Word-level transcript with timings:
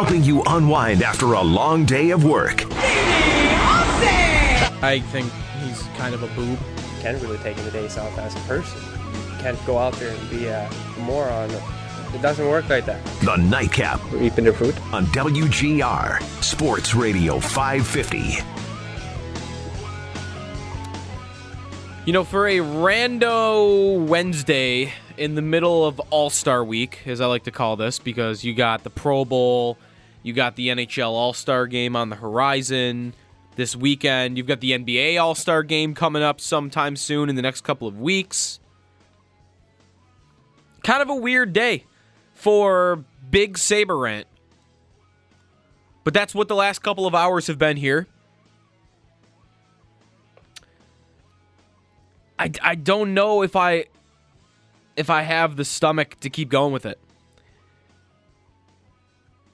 Helping 0.00 0.24
you 0.24 0.42
unwind 0.46 1.02
after 1.02 1.34
a 1.34 1.42
long 1.42 1.84
day 1.84 2.08
of 2.08 2.24
work. 2.24 2.64
I 4.82 5.02
think 5.12 5.30
he's 5.60 5.82
kind 5.98 6.14
of 6.14 6.22
a 6.22 6.26
boob. 6.28 6.58
can 7.00 7.20
really 7.20 7.36
take 7.40 7.58
the 7.58 7.70
days 7.70 7.98
off 7.98 8.16
as 8.16 8.34
a 8.34 8.38
person. 8.48 8.80
You 8.80 9.36
can't 9.40 9.66
go 9.66 9.76
out 9.76 9.92
there 9.96 10.14
and 10.16 10.30
be 10.30 10.46
a 10.46 10.70
moron. 11.00 11.50
It 12.14 12.22
doesn't 12.22 12.48
work 12.48 12.70
like 12.70 12.86
that. 12.86 13.04
The 13.22 13.36
Nightcap 13.36 14.00
We're 14.10 14.22
eating 14.22 14.46
the 14.46 14.54
fruit. 14.54 14.74
on 14.90 15.04
WGR 15.08 16.22
Sports 16.42 16.94
Radio 16.94 17.38
550. 17.38 18.38
You 22.06 22.14
know, 22.14 22.24
for 22.24 22.48
a 22.48 22.56
rando 22.56 24.02
Wednesday 24.06 24.94
in 25.18 25.34
the 25.34 25.42
middle 25.42 25.84
of 25.86 26.00
All 26.08 26.30
Star 26.30 26.64
Week, 26.64 27.00
as 27.04 27.20
I 27.20 27.26
like 27.26 27.42
to 27.44 27.50
call 27.50 27.76
this, 27.76 27.98
because 27.98 28.42
you 28.44 28.54
got 28.54 28.82
the 28.82 28.88
Pro 28.88 29.26
Bowl, 29.26 29.76
you 30.22 30.32
got 30.32 30.56
the 30.56 30.68
NHL 30.68 31.10
All 31.10 31.32
Star 31.32 31.66
game 31.66 31.96
on 31.96 32.10
the 32.10 32.16
horizon 32.16 33.14
this 33.56 33.76
weekend, 33.76 34.38
you've 34.38 34.46
got 34.46 34.60
the 34.60 34.72
NBA 34.72 35.20
All 35.20 35.34
Star 35.34 35.62
game 35.62 35.94
coming 35.94 36.22
up 36.22 36.40
sometime 36.40 36.96
soon 36.96 37.28
in 37.28 37.36
the 37.36 37.42
next 37.42 37.62
couple 37.62 37.86
of 37.86 38.00
weeks. 38.00 38.60
Kind 40.82 41.02
of 41.02 41.10
a 41.10 41.14
weird 41.14 41.52
day 41.52 41.84
for 42.34 43.04
Big 43.30 43.58
Saber 43.58 43.98
Rant. 43.98 44.26
But 46.04 46.14
that's 46.14 46.34
what 46.34 46.48
the 46.48 46.54
last 46.54 46.78
couple 46.80 47.06
of 47.06 47.14
hours 47.14 47.46
have 47.48 47.58
been 47.58 47.76
here. 47.76 48.06
I, 52.38 52.50
I 52.62 52.74
don't 52.74 53.12
know 53.12 53.42
if 53.42 53.54
I 53.54 53.84
if 54.96 55.10
I 55.10 55.22
have 55.22 55.56
the 55.56 55.64
stomach 55.64 56.18
to 56.20 56.30
keep 56.30 56.48
going 56.48 56.72
with 56.72 56.86
it. 56.86 56.98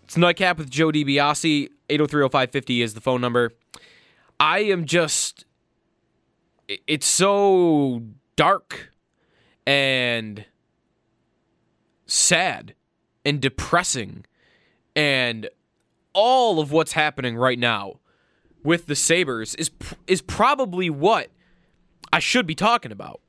It's 0.07 0.17
Nightcap 0.17 0.59
with 0.59 0.71
Joe 0.71 0.93
DiBiase. 0.93 1.69
8030550 1.89 2.81
is 2.81 2.95
the 2.95 3.01
phone 3.01 3.21
number. 3.21 3.51
I 4.39 4.61
am 4.61 4.85
just 4.85 5.47
it's 6.87 7.09
so 7.09 8.03
dark 8.37 8.93
and 9.67 10.45
sad 12.07 12.77
and 13.25 13.41
depressing 13.41 14.25
and 14.95 15.49
all 16.13 16.61
of 16.61 16.71
what's 16.71 16.93
happening 16.93 17.37
right 17.37 17.59
now 17.59 17.99
with 18.63 18.87
the 18.87 18.95
Sabres 18.95 19.57
is 19.57 19.73
is 20.07 20.23
probably 20.23 20.89
what 20.89 21.33
I 22.13 22.21
should 22.21 22.47
be 22.47 22.55
talking 22.55 22.93
about. 22.93 23.21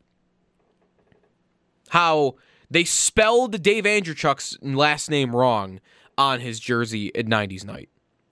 How 1.89 2.35
they 2.69 2.83
spelled 2.83 3.63
Dave 3.63 3.87
Andreychuk's 3.87 4.59
last 4.61 5.09
name 5.09 5.35
wrong 5.35 5.79
on 6.17 6.39
his 6.39 6.59
jersey 6.59 7.15
at 7.15 7.25
90s 7.25 7.65
night 7.65 7.89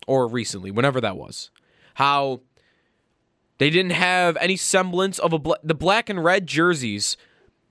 or 0.07 0.28
recently, 0.28 0.72
whenever 0.72 1.01
that 1.01 1.18
was. 1.18 1.50
How 1.96 2.41
they 3.57 3.69
didn't 3.69 3.91
have 3.91 4.38
any 4.38 4.57
semblance 4.57 5.19
of 5.19 5.34
a 5.34 5.40
bla- 5.40 5.59
the 5.63 5.73
black 5.73 6.09
and 6.09 6.24
red 6.24 6.47
jerseys, 6.47 7.18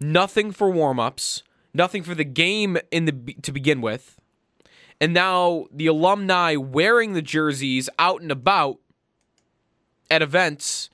nothing 0.00 0.50
for 0.50 0.70
warm-ups, 0.70 1.42
nothing 1.72 2.02
for 2.02 2.14
the 2.14 2.24
game 2.24 2.78
in 2.90 3.04
the 3.04 3.34
to 3.42 3.52
begin 3.52 3.80
with. 3.80 4.18
And 5.00 5.12
now 5.12 5.66
the 5.72 5.86
alumni 5.86 6.56
wearing 6.56 7.12
the 7.12 7.22
jerseys 7.22 7.90
out 7.98 8.22
and 8.22 8.30
about 8.30 8.78
at 10.10 10.22
events 10.22 10.90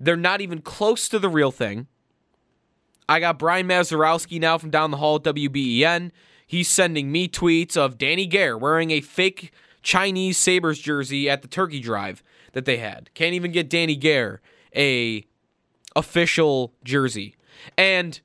they're 0.00 0.16
not 0.16 0.40
even 0.40 0.62
close 0.62 1.08
to 1.10 1.18
the 1.18 1.28
real 1.28 1.52
thing. 1.52 1.86
I 3.08 3.20
got 3.20 3.38
Brian 3.38 3.68
Mazurowski 3.68 4.40
now 4.40 4.56
from 4.56 4.70
down 4.70 4.90
the 4.90 4.96
hall 4.96 5.16
at 5.16 5.22
WBEN. 5.22 6.10
He's 6.50 6.68
sending 6.68 7.12
me 7.12 7.28
tweets 7.28 7.76
of 7.76 7.96
Danny 7.96 8.26
Gare 8.26 8.58
wearing 8.58 8.90
a 8.90 9.00
fake 9.00 9.52
Chinese 9.84 10.36
Sabres 10.36 10.80
jersey 10.80 11.30
at 11.30 11.42
the 11.42 11.48
Turkey 11.48 11.78
Drive 11.78 12.24
that 12.54 12.64
they 12.64 12.78
had. 12.78 13.08
Can't 13.14 13.34
even 13.34 13.52
get 13.52 13.70
Danny 13.70 13.94
Gare 13.94 14.40
a 14.74 15.24
official 15.94 16.74
jersey. 16.82 17.36
And 17.78 18.18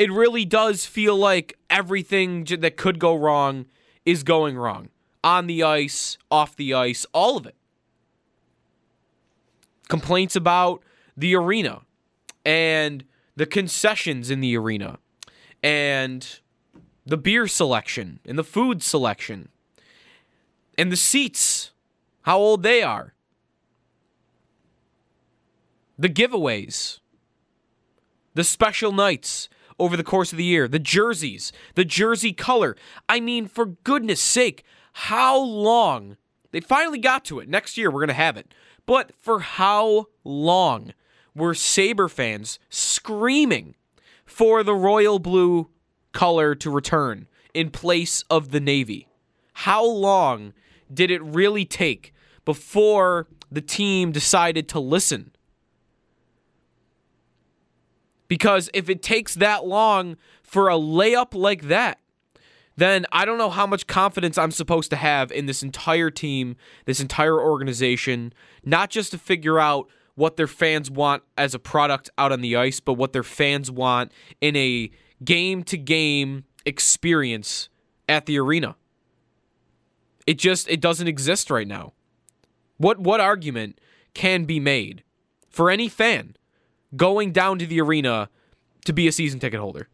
it 0.00 0.10
really 0.10 0.44
does 0.44 0.84
feel 0.84 1.14
like 1.14 1.56
everything 1.70 2.42
that 2.58 2.76
could 2.76 2.98
go 2.98 3.14
wrong 3.14 3.66
is 4.04 4.24
going 4.24 4.56
wrong. 4.56 4.88
On 5.22 5.46
the 5.46 5.62
ice, 5.62 6.18
off 6.32 6.56
the 6.56 6.74
ice, 6.74 7.06
all 7.12 7.36
of 7.36 7.46
it 7.46 7.54
complaints 9.88 10.34
about 10.34 10.82
the 11.16 11.36
arena 11.36 11.82
and 12.44 13.04
the 13.36 13.46
concessions 13.46 14.28
in 14.28 14.40
the 14.40 14.56
arena 14.56 14.98
and 15.62 16.40
the 17.06 17.16
beer 17.16 17.46
selection 17.46 18.20
and 18.26 18.38
the 18.38 18.44
food 18.44 18.82
selection 18.82 19.48
and 20.76 20.90
the 20.90 20.96
seats, 20.96 21.72
how 22.22 22.38
old 22.38 22.62
they 22.62 22.82
are, 22.82 23.14
the 25.98 26.08
giveaways, 26.08 26.98
the 28.34 28.44
special 28.44 28.92
nights 28.92 29.48
over 29.78 29.96
the 29.96 30.04
course 30.04 30.32
of 30.32 30.38
the 30.38 30.44
year, 30.44 30.66
the 30.66 30.78
jerseys, 30.78 31.52
the 31.74 31.84
jersey 31.84 32.32
color. 32.32 32.76
I 33.08 33.20
mean, 33.20 33.46
for 33.46 33.66
goodness 33.66 34.20
sake, 34.20 34.64
how 34.92 35.38
long? 35.38 36.16
They 36.52 36.60
finally 36.60 36.98
got 36.98 37.24
to 37.26 37.40
it. 37.40 37.48
Next 37.48 37.76
year, 37.76 37.90
we're 37.90 38.00
going 38.00 38.08
to 38.08 38.14
have 38.14 38.36
it. 38.36 38.54
But 38.86 39.12
for 39.18 39.40
how 39.40 40.06
long 40.22 40.94
were 41.34 41.54
Sabre 41.54 42.08
fans 42.08 42.58
screaming 42.68 43.74
for 44.24 44.62
the 44.62 44.74
royal 44.74 45.18
blue 45.18 45.68
color 46.14 46.54
to 46.54 46.70
return 46.70 47.26
in 47.52 47.70
place 47.70 48.24
of 48.30 48.50
the 48.50 48.60
navy? 48.60 49.08
How 49.52 49.84
long 49.84 50.54
did 50.92 51.10
it 51.10 51.22
really 51.22 51.64
take 51.64 52.14
before 52.44 53.28
the 53.50 53.60
team 53.60 54.12
decided 54.12 54.68
to 54.70 54.80
listen? 54.80 55.32
Because 58.26 58.70
if 58.72 58.88
it 58.88 59.02
takes 59.02 59.34
that 59.34 59.66
long 59.66 60.16
for 60.42 60.68
a 60.68 60.74
layup 60.74 61.34
like 61.34 61.62
that, 61.68 61.98
then 62.76 63.06
I 63.12 63.24
don't 63.24 63.38
know 63.38 63.50
how 63.50 63.66
much 63.66 63.86
confidence 63.86 64.36
I'm 64.36 64.50
supposed 64.50 64.90
to 64.90 64.96
have 64.96 65.30
in 65.30 65.46
this 65.46 65.62
entire 65.62 66.10
team, 66.10 66.56
this 66.86 67.00
entire 67.00 67.40
organization, 67.40 68.32
not 68.64 68.90
just 68.90 69.12
to 69.12 69.18
figure 69.18 69.60
out 69.60 69.88
what 70.16 70.36
their 70.36 70.46
fans 70.46 70.90
want 70.90 71.22
as 71.36 71.54
a 71.54 71.58
product 71.58 72.10
out 72.18 72.32
on 72.32 72.40
the 72.40 72.56
ice, 72.56 72.80
but 72.80 72.94
what 72.94 73.12
their 73.12 73.22
fans 73.22 73.70
want 73.70 74.12
in 74.40 74.56
a 74.56 74.90
game 75.24 75.62
to 75.64 75.76
game 75.76 76.44
experience 76.64 77.68
at 78.08 78.26
the 78.26 78.38
arena. 78.38 78.76
It 80.26 80.38
just 80.38 80.68
it 80.68 80.80
doesn't 80.80 81.08
exist 81.08 81.50
right 81.50 81.68
now. 81.68 81.92
What 82.78 82.98
what 82.98 83.20
argument 83.20 83.80
can 84.14 84.44
be 84.44 84.60
made 84.60 85.02
for 85.48 85.70
any 85.70 85.88
fan 85.88 86.36
going 86.96 87.32
down 87.32 87.58
to 87.58 87.66
the 87.66 87.80
arena 87.80 88.28
to 88.84 88.92
be 88.92 89.06
a 89.06 89.12
season 89.12 89.40
ticket 89.40 89.60
holder? 89.60 89.88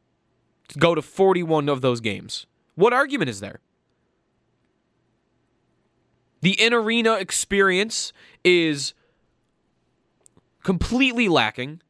To 0.69 0.79
go 0.79 0.95
to 0.95 1.03
41 1.03 1.69
of 1.69 1.81
those 1.81 2.01
games. 2.01 2.47
What 2.77 2.93
argument 2.93 3.29
is 3.29 3.41
there? 3.41 3.61
The 6.43 6.53
in 6.61 6.73
arena 6.73 7.15
experience 7.15 8.13
is 8.45 8.95
completely 10.63 11.29
lacking. 11.29 11.83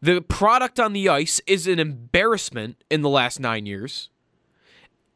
The 0.00 0.20
product 0.20 0.78
on 0.78 0.92
the 0.92 1.08
ice 1.08 1.40
is 1.46 1.66
an 1.66 1.78
embarrassment 1.78 2.82
in 2.90 3.02
the 3.02 3.08
last 3.08 3.40
9 3.40 3.66
years. 3.66 4.10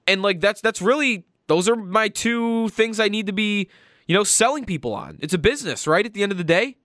And 0.07 0.23
like 0.23 0.41
that's 0.41 0.61
that's 0.61 0.83
really 0.83 1.27
those 1.47 1.69
are 1.69 1.77
my 1.77 2.09
two 2.09 2.69
things 2.71 2.99
I 2.99 3.09
need 3.09 3.27
to 3.27 3.33
be, 3.33 3.69
you 4.07 4.15
know, 4.15 4.25
selling 4.25 4.65
people 4.65 4.93
on. 4.95 5.19
It's 5.21 5.35
a 5.35 5.39
business, 5.39 5.87
right? 5.87 6.05
At 6.05 6.15
the 6.15 6.23
end 6.23 6.33
of 6.33 6.39
the 6.39 6.45
day. 6.45 6.77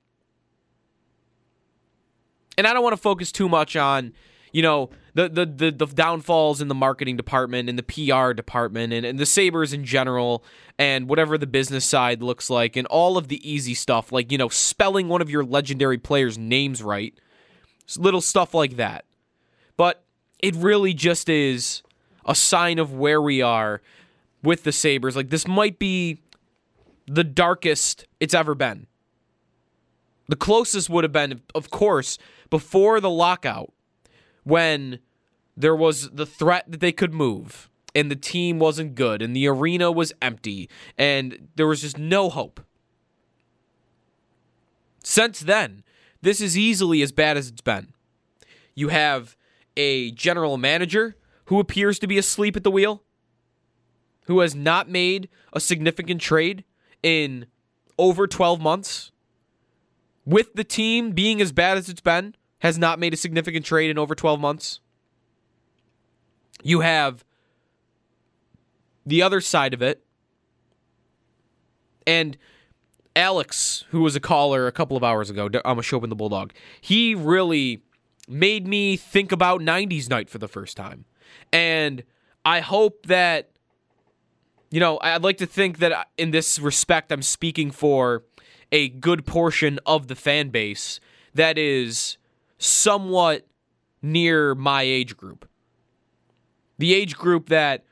And 2.58 2.68
I 2.68 2.74
don't 2.74 2.84
want 2.84 2.94
to 2.94 3.02
focus 3.02 3.32
too 3.32 3.50
much 3.50 3.76
on 3.76 4.14
you 4.54 4.62
know 4.62 4.90
the 5.14 5.30
the 5.30 5.46
the, 5.46 5.72
the 5.72 5.86
downfalls 5.86 6.62
in 6.62 6.68
the 6.68 6.76
marketing 6.76 7.18
department 7.18 7.70
and 7.70 7.78
the 7.78 7.84
PR 7.84 8.34
department 8.34 8.94
and, 8.94 9.06
and 9.06 9.20
the 9.20 9.26
Sabres 9.26 9.74
in 9.74 9.86
general 9.86 10.44
and 10.80 11.10
whatever 11.10 11.38
the 11.38 11.48
business 11.48 11.86
side 11.86 12.22
looks 12.22 12.50
like 12.50 12.76
and 12.76 12.88
all 12.88 13.18
of 13.18 13.28
the 13.28 13.50
easy 13.50 13.74
stuff 13.74 14.12
like 14.12 14.32
you 14.32 14.38
know 14.38 14.50
spelling 14.50 15.08
one 15.10 15.22
of 15.22 15.30
your 15.30 15.44
legendary 15.44 15.98
players' 15.98 16.38
names 16.38 16.82
right, 16.82 17.14
little 17.96 18.22
stuff 18.22 18.54
like 18.54 18.76
that. 18.76 19.06
But 19.78 20.04
it 20.40 20.56
really 20.56 20.94
just 20.94 21.30
is 21.30 21.84
a 22.26 22.36
sign 22.36 22.80
of 22.80 22.94
where 22.94 23.22
we 23.22 23.42
are 23.42 23.82
with 24.44 24.64
the 24.64 24.72
Sabres. 24.72 25.16
Like 25.16 25.30
this 25.30 25.48
might 25.48 25.80
be 25.80 26.20
the 27.06 27.24
darkest 27.24 28.06
it's 28.20 28.34
ever 28.34 28.54
been. 28.54 28.88
The 30.28 30.36
closest 30.36 30.90
would 30.90 31.06
have 31.06 31.14
been, 31.14 31.42
of 31.56 31.70
course, 31.70 32.18
before 32.50 33.00
the 33.00 33.10
lockout 33.10 33.72
when 34.44 35.00
there 35.56 35.76
was 35.76 36.10
the 36.10 36.26
threat 36.26 36.66
that 36.70 36.82
they 36.82 36.92
could 36.92 37.14
move 37.14 37.70
and 37.96 38.12
the 38.12 38.16
team 38.16 38.60
wasn't 38.60 38.96
good 38.96 39.22
and 39.22 39.36
the 39.36 39.48
arena 39.48 39.92
was 39.92 40.14
empty 40.22 40.70
and 40.98 41.50
there 41.56 41.68
was 41.68 41.82
just 41.82 41.98
no 41.98 42.30
hope. 42.30 42.60
Since 45.04 45.40
then, 45.40 45.84
this 46.22 46.42
is 46.42 46.58
easily 46.58 47.02
as 47.02 47.12
bad 47.12 47.38
as 47.38 47.48
it's 47.48 47.62
been. 47.62 47.94
You 48.76 48.90
have 48.90 49.36
a 49.76 50.12
general 50.12 50.58
manager 50.58 51.16
who 51.46 51.60
appears 51.60 52.00
to 52.00 52.08
be 52.08 52.18
asleep 52.18 52.56
at 52.56 52.64
the 52.64 52.72
wheel, 52.72 53.04
who 54.26 54.40
has 54.40 54.56
not 54.56 54.90
made 54.90 55.30
a 55.54 55.60
significant 55.60 56.22
trade 56.22 56.64
in 57.02 57.46
over 57.98 58.28
12 58.28 58.60
months, 58.60 59.12
with 60.26 60.54
the 60.54 60.64
team 60.64 61.12
being 61.12 61.42
as 61.42 61.52
bad 61.52 61.78
as 61.78 61.88
it's 61.90 62.02
been, 62.02 62.36
has 62.60 62.78
not 62.78 63.00
made 63.00 63.14
a 63.14 63.18
significant 63.18 63.66
trade 63.66 63.90
in 63.90 63.98
over 63.98 64.14
12 64.14 64.40
months. 64.40 64.80
You 66.64 66.82
have 66.82 67.24
the 69.06 69.22
other 69.22 69.40
side 69.40 69.74
of 69.74 69.82
it. 69.82 70.04
And 72.06 72.38
Alex, 73.18 73.84
who 73.90 74.02
was 74.02 74.16
a 74.16 74.20
caller 74.20 74.68
a 74.68 74.72
couple 74.72 74.96
of 74.96 75.04
hours 75.04 75.32
ago, 75.32 75.50
I'm 75.66 75.80
a 75.80 75.82
show 75.82 76.02
in 76.04 76.12
the 76.12 76.16
Bulldog, 76.16 76.54
he 76.80 77.16
really 77.16 77.82
made 78.28 78.68
me 78.68 78.96
think 78.96 79.32
about 79.32 79.60
90s 79.60 80.08
night 80.08 80.30
for 80.30 80.38
the 80.38 80.48
first 80.48 80.78
time. 80.78 81.06
And 81.52 82.04
I 82.46 82.60
hope 82.60 83.08
that, 83.08 83.50
you 84.70 84.80
know, 84.80 85.00
I'd 85.02 85.24
like 85.24 85.38
to 85.38 85.48
think 85.48 85.80
that 85.80 85.92
uh, 85.92 86.04
in 86.18 86.30
this 86.30 86.60
respect, 86.60 87.12
I'm 87.12 87.24
speaking 87.24 87.72
for 87.72 88.24
a 88.72 88.90
good 88.90 89.26
portion 89.26 89.80
of 89.88 90.08
the 90.10 90.16
fan 90.16 90.50
base 90.50 91.00
that 91.34 91.58
is 91.58 92.18
somewhat 92.60 93.48
near 94.00 94.54
my 94.54 94.84
age 94.84 95.18
group. 95.18 95.50
The 96.78 96.94
age 96.94 97.16
group 97.16 97.50
that 97.50 97.84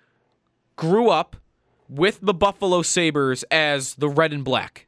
grew 0.75 1.09
up 1.09 1.35
with 1.89 2.19
the 2.21 2.33
Buffalo 2.33 2.83
Sabres 2.83 3.43
as 3.49 3.95
the 3.95 4.09
red 4.09 4.31
and 4.31 4.43
black. 4.43 4.84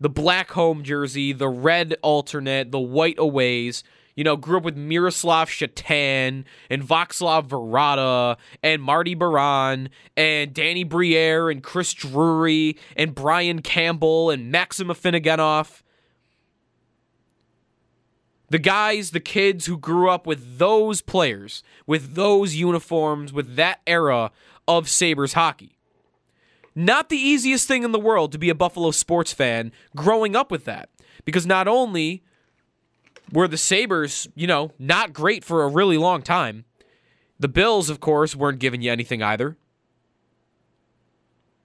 The 0.00 0.08
black 0.08 0.50
home 0.50 0.82
jersey, 0.82 1.32
the 1.32 1.48
red 1.48 1.96
alternate, 2.02 2.72
the 2.72 2.80
white 2.80 3.16
aways, 3.18 3.84
you 4.16 4.24
know, 4.24 4.36
grew 4.36 4.58
up 4.58 4.64
with 4.64 4.76
Miroslav 4.76 5.48
Shatan 5.48 6.44
and 6.70 6.82
Vaclav 6.82 7.48
Varada 7.48 8.36
and 8.62 8.82
Marty 8.82 9.14
Biron 9.14 9.88
and 10.16 10.54
Danny 10.54 10.84
Briere 10.84 11.50
and 11.50 11.62
Chris 11.62 11.92
Drury 11.92 12.76
and 12.96 13.14
Brian 13.14 13.62
Campbell 13.62 14.30
and 14.30 14.50
Maxim 14.50 14.88
Afinogenov. 14.88 15.82
The 18.50 18.58
guys, 18.58 19.10
the 19.10 19.20
kids 19.20 19.66
who 19.66 19.76
grew 19.76 20.08
up 20.08 20.26
with 20.26 20.58
those 20.58 21.00
players, 21.00 21.64
with 21.86 22.14
those 22.14 22.54
uniforms, 22.54 23.32
with 23.32 23.56
that 23.56 23.80
era 23.86 24.30
of 24.68 24.88
Sabres 24.88 25.32
hockey. 25.32 25.73
Not 26.74 27.08
the 27.08 27.16
easiest 27.16 27.68
thing 27.68 27.84
in 27.84 27.92
the 27.92 28.00
world 28.00 28.32
to 28.32 28.38
be 28.38 28.50
a 28.50 28.54
Buffalo 28.54 28.90
sports 28.90 29.32
fan 29.32 29.72
growing 29.94 30.34
up 30.34 30.50
with 30.50 30.64
that. 30.64 30.88
Because 31.24 31.46
not 31.46 31.68
only 31.68 32.22
were 33.32 33.48
the 33.48 33.56
Sabres, 33.56 34.28
you 34.34 34.46
know, 34.46 34.72
not 34.78 35.12
great 35.12 35.44
for 35.44 35.62
a 35.62 35.68
really 35.68 35.96
long 35.96 36.22
time. 36.22 36.64
The 37.38 37.48
Bills, 37.48 37.88
of 37.88 38.00
course, 38.00 38.36
weren't 38.36 38.58
giving 38.58 38.82
you 38.82 38.90
anything 38.90 39.22
either. 39.22 39.56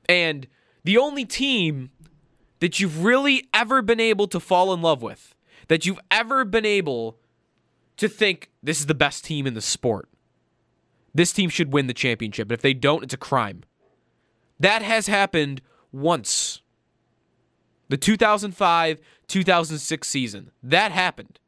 And 0.08 0.48
the 0.84 0.98
only 0.98 1.26
team 1.26 1.92
that 2.60 2.80
you've 2.80 3.04
really 3.04 3.48
ever 3.54 3.82
been 3.82 4.00
able 4.00 4.28
to 4.28 4.40
fall 4.40 4.74
in 4.74 4.82
love 4.82 5.02
with, 5.02 5.36
that 5.68 5.86
you've 5.86 6.00
ever 6.12 6.46
been 6.46 6.66
able 6.66 7.18
to 7.98 8.08
think 8.08 8.50
this 8.62 8.80
is 8.80 8.86
the 8.86 8.96
best 8.96 9.24
team 9.24 9.46
in 9.46 9.54
the 9.54 9.62
sport. 9.62 10.10
This 11.14 11.32
team 11.32 11.50
should 11.50 11.74
win 11.74 11.88
the 11.88 11.94
championship. 11.94 12.52
If 12.52 12.62
they 12.62 12.74
don't, 12.74 13.04
it's 13.04 13.14
a 13.14 13.18
crime. 13.18 13.64
That 14.60 14.82
has 14.82 15.08
happened 15.08 15.62
once. 15.92 16.62
The 17.88 17.98
2005 17.98 19.00
2006 19.30 20.08
season. 20.08 20.52
That 20.62 20.92
happened. 20.92 21.40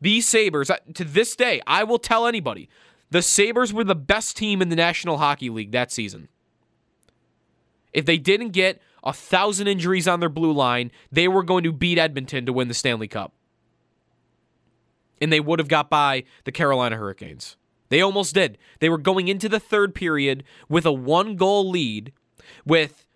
These 0.00 0.26
Sabres, 0.26 0.70
to 0.94 1.04
this 1.04 1.36
day, 1.36 1.60
I 1.66 1.84
will 1.84 1.98
tell 1.98 2.26
anybody, 2.26 2.68
the 3.10 3.22
Sabres 3.22 3.72
were 3.72 3.84
the 3.84 3.94
best 3.94 4.36
team 4.36 4.60
in 4.60 4.68
the 4.68 4.76
National 4.76 5.18
Hockey 5.18 5.48
League 5.48 5.70
that 5.72 5.92
season. 5.92 6.28
If 7.92 8.06
they 8.06 8.18
didn't 8.18 8.50
get 8.50 8.80
a 9.04 9.12
thousand 9.12 9.68
injuries 9.68 10.08
on 10.08 10.18
their 10.18 10.28
blue 10.28 10.52
line, 10.52 10.90
they 11.12 11.28
were 11.28 11.42
going 11.42 11.62
to 11.64 11.72
beat 11.72 11.98
Edmonton 11.98 12.46
to 12.46 12.52
win 12.52 12.68
the 12.68 12.74
Stanley 12.74 13.06
Cup. 13.06 13.32
And 15.20 15.32
they 15.32 15.40
would 15.40 15.60
have 15.60 15.68
got 15.68 15.90
by 15.90 16.24
the 16.44 16.52
Carolina 16.52 16.96
Hurricanes. 16.96 17.56
They 17.90 18.00
almost 18.00 18.34
did. 18.34 18.58
They 18.80 18.88
were 18.88 18.98
going 18.98 19.28
into 19.28 19.48
the 19.48 19.60
third 19.60 19.94
period 19.94 20.42
with 20.68 20.86
a 20.86 20.92
one 20.92 21.36
goal 21.36 21.68
lead 21.68 22.12
with 22.64 23.06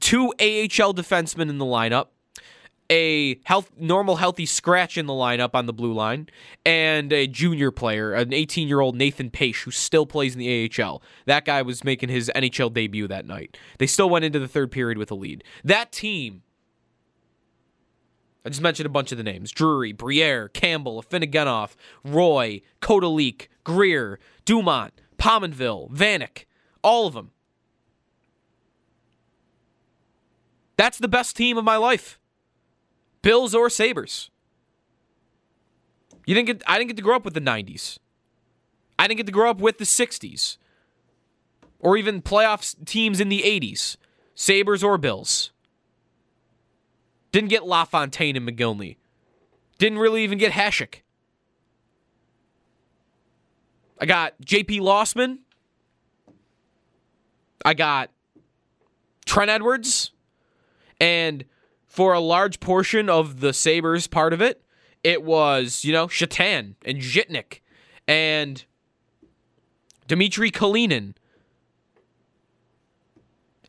two 0.00 0.28
AHL 0.40 0.94
defensemen 0.94 1.48
in 1.48 1.58
the 1.58 1.64
lineup 1.64 2.06
a 2.90 3.38
health 3.44 3.70
normal 3.78 4.16
healthy 4.16 4.46
scratch 4.46 4.96
in 4.96 5.06
the 5.06 5.12
lineup 5.12 5.50
on 5.52 5.66
the 5.66 5.72
blue 5.72 5.92
line 5.92 6.28
and 6.64 7.12
a 7.12 7.26
junior 7.26 7.70
player 7.70 8.14
an 8.14 8.32
18 8.32 8.66
year 8.66 8.80
old 8.80 8.96
nathan 8.96 9.30
Paetsch 9.30 9.64
who 9.64 9.70
still 9.70 10.06
plays 10.06 10.34
in 10.34 10.38
the 10.38 10.70
ahl 10.80 11.02
that 11.26 11.44
guy 11.44 11.60
was 11.62 11.84
making 11.84 12.08
his 12.08 12.30
nhl 12.34 12.72
debut 12.72 13.06
that 13.08 13.26
night. 13.26 13.56
They 13.78 13.86
still 13.86 14.08
went 14.08 14.24
into 14.24 14.38
the 14.38 14.48
third 14.48 14.70
period 14.70 14.98
with 14.98 15.10
a 15.10 15.14
lead. 15.14 15.44
That 15.64 15.92
team 15.92 16.42
I 18.44 18.50
just 18.50 18.62
mentioned 18.62 18.86
a 18.86 18.90
bunch 18.90 19.12
of 19.12 19.18
the 19.18 19.24
names. 19.24 19.50
Drury, 19.50 19.92
Briere, 19.92 20.48
Campbell, 20.48 21.02
Afinogenov, 21.02 21.72
Roy, 22.02 22.62
Kotalik, 22.80 23.48
Grier, 23.62 24.18
Dumont, 24.46 24.94
Pominville, 25.18 25.90
Vanek, 25.90 26.44
all 26.82 27.06
of 27.06 27.12
them. 27.12 27.32
That's 30.78 30.96
the 30.96 31.08
best 31.08 31.36
team 31.36 31.58
of 31.58 31.64
my 31.64 31.76
life. 31.76 32.18
Bills 33.20 33.54
or 33.54 33.68
Sabres. 33.68 34.30
You 36.24 36.34
didn't 36.34 36.46
get 36.46 36.62
I 36.66 36.78
didn't 36.78 36.88
get 36.88 36.96
to 36.96 37.02
grow 37.02 37.16
up 37.16 37.24
with 37.24 37.34
the 37.34 37.40
90s. 37.40 37.98
I 38.98 39.06
didn't 39.06 39.18
get 39.18 39.26
to 39.26 39.32
grow 39.32 39.50
up 39.50 39.60
with 39.60 39.78
the 39.78 39.84
60s. 39.84 40.56
Or 41.80 41.96
even 41.96 42.22
playoff 42.22 42.74
teams 42.86 43.20
in 43.20 43.28
the 43.28 43.42
80s. 43.42 43.96
Sabres 44.34 44.84
or 44.84 44.98
Bills. 44.98 45.50
Didn't 47.32 47.50
get 47.50 47.66
LaFontaine 47.66 48.36
and 48.36 48.48
Mogilny. 48.48 48.96
Didn't 49.78 49.98
really 49.98 50.22
even 50.22 50.38
get 50.38 50.52
Hasek. 50.52 51.02
I 54.00 54.06
got 54.06 54.34
JP 54.44 54.80
Losman. 54.80 55.38
I 57.64 57.74
got 57.74 58.10
Trent 59.26 59.50
Edwards. 59.50 60.12
And 61.00 61.44
for 61.86 62.12
a 62.12 62.20
large 62.20 62.60
portion 62.60 63.08
of 63.08 63.40
the 63.40 63.52
Sabres 63.52 64.06
part 64.06 64.32
of 64.32 64.40
it, 64.40 64.62
it 65.04 65.22
was, 65.22 65.84
you 65.84 65.92
know, 65.92 66.06
Shatan 66.06 66.74
and 66.84 66.98
Zhitnik 66.98 67.60
and 68.06 68.64
Dmitry 70.06 70.50
Kalinin 70.50 71.14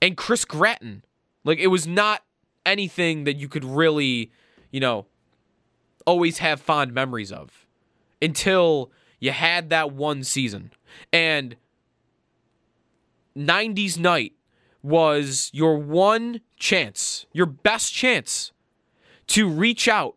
and 0.01 0.17
Chris 0.17 0.45
Gratton. 0.45 1.03
Like, 1.43 1.59
it 1.59 1.67
was 1.67 1.87
not 1.87 2.23
anything 2.65 3.23
that 3.23 3.35
you 3.37 3.47
could 3.47 3.63
really, 3.63 4.31
you 4.71 4.79
know, 4.79 5.05
always 6.05 6.39
have 6.39 6.59
fond 6.59 6.93
memories 6.93 7.31
of 7.31 7.67
until 8.21 8.91
you 9.19 9.31
had 9.31 9.69
that 9.69 9.91
one 9.91 10.23
season. 10.23 10.71
And 11.13 11.55
90s 13.37 13.97
night 13.97 14.33
was 14.81 15.49
your 15.53 15.77
one 15.77 16.41
chance, 16.57 17.25
your 17.33 17.45
best 17.45 17.93
chance 17.93 18.51
to 19.27 19.47
reach 19.47 19.87
out 19.87 20.15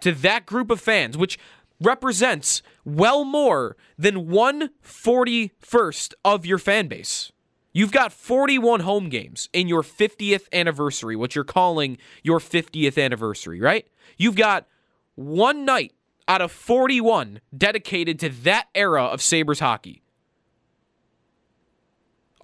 to 0.00 0.12
that 0.12 0.46
group 0.46 0.70
of 0.70 0.80
fans, 0.80 1.16
which 1.16 1.38
represents 1.80 2.62
well 2.84 3.24
more 3.24 3.76
than 3.98 4.26
141st 4.26 6.14
of 6.24 6.46
your 6.46 6.58
fan 6.58 6.88
base. 6.88 7.32
You've 7.72 7.90
got 7.90 8.12
41 8.12 8.80
home 8.80 9.08
games 9.08 9.48
in 9.52 9.66
your 9.66 9.82
50th 9.82 10.46
anniversary, 10.52 11.16
what 11.16 11.34
you're 11.34 11.42
calling 11.42 11.98
your 12.22 12.38
50th 12.38 13.02
anniversary, 13.02 13.60
right? 13.60 13.88
You've 14.16 14.36
got 14.36 14.68
one 15.16 15.64
night 15.64 15.92
out 16.28 16.40
of 16.40 16.52
41 16.52 17.40
dedicated 17.56 18.20
to 18.20 18.28
that 18.28 18.68
era 18.76 19.04
of 19.04 19.20
Sabres 19.20 19.58
hockey. 19.58 20.03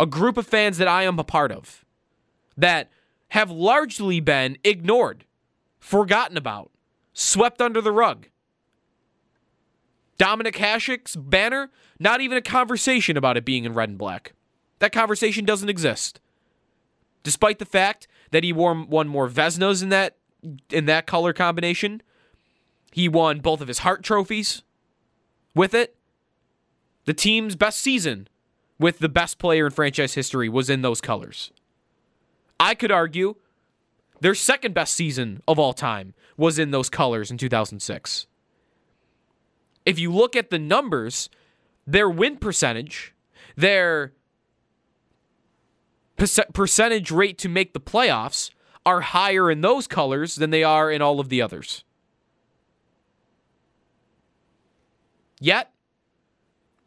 A 0.00 0.06
group 0.06 0.38
of 0.38 0.46
fans 0.46 0.78
that 0.78 0.88
I 0.88 1.02
am 1.02 1.18
a 1.18 1.24
part 1.24 1.52
of 1.52 1.84
that 2.56 2.90
have 3.28 3.50
largely 3.50 4.18
been 4.18 4.56
ignored, 4.64 5.26
forgotten 5.78 6.38
about, 6.38 6.70
swept 7.12 7.60
under 7.60 7.82
the 7.82 7.92
rug. 7.92 8.28
Dominik 10.18 10.56
Hasek's 10.56 11.16
banner, 11.16 11.70
not 11.98 12.22
even 12.22 12.38
a 12.38 12.42
conversation 12.42 13.18
about 13.18 13.36
it 13.36 13.44
being 13.44 13.66
in 13.66 13.74
red 13.74 13.90
and 13.90 13.98
black. 13.98 14.32
That 14.78 14.90
conversation 14.90 15.44
doesn't 15.44 15.68
exist. 15.68 16.18
Despite 17.22 17.58
the 17.58 17.66
fact 17.66 18.08
that 18.30 18.42
he 18.42 18.54
wore 18.54 18.82
won 18.82 19.06
more 19.06 19.28
Vezinas 19.28 19.82
in 19.82 19.90
that 19.90 20.16
in 20.70 20.86
that 20.86 21.06
color 21.06 21.34
combination, 21.34 22.00
he 22.90 23.06
won 23.06 23.40
both 23.40 23.60
of 23.60 23.68
his 23.68 23.80
Hart 23.80 24.02
trophies 24.02 24.62
with 25.54 25.74
it. 25.74 25.94
The 27.04 27.12
team's 27.12 27.54
best 27.54 27.80
season 27.80 28.28
with 28.80 28.98
the 28.98 29.08
best 29.10 29.38
player 29.38 29.66
in 29.66 29.72
franchise 29.72 30.14
history 30.14 30.48
was 30.48 30.70
in 30.70 30.80
those 30.80 31.02
colors. 31.02 31.52
I 32.58 32.74
could 32.74 32.90
argue 32.90 33.36
their 34.20 34.34
second 34.34 34.74
best 34.74 34.94
season 34.94 35.42
of 35.46 35.58
all 35.58 35.74
time 35.74 36.14
was 36.36 36.58
in 36.58 36.70
those 36.70 36.88
colors 36.88 37.30
in 37.30 37.36
2006. 37.36 38.26
If 39.84 39.98
you 39.98 40.10
look 40.10 40.34
at 40.34 40.48
the 40.48 40.58
numbers, 40.58 41.28
their 41.86 42.08
win 42.08 42.38
percentage, 42.38 43.14
their 43.54 44.14
percentage 46.16 47.10
rate 47.10 47.36
to 47.38 47.48
make 47.48 47.74
the 47.74 47.80
playoffs 47.80 48.50
are 48.86 49.02
higher 49.02 49.50
in 49.50 49.60
those 49.60 49.86
colors 49.86 50.36
than 50.36 50.50
they 50.50 50.64
are 50.64 50.90
in 50.90 51.02
all 51.02 51.20
of 51.20 51.28
the 51.28 51.42
others. 51.42 51.84
Yet, 55.38 55.70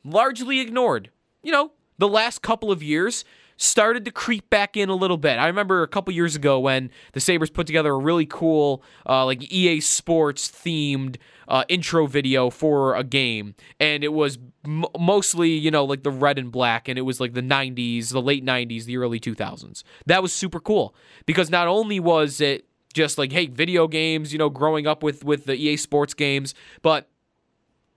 largely 0.04 0.60
ignored. 0.60 1.12
You 1.42 1.52
know, 1.52 1.72
the 1.98 2.08
last 2.08 2.42
couple 2.42 2.72
of 2.72 2.82
years 2.84 3.26
started 3.58 4.04
to 4.06 4.12
creep 4.12 4.50
back 4.50 4.76
in 4.76 4.90
a 4.90 4.96
little 4.96 5.18
bit. 5.18 5.38
I 5.38 5.48
remember 5.48 5.84
a 5.84 5.88
couple 5.88 6.14
years 6.14 6.36
ago 6.36 6.60
when 6.60 6.90
the 7.14 7.20
Sabres 7.20 7.50
put 7.50 7.68
together 7.68 7.92
a 7.92 7.98
really 7.98 8.26
cool, 8.26 8.84
uh, 9.08 9.26
like 9.26 9.52
EA 9.52 9.80
Sports 9.80 10.50
themed 10.50 11.18
uh, 11.48 11.64
intro 11.70 12.08
video 12.08 12.50
for 12.50 12.96
a 12.96 13.04
game, 13.04 13.56
and 13.80 14.04
it 14.04 14.14
was 14.14 14.38
m- 14.66 14.86
mostly, 15.00 15.52
you 15.52 15.72
know, 15.72 15.86
like 15.86 16.04
the 16.04 16.12
red 16.12 16.38
and 16.40 16.52
black, 16.52 16.88
and 16.88 16.98
it 16.98 17.04
was 17.04 17.20
like 17.20 17.34
the 17.34 17.42
90s, 17.42 18.12
the 18.12 18.22
late 18.22 18.46
90s, 18.46 18.86
the 18.86 18.98
early 18.98 19.20
2000s. 19.20 19.84
That 20.06 20.22
was 20.22 20.34
super 20.34 20.60
cool 20.60 20.96
because 21.26 21.50
not 21.50 21.68
only 21.68 22.00
was 22.00 22.42
it 22.42 22.66
just 22.94 23.18
like, 23.18 23.32
hey, 23.32 23.48
video 23.48 23.88
games, 23.88 24.32
you 24.34 24.40
know, 24.40 24.50
growing 24.50 24.88
up 24.88 25.04
with 25.04 25.24
with 25.24 25.46
the 25.46 25.56
EA 25.56 25.78
Sports 25.78 26.14
games, 26.14 26.56
but 26.82 27.10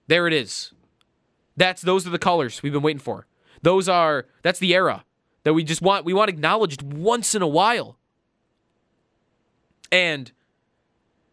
there 0.06 0.26
it 0.26 0.32
is. 0.32 0.72
That's 1.56 1.82
those 1.82 2.06
are 2.06 2.10
the 2.10 2.18
colors 2.18 2.62
we've 2.62 2.72
been 2.72 2.82
waiting 2.82 3.00
for. 3.00 3.26
Those 3.62 3.88
are 3.88 4.26
that's 4.42 4.58
the 4.58 4.74
era 4.74 5.04
that 5.44 5.54
we 5.54 5.64
just 5.64 5.82
want 5.82 6.04
we 6.04 6.12
want 6.12 6.28
acknowledged 6.28 6.82
once 6.82 7.34
in 7.34 7.42
a 7.42 7.46
while. 7.46 7.98
And 9.92 10.32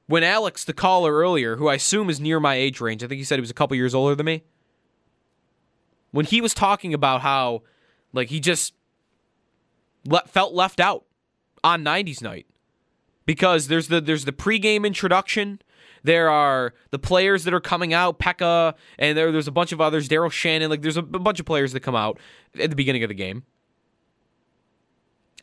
when 0.08 0.24
Alex, 0.24 0.64
the 0.64 0.74
caller 0.74 1.14
earlier, 1.14 1.56
who 1.56 1.68
I 1.68 1.76
assume 1.76 2.10
is 2.10 2.20
near 2.20 2.40
my 2.40 2.56
age 2.56 2.80
range, 2.82 3.04
I 3.04 3.08
think 3.08 3.18
he 3.18 3.24
said 3.24 3.36
he 3.36 3.42
was 3.42 3.50
a 3.50 3.56
couple 3.56 3.76
years 3.76 3.96
older 3.96 4.16
than 4.16 4.26
me. 4.26 4.44
When 6.12 6.26
he 6.26 6.42
was 6.42 6.54
talking 6.54 6.94
about 6.94 7.22
how, 7.22 7.64
like, 8.12 8.30
he 8.30 8.40
just 8.40 8.74
le- 10.06 10.24
felt 10.28 10.54
left 10.54 10.80
out 10.80 11.06
on 11.64 11.84
'90s 11.84 12.22
night 12.22 12.46
because 13.26 13.68
there's 13.68 13.88
the 13.88 14.00
there's 14.00 14.26
the 14.26 14.32
pregame 14.32 14.86
introduction. 14.86 15.60
There 16.04 16.30
are 16.30 16.74
the 16.92 17.00
players 17.00 17.46
that 17.46 17.54
are 17.54 17.62
coming 17.62 17.94
out, 17.94 18.20
Peca, 18.20 18.74
and 19.00 19.18
there, 19.18 19.32
there's 19.32 19.48
a 19.48 19.52
bunch 19.52 19.72
of 19.72 19.80
others, 19.80 20.10
Darryl 20.10 20.32
Shannon. 20.32 20.70
Like, 20.70 20.82
there's 20.82 20.98
a, 20.98 21.02
a 21.02 21.04
bunch 21.20 21.40
of 21.40 21.46
players 21.46 21.72
that 21.74 21.80
come 21.80 21.96
out 21.96 22.20
at 22.60 22.70
the 22.70 22.76
beginning 22.76 23.04
of 23.04 23.08
the 23.08 23.16
game. 23.16 23.44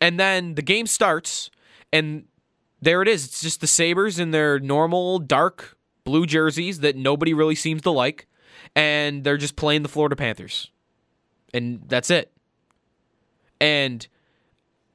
And 0.00 0.18
then 0.18 0.54
the 0.54 0.62
game 0.62 0.86
starts, 0.86 1.50
and 1.92 2.24
there 2.80 3.02
it 3.02 3.08
is. 3.08 3.24
It's 3.24 3.40
just 3.40 3.60
the 3.60 3.66
Sabres 3.66 4.18
in 4.18 4.30
their 4.30 4.58
normal 4.58 5.18
dark 5.18 5.76
blue 6.04 6.26
jerseys 6.26 6.80
that 6.80 6.96
nobody 6.96 7.34
really 7.34 7.54
seems 7.54 7.82
to 7.82 7.90
like, 7.90 8.26
and 8.74 9.24
they're 9.24 9.36
just 9.36 9.56
playing 9.56 9.82
the 9.82 9.88
Florida 9.88 10.16
Panthers. 10.16 10.70
And 11.52 11.82
that's 11.86 12.10
it. 12.10 12.32
And 13.60 14.06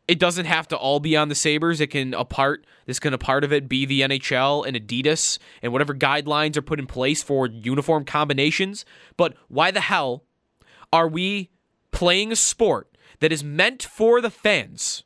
it 0.08 0.20
doesn't 0.20 0.46
have 0.46 0.68
to 0.70 0.78
all 0.78 1.00
be 1.00 1.18
on 1.18 1.30
the 1.30 1.36
Sabres. 1.36 1.82
It 1.82 1.88
can 1.88 2.14
a 2.14 2.26
part 2.26 2.66
this 2.86 3.00
can 3.00 3.14
a 3.14 3.18
part 3.18 3.44
of 3.44 3.52
it 3.52 3.68
be 3.68 3.86
the 3.86 4.02
NHL 4.02 4.68
and 4.68 4.78
Adidas 4.78 5.40
and 5.62 5.72
whatever 5.72 5.94
guidelines 5.94 6.56
are 6.56 6.62
put 6.62 6.80
in 6.80 6.88
place 6.88 7.24
for 7.24 7.48
uniform 7.48 8.06
combinations. 8.06 8.86
But 9.18 9.36
why 9.48 9.72
the 9.72 9.82
hell 9.82 10.24
are 10.94 11.08
we 11.08 11.50
playing 11.92 12.32
a 12.32 12.36
sport 12.36 12.96
that 13.20 13.32
is 13.32 13.44
meant 13.44 13.84
for 13.84 14.22
the 14.22 14.30
fans. 14.30 15.04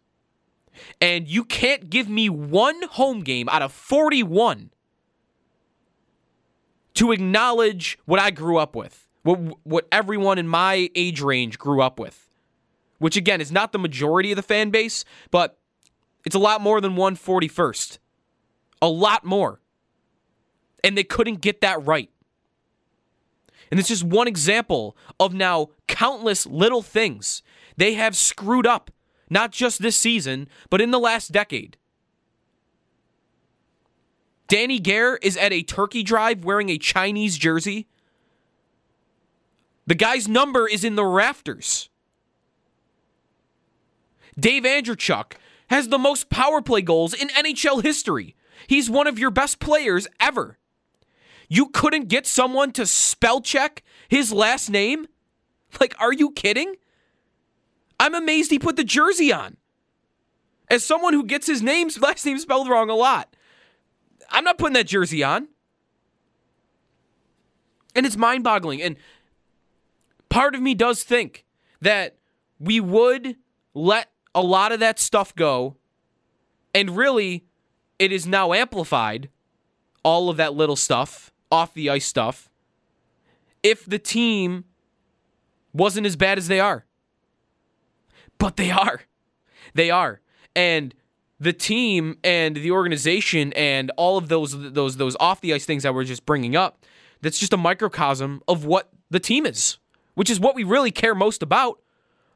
And 0.99 1.27
you 1.27 1.43
can't 1.43 1.89
give 1.89 2.09
me 2.09 2.29
one 2.29 2.81
home 2.83 3.21
game 3.21 3.49
out 3.49 3.61
of 3.61 3.71
41 3.71 4.71
to 6.95 7.11
acknowledge 7.11 7.99
what 8.05 8.19
I 8.19 8.31
grew 8.31 8.57
up 8.57 8.75
with, 8.75 9.07
what, 9.23 9.39
what 9.63 9.87
everyone 9.91 10.37
in 10.37 10.47
my 10.47 10.89
age 10.95 11.21
range 11.21 11.57
grew 11.57 11.81
up 11.81 11.99
with. 11.99 12.28
Which, 12.99 13.17
again, 13.17 13.41
is 13.41 13.51
not 13.51 13.71
the 13.71 13.79
majority 13.79 14.31
of 14.31 14.35
the 14.35 14.43
fan 14.43 14.69
base, 14.69 15.03
but 15.31 15.57
it's 16.25 16.35
a 16.35 16.39
lot 16.39 16.61
more 16.61 16.79
than 16.79 16.95
141st. 16.95 17.97
A 18.81 18.87
lot 18.87 19.25
more. 19.25 19.61
And 20.83 20.97
they 20.97 21.03
couldn't 21.03 21.41
get 21.41 21.61
that 21.61 21.85
right. 21.85 22.09
And 23.71 23.79
it's 23.79 23.89
just 23.89 24.03
one 24.03 24.27
example 24.27 24.97
of 25.19 25.33
now 25.33 25.69
countless 25.87 26.45
little 26.45 26.81
things 26.81 27.41
they 27.77 27.93
have 27.93 28.15
screwed 28.15 28.67
up, 28.67 28.91
not 29.29 29.51
just 29.51 29.81
this 29.81 29.95
season, 29.95 30.47
but 30.69 30.81
in 30.81 30.91
the 30.91 30.99
last 30.99 31.31
decade. 31.31 31.77
Danny 34.47 34.79
Gare 34.79 35.17
is 35.17 35.37
at 35.37 35.53
a 35.53 35.61
turkey 35.61 36.01
drive 36.01 36.43
wearing 36.43 36.69
a 36.69 36.77
Chinese 36.79 37.37
jersey. 37.37 37.87
The 39.85 39.95
guy's 39.95 40.27
number 40.27 40.67
is 40.67 40.83
in 40.83 40.95
the 40.95 41.05
rafters. 41.05 41.89
Dave 44.39 44.63
Andreychuk 44.63 45.33
has 45.69 45.89
the 45.89 45.97
most 45.97 46.29
power 46.29 46.61
play 46.61 46.81
goals 46.81 47.13
in 47.13 47.29
NHL 47.29 47.83
history. 47.83 48.35
He's 48.67 48.89
one 48.89 49.07
of 49.07 49.19
your 49.19 49.31
best 49.31 49.59
players 49.59 50.07
ever. 50.19 50.57
You 51.47 51.67
couldn't 51.69 52.09
get 52.09 52.27
someone 52.27 52.71
to 52.73 52.85
spell 52.85 53.41
check 53.41 53.83
his 54.07 54.31
last 54.31 54.69
name? 54.69 55.07
Like, 55.79 55.95
are 55.99 56.13
you 56.13 56.31
kidding? 56.31 56.75
I'm 57.99 58.15
amazed 58.15 58.51
he 58.51 58.59
put 58.59 58.75
the 58.75 58.83
jersey 58.83 59.31
on. 59.33 59.57
As 60.69 60.85
someone 60.85 61.13
who 61.13 61.25
gets 61.25 61.47
his 61.47 61.61
name, 61.61 61.89
last 62.01 62.25
name 62.25 62.37
spelled 62.39 62.69
wrong 62.69 62.89
a 62.89 62.95
lot, 62.95 63.35
I'm 64.29 64.43
not 64.43 64.57
putting 64.57 64.73
that 64.73 64.87
jersey 64.87 65.23
on. 65.23 65.47
And 67.95 68.05
it's 68.05 68.15
mind 68.17 68.43
boggling. 68.43 68.81
And 68.81 68.95
part 70.29 70.53
of 70.53 70.61
me 70.61 70.75
does 70.75 71.03
think 71.03 71.45
that 71.81 72.17
we 72.59 72.79
would 72.79 73.35
let 73.73 74.09
a 74.33 74.41
lot 74.41 74.71
of 74.71 74.79
that 74.79 74.99
stuff 74.99 75.35
go. 75.35 75.77
And 76.73 76.95
really, 76.95 77.45
it 77.97 78.11
is 78.11 78.27
now 78.27 78.53
amplified, 78.53 79.29
all 80.03 80.29
of 80.29 80.37
that 80.37 80.53
little 80.53 80.75
stuff, 80.75 81.31
off 81.51 81.73
the 81.73 81.89
ice 81.89 82.05
stuff, 82.05 82.49
if 83.63 83.85
the 83.85 83.99
team 83.99 84.65
wasn't 85.73 86.05
as 86.05 86.15
bad 86.15 86.37
as 86.37 86.47
they 86.47 86.59
are 86.59 86.85
but 88.39 88.55
they 88.55 88.71
are. 88.71 89.01
They 89.75 89.91
are. 89.91 90.21
And 90.55 90.95
the 91.39 91.53
team 91.53 92.17
and 92.23 92.55
the 92.55 92.71
organization 92.71 93.53
and 93.53 93.91
all 93.97 94.17
of 94.17 94.27
those 94.27 94.73
those 94.73 94.97
those 94.97 95.15
off 95.19 95.41
the 95.41 95.53
ice 95.53 95.65
things 95.65 95.83
that 95.83 95.93
we're 95.93 96.05
just 96.05 96.25
bringing 96.25 96.55
up, 96.55 96.83
that's 97.21 97.37
just 97.37 97.53
a 97.53 97.57
microcosm 97.57 98.41
of 98.47 98.65
what 98.65 98.89
the 99.11 99.19
team 99.19 99.45
is, 99.45 99.77
which 100.15 100.29
is 100.29 100.39
what 100.39 100.55
we 100.55 100.63
really 100.63 100.91
care 100.91 101.13
most 101.13 101.43
about. 101.43 101.79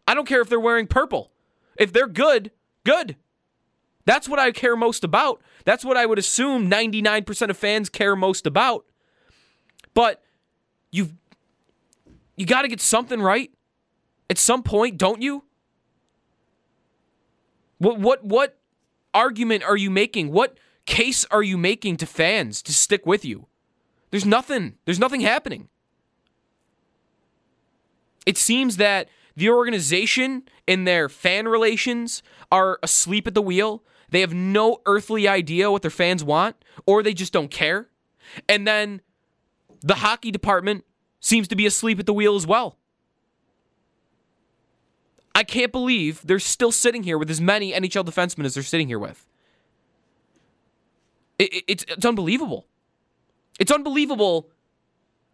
I 0.08 0.14
don't 0.14 0.28
care 0.28 0.42
if 0.42 0.50
they're 0.50 0.60
wearing 0.60 0.86
purple. 0.86 1.32
If 1.78 1.94
they're 1.94 2.08
good, 2.08 2.52
good. 2.84 3.16
That's 4.06 4.28
what 4.28 4.40
I 4.40 4.52
care 4.52 4.76
most 4.76 5.04
about. 5.04 5.42
That's 5.66 5.86
what 5.86 5.98
I 5.98 6.06
would 6.06 6.20
assume 6.20 6.70
99% 6.70 7.50
of 7.50 7.58
fans 7.58 7.90
care 7.90 8.16
most 8.16 8.46
about. 8.46 8.86
But 9.94 10.22
you've 10.92 11.14
you 12.36 12.46
got 12.46 12.64
to 12.64 12.68
get 12.68 12.82
something 12.82 13.22
right 13.22 13.52
at 14.30 14.38
some 14.38 14.64
point, 14.64 14.98
don't 14.98 15.22
you? 15.22 15.44
What 17.78 18.00
what 18.00 18.24
what 18.24 18.58
argument 19.14 19.64
are 19.64 19.78
you 19.78 19.90
making? 19.90 20.32
What 20.32 20.58
case 20.86 21.26
are 21.32 21.44
you 21.44 21.58
making 21.58 21.98
to 21.98 22.06
fans 22.06 22.62
to 22.64 22.74
stick 22.74 23.06
with 23.06 23.24
you? 23.24 23.48
There's 24.10 24.26
nothing. 24.26 24.78
There's 24.86 25.00
nothing 25.00 25.22
happening. 25.22 25.70
It 28.26 28.38
seems 28.38 28.78
that 28.78 29.10
the 29.36 29.50
organization 29.50 30.44
and 30.68 30.88
their 30.88 31.10
fan 31.10 31.48
relations 31.48 32.24
are 32.52 32.80
asleep 32.84 33.28
at 33.28 33.34
the 33.34 33.42
wheel. 33.42 33.84
They 34.10 34.22
have 34.22 34.34
no 34.34 34.82
earthly 34.86 35.28
idea 35.28 35.72
what 35.72 35.82
their 35.82 35.92
fans 35.92 36.24
want, 36.24 36.56
or 36.86 37.04
they 37.04 37.14
just 37.14 37.34
don't 37.34 37.50
care. 37.50 37.90
And 38.48 38.68
then 38.68 39.02
The 39.84 39.96
hockey 39.96 40.32
department 40.32 40.86
seems 41.20 41.48
to 41.50 41.56
be 41.56 41.66
asleep 41.66 42.00
at 42.00 42.06
the 42.06 42.14
wheel 42.14 42.36
as 42.36 42.48
well. 42.48 42.78
I 45.36 45.44
can't 45.44 45.72
believe 45.74 46.22
they're 46.24 46.40
still 46.40 46.72
sitting 46.72 47.04
here 47.04 47.18
with 47.18 47.30
as 47.30 47.42
many 47.42 47.74
NHL 47.74 48.06
defensemen 48.06 48.46
as 48.46 48.54
they're 48.54 48.64
sitting 48.64 48.88
here 48.88 49.00
with. 49.00 49.28
It, 51.38 51.54
it, 51.54 51.64
it's, 51.68 51.86
it's 51.90 52.06
unbelievable. 52.06 52.68
It's 53.60 53.72
unbelievable 53.72 54.50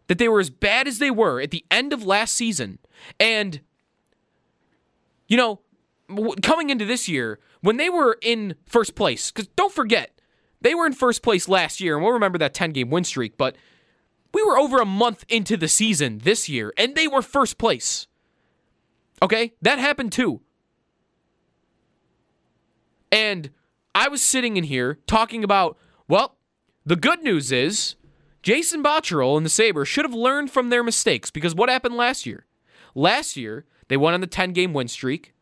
that 0.08 0.18
they 0.18 0.28
were 0.28 0.40
as 0.40 0.50
bad 0.50 0.88
as 0.88 0.98
they 0.98 1.10
were 1.10 1.40
at 1.40 1.52
the 1.52 1.64
end 1.70 1.92
of 1.92 2.04
last 2.04 2.34
season. 2.34 2.78
And, 3.20 3.60
you 5.30 5.36
know, 5.36 5.60
coming 6.42 6.68
into 6.68 6.84
this 6.84 7.08
year, 7.08 7.38
when 7.62 7.78
they 7.78 7.88
were 7.88 8.18
in 8.20 8.56
first 8.66 8.94
place, 8.94 9.30
because 9.30 9.46
don't 9.56 9.72
forget, 9.72 10.20
they 10.60 10.74
were 10.74 10.84
in 10.84 10.92
first 10.92 11.22
place 11.22 11.48
last 11.48 11.80
year, 11.80 11.94
and 11.94 12.04
we'll 12.04 12.12
remember 12.12 12.36
that 12.36 12.52
10 12.52 12.72
game 12.72 12.90
win 12.90 13.04
streak, 13.04 13.38
but 13.38 13.56
we 14.34 14.42
were 14.42 14.58
over 14.58 14.78
a 14.78 14.84
month 14.84 15.24
into 15.28 15.56
the 15.56 15.68
season 15.68 16.18
this 16.18 16.48
year, 16.48 16.74
and 16.76 16.96
they 16.96 17.06
were 17.06 17.22
first 17.22 17.58
place. 17.58 18.08
Okay? 19.22 19.54
That 19.62 19.78
happened 19.78 20.12
too. 20.12 20.40
And 23.12 23.50
I 23.94 24.08
was 24.08 24.20
sitting 24.20 24.56
in 24.56 24.64
here 24.64 24.98
talking 25.06 25.44
about, 25.44 25.78
well, 26.08 26.38
the 26.84 26.96
good 26.96 27.22
news 27.22 27.52
is 27.52 27.94
Jason 28.42 28.82
Botterill 28.82 29.36
and 29.36 29.46
the 29.46 29.50
Sabres 29.50 29.88
should 29.88 30.04
have 30.04 30.14
learned 30.14 30.50
from 30.50 30.70
their 30.70 30.82
mistakes 30.82 31.30
because 31.30 31.54
what 31.54 31.68
happened 31.68 31.96
last 31.96 32.26
year? 32.26 32.46
Last 32.94 33.36
year, 33.36 33.64
they 33.90 33.96
went 33.96 34.14
on 34.14 34.20
the 34.20 34.28
10 34.28 34.52
game 34.52 34.72
win 34.72 34.86
streak 34.86 35.34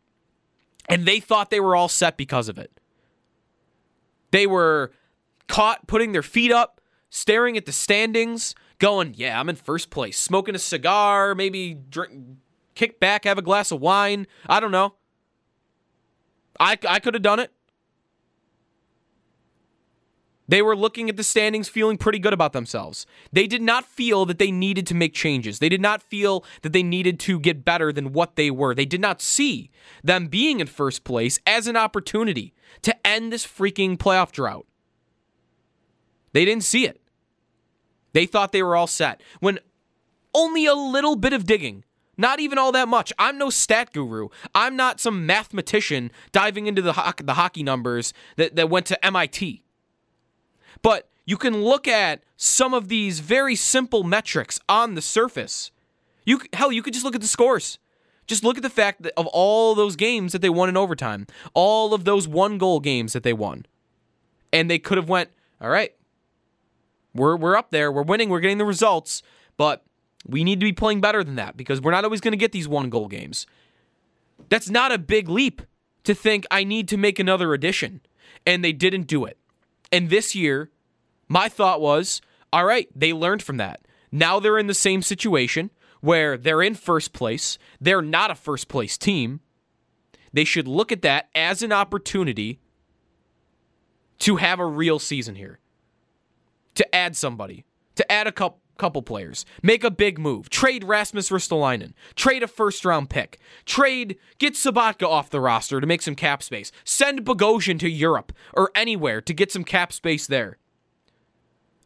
and 0.88 1.04
they 1.04 1.20
thought 1.20 1.50
they 1.50 1.60
were 1.60 1.76
all 1.76 1.88
set 1.88 2.16
because 2.16 2.48
of 2.48 2.58
it. 2.58 2.80
They 4.30 4.46
were 4.46 4.90
caught 5.48 5.86
putting 5.86 6.12
their 6.12 6.22
feet 6.22 6.50
up, 6.50 6.80
staring 7.10 7.58
at 7.58 7.66
the 7.66 7.72
standings, 7.72 8.54
going, 8.78 9.12
"Yeah, 9.16 9.38
I'm 9.38 9.50
in 9.50 9.56
first 9.56 9.90
place." 9.90 10.18
Smoking 10.18 10.54
a 10.54 10.58
cigar, 10.58 11.34
maybe 11.34 11.74
drink 11.74 12.38
kick 12.74 12.98
back, 12.98 13.24
have 13.24 13.36
a 13.36 13.42
glass 13.42 13.70
of 13.70 13.80
wine. 13.80 14.26
I 14.48 14.60
don't 14.60 14.70
know. 14.70 14.94
I 16.58 16.78
I 16.88 17.00
could 17.00 17.12
have 17.12 17.22
done 17.22 17.40
it. 17.40 17.52
They 20.48 20.62
were 20.62 20.74
looking 20.74 21.10
at 21.10 21.18
the 21.18 21.22
standings 21.22 21.68
feeling 21.68 21.98
pretty 21.98 22.18
good 22.18 22.32
about 22.32 22.54
themselves. 22.54 23.04
They 23.30 23.46
did 23.46 23.60
not 23.60 23.84
feel 23.84 24.24
that 24.24 24.38
they 24.38 24.50
needed 24.50 24.86
to 24.86 24.94
make 24.94 25.12
changes. 25.12 25.58
They 25.58 25.68
did 25.68 25.82
not 25.82 26.02
feel 26.02 26.42
that 26.62 26.72
they 26.72 26.82
needed 26.82 27.20
to 27.20 27.38
get 27.38 27.66
better 27.66 27.92
than 27.92 28.14
what 28.14 28.36
they 28.36 28.50
were. 28.50 28.74
They 28.74 28.86
did 28.86 29.02
not 29.02 29.20
see 29.20 29.70
them 30.02 30.26
being 30.28 30.60
in 30.60 30.66
first 30.66 31.04
place 31.04 31.38
as 31.46 31.66
an 31.66 31.76
opportunity 31.76 32.54
to 32.82 33.06
end 33.06 33.30
this 33.30 33.46
freaking 33.46 33.98
playoff 33.98 34.32
drought. 34.32 34.66
They 36.32 36.46
didn't 36.46 36.64
see 36.64 36.86
it. 36.86 37.00
They 38.14 38.24
thought 38.24 38.52
they 38.52 38.62
were 38.62 38.76
all 38.76 38.86
set. 38.86 39.20
When 39.40 39.58
only 40.34 40.64
a 40.64 40.74
little 40.74 41.16
bit 41.16 41.34
of 41.34 41.44
digging, 41.44 41.84
not 42.16 42.40
even 42.40 42.58
all 42.58 42.72
that 42.72 42.88
much. 42.88 43.12
I'm 43.18 43.38
no 43.38 43.50
stat 43.50 43.92
guru. 43.92 44.28
I'm 44.54 44.76
not 44.76 44.98
some 44.98 45.26
mathematician 45.26 46.10
diving 46.32 46.66
into 46.66 46.82
the, 46.82 46.94
ho- 46.94 47.12
the 47.22 47.34
hockey 47.34 47.62
numbers 47.62 48.12
that, 48.36 48.56
that 48.56 48.70
went 48.70 48.86
to 48.86 49.04
MIT. 49.04 49.62
But 50.82 51.08
you 51.24 51.36
can 51.36 51.62
look 51.62 51.86
at 51.86 52.22
some 52.36 52.72
of 52.72 52.88
these 52.88 53.20
very 53.20 53.54
simple 53.54 54.02
metrics 54.02 54.60
on 54.68 54.94
the 54.94 55.02
surface. 55.02 55.70
You 56.24 56.40
hell, 56.52 56.72
you 56.72 56.82
could 56.82 56.94
just 56.94 57.04
look 57.04 57.14
at 57.14 57.20
the 57.20 57.26
scores. 57.26 57.78
Just 58.26 58.44
look 58.44 58.58
at 58.58 58.62
the 58.62 58.70
fact 58.70 59.02
that 59.02 59.12
of 59.16 59.26
all 59.28 59.74
those 59.74 59.96
games 59.96 60.32
that 60.32 60.42
they 60.42 60.50
won 60.50 60.68
in 60.68 60.76
overtime, 60.76 61.26
all 61.54 61.94
of 61.94 62.04
those 62.04 62.28
one 62.28 62.58
goal 62.58 62.78
games 62.78 63.14
that 63.14 63.22
they 63.22 63.32
won, 63.32 63.64
and 64.52 64.70
they 64.70 64.78
could 64.78 64.98
have 64.98 65.08
went, 65.08 65.30
all 65.60 65.70
right, 65.70 65.94
we're 67.14 67.36
we're 67.36 67.56
up 67.56 67.70
there, 67.70 67.90
we're 67.90 68.02
winning, 68.02 68.28
we're 68.28 68.40
getting 68.40 68.58
the 68.58 68.66
results, 68.66 69.22
but 69.56 69.84
we 70.26 70.44
need 70.44 70.60
to 70.60 70.66
be 70.66 70.72
playing 70.72 71.00
better 71.00 71.24
than 71.24 71.36
that 71.36 71.56
because 71.56 71.80
we're 71.80 71.90
not 71.90 72.04
always 72.04 72.20
going 72.20 72.32
to 72.32 72.38
get 72.38 72.52
these 72.52 72.68
one 72.68 72.90
goal 72.90 73.08
games. 73.08 73.46
That's 74.50 74.68
not 74.68 74.92
a 74.92 74.98
big 74.98 75.28
leap 75.28 75.62
to 76.04 76.14
think 76.14 76.46
I 76.50 76.64
need 76.64 76.88
to 76.88 76.96
make 76.96 77.18
another 77.18 77.54
addition, 77.54 78.02
and 78.46 78.62
they 78.64 78.72
didn't 78.72 79.06
do 79.06 79.24
it. 79.24 79.38
And 79.90 80.10
this 80.10 80.34
year, 80.34 80.70
my 81.28 81.48
thought 81.48 81.80
was, 81.80 82.20
all 82.52 82.64
right, 82.64 82.88
they 82.94 83.12
learned 83.12 83.42
from 83.42 83.56
that. 83.58 83.80
Now 84.10 84.40
they're 84.40 84.58
in 84.58 84.66
the 84.66 84.74
same 84.74 85.02
situation 85.02 85.70
where 86.00 86.36
they're 86.36 86.62
in 86.62 86.74
first 86.74 87.12
place. 87.12 87.58
They're 87.80 88.02
not 88.02 88.30
a 88.30 88.34
first 88.34 88.68
place 88.68 88.96
team. 88.96 89.40
They 90.32 90.44
should 90.44 90.68
look 90.68 90.92
at 90.92 91.02
that 91.02 91.28
as 91.34 91.62
an 91.62 91.72
opportunity 91.72 92.60
to 94.20 94.36
have 94.36 94.60
a 94.60 94.66
real 94.66 94.98
season 94.98 95.34
here, 95.34 95.58
to 96.74 96.94
add 96.94 97.16
somebody, 97.16 97.64
to 97.94 98.10
add 98.10 98.26
a 98.26 98.32
couple 98.32 98.60
couple 98.78 99.02
players. 99.02 99.44
Make 99.62 99.84
a 99.84 99.90
big 99.90 100.18
move. 100.18 100.48
Trade 100.48 100.84
Rasmus 100.84 101.30
Ristolainen. 101.30 101.92
Trade 102.14 102.42
a 102.42 102.48
first 102.48 102.84
round 102.84 103.10
pick. 103.10 103.38
Trade 103.66 104.16
get 104.38 104.54
Sobotka 104.54 105.06
off 105.06 105.30
the 105.30 105.40
roster 105.40 105.80
to 105.80 105.86
make 105.86 106.02
some 106.02 106.14
cap 106.14 106.42
space. 106.42 106.72
Send 106.84 107.24
Bogosian 107.24 107.78
to 107.80 107.88
Europe 107.88 108.32
or 108.54 108.70
anywhere 108.74 109.20
to 109.20 109.34
get 109.34 109.52
some 109.52 109.64
cap 109.64 109.92
space 109.92 110.26
there. 110.26 110.58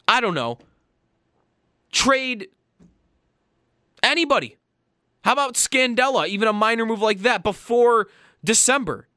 I 0.07 0.20
don't 0.20 0.35
know. 0.35 0.59
Trade 1.90 2.48
anybody. 4.02 4.57
How 5.24 5.33
about 5.33 5.55
Scandella? 5.55 6.28
Even 6.28 6.48
a 6.48 6.52
minor 6.52 6.85
move 6.85 7.00
like 7.00 7.20
that 7.20 7.42
before 7.42 8.09
December. 8.44 9.09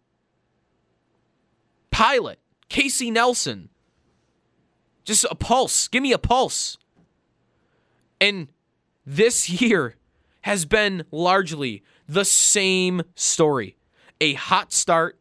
Pilut. 1.91 2.37
Casey 2.69 3.09
Nelson. 3.09 3.69
Just 5.03 5.25
a 5.29 5.35
pulse. 5.35 5.87
Give 5.87 6.03
me 6.03 6.11
a 6.11 6.17
pulse. 6.17 6.77
And 8.19 8.47
this 9.05 9.49
year 9.49 9.95
has 10.41 10.65
been 10.65 11.03
largely 11.11 11.83
the 12.07 12.25
same 12.25 13.03
story. 13.15 13.77
A 14.21 14.33
hot 14.33 14.71
start, 14.71 15.19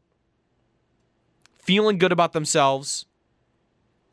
feeling 1.55 1.99
good 1.99 2.13
about 2.13 2.33
themselves, 2.33 3.07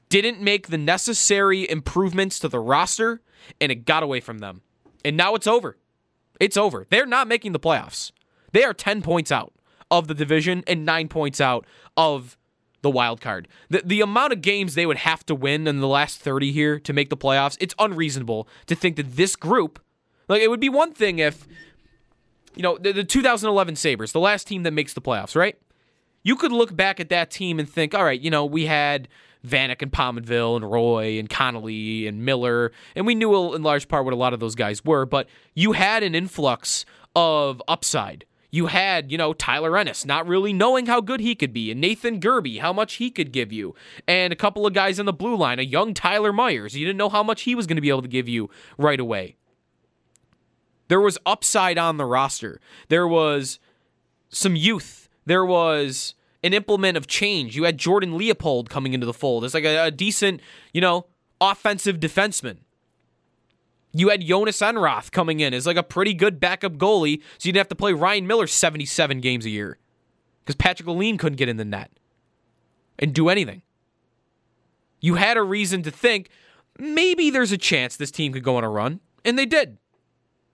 didn't 0.10 0.42
make 0.42 0.68
the 0.68 0.78
necessary 0.78 1.70
improvements 1.70 2.40
to 2.40 2.50
the 2.50 2.60
roster, 2.60 3.22
and 3.60 3.72
it 3.72 3.86
got 3.86 4.04
away 4.04 4.20
from 4.20 4.40
them. 4.40 4.62
And 5.06 5.16
now 5.16 5.36
it's 5.36 5.48
over. 5.48 5.78
It's 6.40 6.58
over. 6.58 6.86
They're 6.90 7.06
not 7.06 7.28
making 7.28 7.52
the 7.52 7.60
playoffs. 7.60 8.12
They 8.52 8.64
are 8.64 8.74
10 8.74 9.02
points 9.02 9.32
out 9.32 9.54
of 9.90 10.08
the 10.08 10.14
division 10.14 10.64
and 10.68 10.86
9 10.86 11.08
points 11.08 11.40
out 11.40 11.66
of 11.96 12.38
the 12.82 12.90
wild 12.90 13.22
card. 13.22 13.48
The, 13.70 13.82
the 13.86 14.02
amount 14.02 14.34
of 14.34 14.42
games 14.42 14.76
they 14.76 14.86
would 14.86 14.98
have 14.98 15.26
to 15.28 15.36
win 15.36 15.68
in 15.68 15.80
the 15.80 15.88
last 15.88 16.20
30 16.20 16.52
here 16.52 16.80
to 16.80 16.94
make 16.94 17.10
the 17.10 17.18
playoffs, 17.18 17.58
it's 17.60 17.76
unreasonable 17.80 18.48
to 18.68 18.76
think 18.76 18.96
that 18.96 19.16
this 19.16 19.36
group, 19.36 19.80
like 20.28 20.42
it 20.42 20.50
would 20.50 20.60
be 20.60 20.70
one 20.70 20.94
thing 20.94 21.20
if, 21.20 21.48
you 22.56 22.64
know, 22.64 22.78
the, 22.78 22.92
the 22.92 23.04
2011 23.04 23.76
Sabres, 23.76 24.12
the 24.12 24.20
last 24.20 24.48
team 24.48 24.64
that 24.64 24.72
makes 24.72 24.94
the 24.94 25.02
playoffs, 25.02 25.36
right? 25.36 25.58
You 26.24 26.36
could 26.36 26.52
look 26.52 26.76
back 26.76 27.00
at 27.00 27.10
that 27.10 27.32
team 27.32 27.60
and 27.60 27.70
think, 27.70 27.96
all 27.96 28.04
right, 28.04 28.20
you 28.20 28.30
know, 28.30 28.46
we 28.46 28.66
had 28.66 29.08
Vanek 29.46 29.82
and 29.82 29.92
Pominville 29.92 30.56
and 30.56 30.70
Roy 30.70 31.18
and 31.18 31.30
Connolly 31.30 32.06
and 32.08 32.24
Miller, 32.24 32.72
and 32.96 33.08
we 33.08 33.16
knew 33.16 33.54
in 33.56 33.64
large 33.64 33.88
part 33.88 34.06
what 34.06 34.14
a 34.14 34.18
lot 34.18 34.34
of 34.34 34.40
those 34.40 34.56
guys 34.56 34.86
were, 34.86 35.06
but 35.06 35.28
you 35.56 35.72
had 35.72 36.04
an 36.04 36.14
influx 36.14 36.86
of 37.16 37.62
upside 37.68 38.26
you 38.52 38.68
had, 38.68 39.12
you 39.12 39.18
know, 39.18 39.34
Tyler 39.34 39.78
Ennis 39.78 40.06
not 40.06 40.28
really 40.28 40.52
knowing 40.52 40.86
how 40.86 41.00
good 41.00 41.22
he 41.22 41.36
could 41.36 41.54
be, 41.54 41.72
and 41.72 41.80
Nathan 41.80 42.20
Gerbe, 42.20 42.60
how 42.60 42.74
much 42.74 42.96
he 42.96 43.10
could 43.10 43.32
give 43.32 43.52
you, 43.52 43.74
and 44.08 44.34
a 44.34 44.36
couple 44.36 44.68
of 44.68 44.74
guys 44.74 45.00
in 45.00 45.06
the 45.06 45.14
blue 45.14 45.38
line, 45.38 45.58
a 45.58 45.64
young 45.64 45.94
Tyler 45.94 46.34
Myers. 46.34 46.76
You 46.76 46.86
didn't 46.86 46.98
know 46.98 47.10
how 47.10 47.24
much 47.24 47.44
he 47.44 47.56
was 47.56 47.66
going 47.66 47.78
to 47.78 47.82
be 47.82 47.90
able 47.90 48.02
to 48.02 48.10
give 48.10 48.28
you 48.28 48.50
right 48.78 49.00
away. 49.00 49.38
There 50.90 51.00
was 51.00 51.18
upside 51.26 51.78
on 51.78 51.96
the 51.96 52.06
roster. 52.06 52.60
There 52.90 53.08
was 53.08 53.60
some 54.28 54.58
youth. 54.58 55.08
There 55.26 55.46
was 55.46 56.16
an 56.44 56.54
implement 56.54 56.98
of 56.98 57.08
change. 57.08 57.56
You 57.56 57.64
had 57.64 57.78
Jordan 57.78 58.18
Leopold 58.18 58.70
coming 58.70 58.94
into 58.94 59.06
the 59.06 59.14
fold. 59.14 59.46
It's 59.46 59.54
like 59.54 59.64
a, 59.64 59.86
a 59.86 59.92
decent, 59.92 60.42
you 60.74 60.82
know, 60.82 61.06
offensive 61.40 62.02
defenseman. 62.02 62.58
You 63.94 64.10
had 64.10 64.22
Jhonas 64.22 64.62
Enroth 64.62 65.12
coming 65.12 65.40
in 65.40 65.54
as 65.54 65.66
like 65.66 65.78
a 65.78 65.84
pretty 65.84 66.14
good 66.14 66.40
backup 66.40 66.74
goalie, 66.74 67.22
so 67.38 67.48
you 67.48 67.52
didn't 67.52 67.58
have 67.58 67.70
to 67.70 67.76
play 67.76 67.94
Ryan 67.94 68.26
Miller 68.26 68.48
77 68.48 69.20
games 69.20 69.46
a 69.46 69.50
year 69.50 69.78
because 70.44 70.56
Patrick 70.56 70.88
Lalime 70.88 71.20
couldn't 71.20 71.38
get 71.38 71.50
in 71.50 71.58
the 71.58 71.66
net 71.66 71.92
and 72.98 73.14
do 73.14 73.30
anything. 73.30 73.62
You 75.02 75.16
had 75.16 75.36
a 75.36 75.44
reason 75.44 75.84
to 75.84 75.92
think 75.92 76.30
maybe 76.80 77.30
there's 77.30 77.52
a 77.52 77.58
chance 77.58 77.96
this 77.96 78.12
team 78.12 78.34
could 78.34 78.44
go 78.44 78.56
on 78.56 78.64
a 78.64 78.70
run, 78.70 79.02
and 79.26 79.38
they 79.38 79.46
did. 79.46 79.78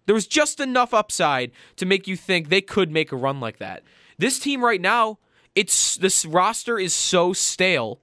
There 0.06 0.16
was 0.16 0.26
just 0.26 0.60
enough 0.60 0.94
upside 0.94 1.52
to 1.76 1.86
make 1.86 2.08
you 2.08 2.16
think 2.16 2.48
they 2.48 2.62
could 2.62 2.92
make 2.92 3.12
a 3.12 3.18
run 3.18 3.40
like 3.40 3.58
that. 3.58 3.84
This 4.18 4.40
team 4.40 4.64
right 4.64 4.82
now, 4.82 5.20
it's 5.54 5.98
this 5.98 6.26
roster 6.26 6.80
is 6.80 6.94
so 6.94 7.34
stale 7.34 8.00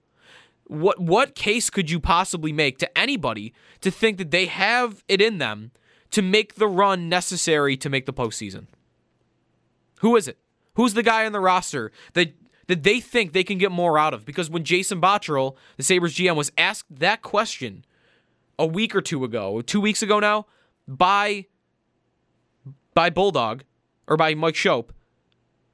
what 0.66 0.98
what 0.98 1.34
case 1.34 1.70
could 1.70 1.90
you 1.90 2.00
possibly 2.00 2.52
make 2.52 2.78
to 2.78 2.98
anybody 2.98 3.52
to 3.80 3.90
think 3.90 4.18
that 4.18 4.30
they 4.30 4.46
have 4.46 5.04
it 5.08 5.20
in 5.20 5.38
them 5.38 5.70
to 6.10 6.22
make 6.22 6.54
the 6.54 6.68
run 6.68 7.08
necessary 7.08 7.76
to 7.76 7.90
make 7.90 8.06
the 8.06 8.12
postseason? 8.12 8.66
Who 10.00 10.16
is 10.16 10.28
it? 10.28 10.38
Who's 10.74 10.94
the 10.94 11.02
guy 11.02 11.26
on 11.26 11.32
the 11.32 11.40
roster 11.40 11.92
that 12.14 12.34
that 12.66 12.82
they 12.82 13.00
think 13.00 13.32
they 13.32 13.44
can 13.44 13.58
get 13.58 13.70
more 13.70 13.98
out 13.98 14.14
of? 14.14 14.24
Because 14.24 14.48
when 14.48 14.64
Jason 14.64 15.00
Botterill, 15.00 15.56
the 15.76 15.82
Sabres 15.82 16.14
GM, 16.14 16.36
was 16.36 16.50
asked 16.56 16.86
that 16.98 17.22
question 17.22 17.84
a 18.58 18.66
week 18.66 18.94
or 18.94 19.00
two 19.00 19.24
ago, 19.24 19.60
two 19.60 19.80
weeks 19.80 20.02
ago 20.02 20.18
now, 20.18 20.46
by 20.88 21.46
by 22.94 23.10
Bulldog 23.10 23.64
or 24.06 24.16
by 24.16 24.34
Mike 24.34 24.54
Schopp, 24.54 24.90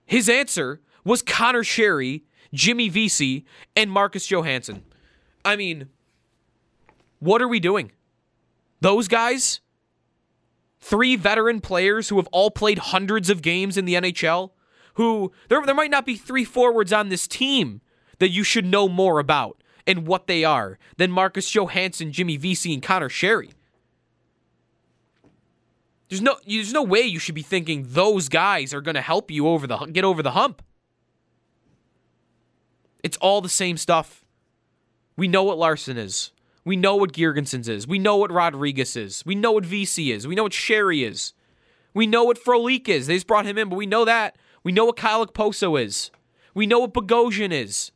his 0.05 0.29
answer 0.29 0.81
was 1.05 1.23
Conor 1.23 1.63
Sheary, 1.63 2.23
Jimmy 2.53 2.89
Vesey, 2.89 3.45
and 3.77 3.91
Marcus 3.91 4.31
Johansson. 4.31 4.83
I 5.45 5.57
mean, 5.57 5.89
what 7.19 7.41
are 7.41 7.49
we 7.49 7.61
doing? 7.61 7.93
Those 8.81 9.09
guys, 9.09 9.61
three 10.81 11.17
veteran 11.17 11.61
players 11.61 12.09
who 12.09 12.17
have 12.17 12.29
all 12.33 12.51
played 12.51 12.79
hundreds 12.79 13.31
of 13.31 13.43
games 13.43 13.77
in 13.77 13.85
the 13.85 13.95
NHL, 13.95 14.51
who 14.95 15.33
there, 15.49 15.65
there 15.65 15.75
might 15.75 15.91
not 15.91 16.07
be 16.07 16.17
three 16.17 16.45
forwards 16.45 16.93
on 16.93 17.09
this 17.09 17.27
team 17.27 17.81
that 18.19 18.31
you 18.31 18.43
should 18.43 18.67
know 18.67 18.89
more 18.89 19.19
about 19.19 19.63
and 19.87 20.07
what 20.07 20.27
they 20.27 20.45
are 20.45 20.79
than 20.97 21.11
Marcus 21.11 21.51
Johansson, 21.51 22.13
Jimmy 22.13 22.37
Vesey, 22.37 22.75
and 22.75 22.83
Conor 22.83 23.09
Sheary. 23.09 23.53
There's 26.09 26.21
no 26.21 26.37
there's 26.47 26.73
no 26.73 26.83
way 26.83 27.03
you 27.03 27.21
should 27.21 27.37
be 27.37 27.43
thinking 27.43 27.87
those 27.89 28.29
guys 28.29 28.75
are 28.75 28.81
going 28.81 28.97
to 28.97 29.01
help 29.01 29.31
you 29.31 29.47
over 29.47 29.67
the 29.67 29.77
get 29.87 30.05
over 30.05 30.23
the 30.23 30.33
hump. 30.33 30.61
It's 33.03 33.17
all 33.19 33.41
the 33.41 33.49
same 33.49 33.77
stuff. 33.77 34.25
We 35.17 35.29
know 35.29 35.43
what 35.43 35.59
Larsson 35.59 35.97
is. 35.97 36.33
We 36.65 36.77
know 36.77 36.97
what 36.97 37.13
Girgensons 37.13 37.69
is. 37.69 37.87
We 37.87 37.99
know 37.99 38.17
what 38.17 38.31
Rodrigues 38.31 38.97
is. 38.97 39.25
We 39.25 39.35
know 39.35 39.53
what 39.53 39.65
VC 39.65 40.15
is. 40.15 40.27
We 40.27 40.35
know 40.35 40.43
what 40.43 40.53
Sheary 40.53 41.07
is. 41.07 41.33
We 41.95 42.07
know 42.07 42.25
what 42.25 42.43
Frolik 42.43 42.89
is. 42.89 43.07
They 43.07 43.15
just 43.15 43.27
brought 43.27 43.47
him 43.47 43.59
in, 43.59 43.69
but 43.69 43.77
we 43.77 43.87
know 43.87 44.05
that. 44.05 44.37
We 44.63 44.73
know 44.73 44.85
what 44.85 44.97
Kyle 44.97 45.27
Okposo 45.27 45.83
is. 45.83 46.11
We 46.55 46.67
know 46.67 46.81
what 46.81 46.95
Bogosian 46.95 47.53
is. 47.53 47.93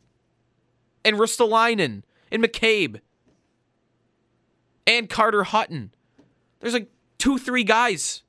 And 1.05 1.17
Ristolainen. 1.17 2.03
And 2.33 2.43
McCabe. 2.43 3.01
And 4.87 5.09
Carter 5.09 5.45
Hutton. 5.45 5.95
There's 6.61 6.75
like 6.75 6.91
two, 7.19 7.39
three 7.39 7.65
guys. 7.65 8.23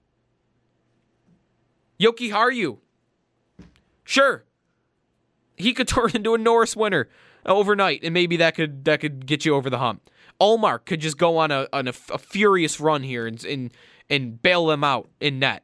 Jokiharju. 1.99 2.77
Sure. 4.03 4.44
He 5.57 5.73
could 5.73 5.87
turn 5.89 6.11
into 6.13 6.33
a 6.33 6.37
Norris 6.37 6.75
winner 6.75 7.09
overnight, 7.45 8.01
and 8.03 8.13
maybe 8.13 8.37
that 8.37 8.55
could 8.55 8.85
that 8.85 8.99
could 8.99 9.25
get 9.25 9.45
you 9.45 9.55
over 9.55 9.69
the 9.69 9.77
hump. 9.77 10.09
Ullmark 10.39 10.85
could 10.85 10.99
just 10.99 11.17
go 11.17 11.37
on 11.37 11.51
a 11.51 11.67
on 11.71 11.87
a, 11.87 11.93
a 12.11 12.17
furious 12.17 12.79
run 12.79 13.03
here 13.03 13.27
and, 13.27 13.43
and 13.45 13.71
and 14.09 14.41
bail 14.41 14.67
them 14.67 14.83
out 14.83 15.09
in 15.19 15.39
net. 15.39 15.63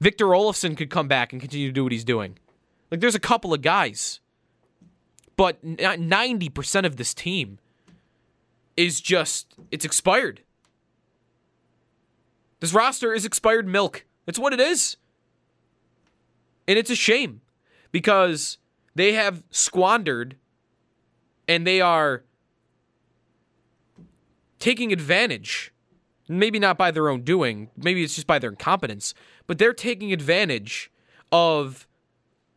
Victor 0.00 0.26
Olofsson 0.26 0.76
could 0.76 0.90
come 0.90 1.06
back 1.06 1.32
and 1.32 1.40
continue 1.40 1.68
to 1.68 1.72
do 1.72 1.84
what 1.84 1.92
he's 1.92 2.04
doing. 2.04 2.38
Like 2.90 3.00
there's 3.00 3.14
a 3.14 3.20
couple 3.20 3.54
of 3.54 3.62
guys, 3.62 4.20
but 5.36 5.62
ninety 5.62 6.48
percent 6.48 6.86
of 6.86 6.96
this 6.96 7.14
team 7.14 7.58
is 8.76 9.00
just 9.00 9.54
it's 9.70 9.84
expired. 9.84 10.42
This 12.60 12.72
roster 12.72 13.12
is 13.12 13.24
expired 13.24 13.66
milk. 13.66 14.04
That's 14.26 14.38
what 14.38 14.52
it 14.52 14.60
is. 14.60 14.96
And 16.66 16.78
it's 16.78 16.90
a 16.90 16.96
shame 16.96 17.40
because 17.90 18.58
they 18.94 19.12
have 19.12 19.42
squandered 19.50 20.36
and 21.48 21.66
they 21.66 21.80
are 21.80 22.24
taking 24.58 24.92
advantage. 24.92 25.72
Maybe 26.28 26.58
not 26.58 26.78
by 26.78 26.92
their 26.92 27.08
own 27.08 27.22
doing, 27.22 27.68
maybe 27.76 28.02
it's 28.02 28.14
just 28.14 28.26
by 28.26 28.38
their 28.38 28.50
incompetence, 28.50 29.12
but 29.46 29.58
they're 29.58 29.74
taking 29.74 30.12
advantage 30.12 30.90
of 31.30 31.86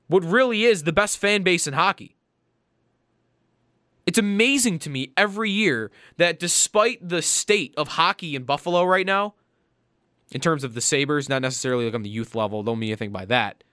what 0.07 0.23
really 0.23 0.65
is 0.65 0.83
the 0.83 0.93
best 0.93 1.17
fan 1.17 1.41
base 1.41 1.65
in 1.67 1.73
hockey. 1.73 2.15
It's 4.05 4.19
amazing 4.19 4.79
to 4.79 4.89
me 4.89 5.11
every 5.17 5.49
year 5.49 5.91
that 6.17 6.39
despite 6.39 7.07
the 7.07 7.23
state 7.23 7.73
of 7.75 7.89
hockey 7.89 8.35
in 8.35 8.43
Buffalo 8.43 8.83
right 8.83 9.05
now, 9.05 9.33
in 10.31 10.41
terms 10.41 10.63
of 10.63 10.73
the 10.73 10.81
Sabres, 10.81 11.27
not 11.27 11.41
necessarily 11.41 11.85
like 11.85 11.95
on 11.95 12.03
the 12.03 12.09
youth 12.09 12.35
level, 12.35 12.61
don't 12.61 12.79
mean 12.79 12.89
anything 12.89 13.11
by 13.11 13.25
that, 13.25 13.63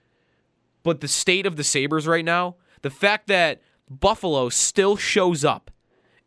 but 0.83 1.01
the 1.01 1.07
state 1.07 1.45
of 1.45 1.55
the 1.55 1.63
Sabres 1.63 2.07
right 2.07 2.25
now, 2.25 2.55
the 2.81 2.89
fact 2.89 3.27
that 3.27 3.61
Buffalo 3.89 4.49
still 4.49 4.95
shows 4.95 5.43
up 5.43 5.71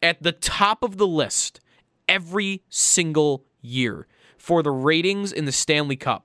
at 0.03 0.23
the 0.23 0.33
top 0.33 0.83
of 0.83 0.97
the 0.97 1.07
list 1.07 1.61
every 2.09 2.62
single 2.69 3.45
year 3.61 4.07
for 4.37 4.62
the 4.62 4.71
ratings 4.71 5.33
in 5.33 5.45
the 5.45 5.53
Stanley 5.53 5.97
Cup. 5.97 6.25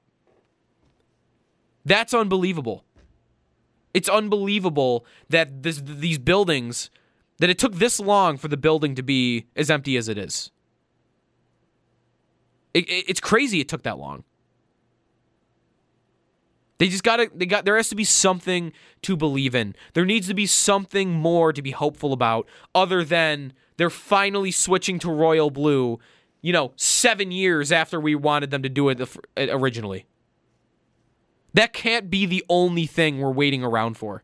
That's 1.84 2.13
unbelievable. 2.13 2.86
It's 3.94 4.08
unbelievable 4.08 5.06
that 5.30 5.63
this, 5.63 5.82
these 5.84 6.20
buildings, 6.20 6.89
that 7.39 7.50
it 7.50 7.58
took 7.58 7.76
this 7.76 8.00
long 8.00 8.38
for 8.38 8.48
the 8.48 8.58
building 8.58 8.96
to 8.96 9.04
be 9.04 9.48
as 9.56 9.70
empty 9.70 9.98
as 9.98 10.08
it 10.08 10.17
is. 10.17 10.52
It, 12.74 12.88
it, 12.88 13.06
it's 13.10 13.20
crazy 13.20 13.60
it 13.60 13.67
took 13.67 13.84
that 13.84 13.98
long. 13.98 14.24
They 16.82 16.89
just 16.89 17.04
got 17.04 17.17
to 17.17 17.30
they 17.36 17.46
got 17.46 17.63
there 17.63 17.78
has 17.78 17.89
to 17.89 17.96
be 17.96 18.04
something 18.04 18.74
to 19.04 19.15
believe 19.15 19.54
in. 19.54 19.76
There 19.94 20.04
needs 20.04 20.28
to 20.30 20.34
be 20.34 20.48
something 20.48 21.12
more 21.12 21.54
to 21.54 21.62
be 21.62 21.70
hopeful 21.70 22.12
about 22.12 22.48
other 22.74 23.04
than 23.04 23.54
they're 23.78 23.91
finally 23.91 24.50
switching 24.50 24.98
to 24.98 25.12
royal 25.12 25.52
blue, 25.52 26.00
you 26.41 26.52
know, 26.52 26.74
7 26.78 27.30
years 27.30 27.72
after 27.72 28.00
we 28.00 28.15
wanted 28.15 28.50
them 28.50 28.63
to 28.63 28.70
do 28.70 28.89
it 28.89 29.00
uh, 29.00 29.06
originally. 29.38 30.08
That 31.54 31.72
can't 31.72 32.10
be 32.10 32.26
the 32.26 32.44
only 32.50 32.88
thing 32.88 33.20
we're 33.20 33.30
waiting 33.30 33.63
around 33.63 33.96
for. 33.96 34.24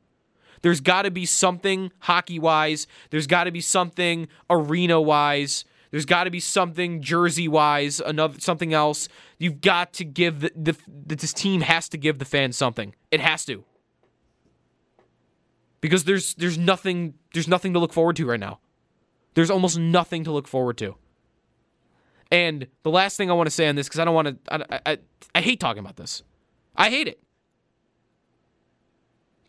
There's 0.63 0.82
got 0.82 1.04
to 1.04 1.12
be 1.12 1.28
something 1.28 1.91
hockey 2.00 2.39
wise. 2.39 2.88
There's 3.12 3.28
got 3.28 3.43
to 3.43 3.52
be 3.52 3.62
something 3.62 4.30
arena 4.50 5.00
wise. 5.00 5.63
There's 5.98 6.06
got 6.06 6.26
to 6.26 6.30
be 6.30 6.40
something 6.40 7.02
jersey 7.02 7.48
wise, 7.48 8.00
another 8.00 8.40
something 8.40 8.72
else. 8.72 9.10
You've 9.40 9.62
got 9.62 9.94
to 9.94 10.06
give 10.06 10.42
the, 10.42 10.52
the 10.56 10.78
this 10.88 11.34
team 11.34 11.62
has 11.62 11.90
to 11.90 11.98
give 11.98 12.20
the 12.20 12.24
fans 12.24 12.56
something. 12.56 12.94
It 13.10 13.20
has 13.20 13.46
to. 13.46 13.66
Because 15.82 16.04
there's 16.04 16.36
there's 16.36 16.56
nothing 16.56 17.16
there's 17.34 17.48
nothing 17.48 17.74
to 17.74 17.80
look 17.80 17.94
forward 17.94 18.16
to 18.18 18.28
right 18.28 18.40
now. 18.40 18.60
There's 19.34 19.50
almost 19.50 19.80
nothing 19.80 20.24
to 20.26 20.32
look 20.32 20.48
forward 20.48 20.78
to. 20.78 20.94
And 22.30 22.68
the 22.84 22.92
last 22.92 23.18
thing 23.18 23.32
I 23.32 23.34
want 23.34 23.48
to 23.48 23.56
say 23.56 23.68
on 23.68 23.74
this 23.74 23.88
because 23.88 24.00
I 24.00 24.06
don't 24.06 24.14
want 24.14 24.46
to 24.46 24.54
I, 24.54 24.80
I 24.86 24.98
I 25.34 25.42
hate 25.42 25.60
talking 25.60 25.80
about 25.80 25.96
this. 25.96 26.22
I 26.76 26.92
hate 26.92 27.08
it. 27.08 27.20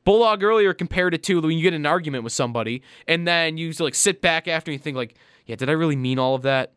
Bulldog 0.07 0.43
earlier 0.43 0.73
compared 0.73 1.13
it 1.13 1.23
to 1.25 1.43
when 1.43 1.59
you 1.59 1.63
get 1.63 1.75
in 1.75 1.83
an 1.83 1.87
argument 1.87 2.25
with 2.25 2.33
somebody 2.33 2.81
and 3.07 3.29
then 3.29 3.59
you 3.59 3.71
like 3.73 3.95
sit 3.95 4.23
back 4.23 4.49
after 4.49 4.71
and 4.71 4.81
you 4.81 4.83
think 4.83 4.97
like 4.97 5.15
yeah, 5.49 5.57
did 5.57 5.71
I 5.71 5.73
really 5.73 5.97
mean 5.97 6.19
all 6.19 6.35
of 6.35 6.43
that? 6.43 6.75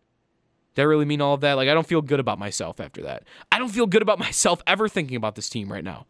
Did 0.75 0.83
I 0.83 0.85
really 0.85 1.05
mean 1.05 1.19
all 1.19 1.33
of 1.33 1.41
that? 1.41 1.53
Like, 1.53 1.67
I 1.67 1.73
don't 1.73 1.85
feel 1.85 2.01
good 2.01 2.21
about 2.21 2.39
myself 2.39 2.79
after 2.79 3.01
that. 3.03 3.23
I 3.51 3.59
don't 3.59 3.69
feel 3.69 3.85
good 3.85 4.01
about 4.01 4.17
myself 4.17 4.63
ever 4.65 4.87
thinking 4.87 5.17
about 5.17 5.35
this 5.35 5.49
team 5.49 5.71
right 5.71 5.83
now. 5.83 6.07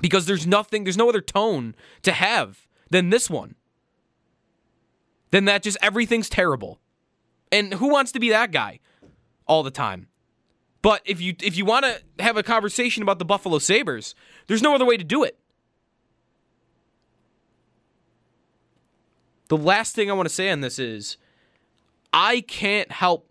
Because 0.00 0.26
there's 0.26 0.46
nothing, 0.46 0.84
there's 0.84 0.96
no 0.96 1.08
other 1.08 1.20
tone 1.20 1.74
to 2.02 2.12
have 2.12 2.68
than 2.90 3.10
this 3.10 3.28
one. 3.28 3.56
Than 5.32 5.44
that 5.46 5.64
just 5.64 5.76
everything's 5.82 6.28
terrible. 6.28 6.78
And 7.50 7.74
who 7.74 7.88
wants 7.88 8.12
to 8.12 8.20
be 8.20 8.30
that 8.30 8.52
guy 8.52 8.78
all 9.46 9.64
the 9.64 9.72
time? 9.72 10.06
But 10.80 11.02
if 11.04 11.20
you 11.20 11.34
if 11.42 11.56
you 11.56 11.64
want 11.64 11.84
to 11.84 12.22
have 12.22 12.36
a 12.36 12.44
conversation 12.44 13.02
about 13.02 13.18
the 13.18 13.24
Buffalo 13.24 13.58
Sabres, 13.58 14.14
there's 14.46 14.62
no 14.62 14.76
other 14.76 14.86
way 14.86 14.96
to 14.96 15.04
do 15.04 15.24
it. 15.24 15.36
The 19.48 19.56
last 19.56 19.94
thing 19.94 20.10
I 20.10 20.14
want 20.14 20.28
to 20.28 20.34
say 20.34 20.50
on 20.50 20.60
this 20.60 20.78
is 20.78 21.16
I 22.12 22.40
can't 22.42 22.90
help 22.90 23.28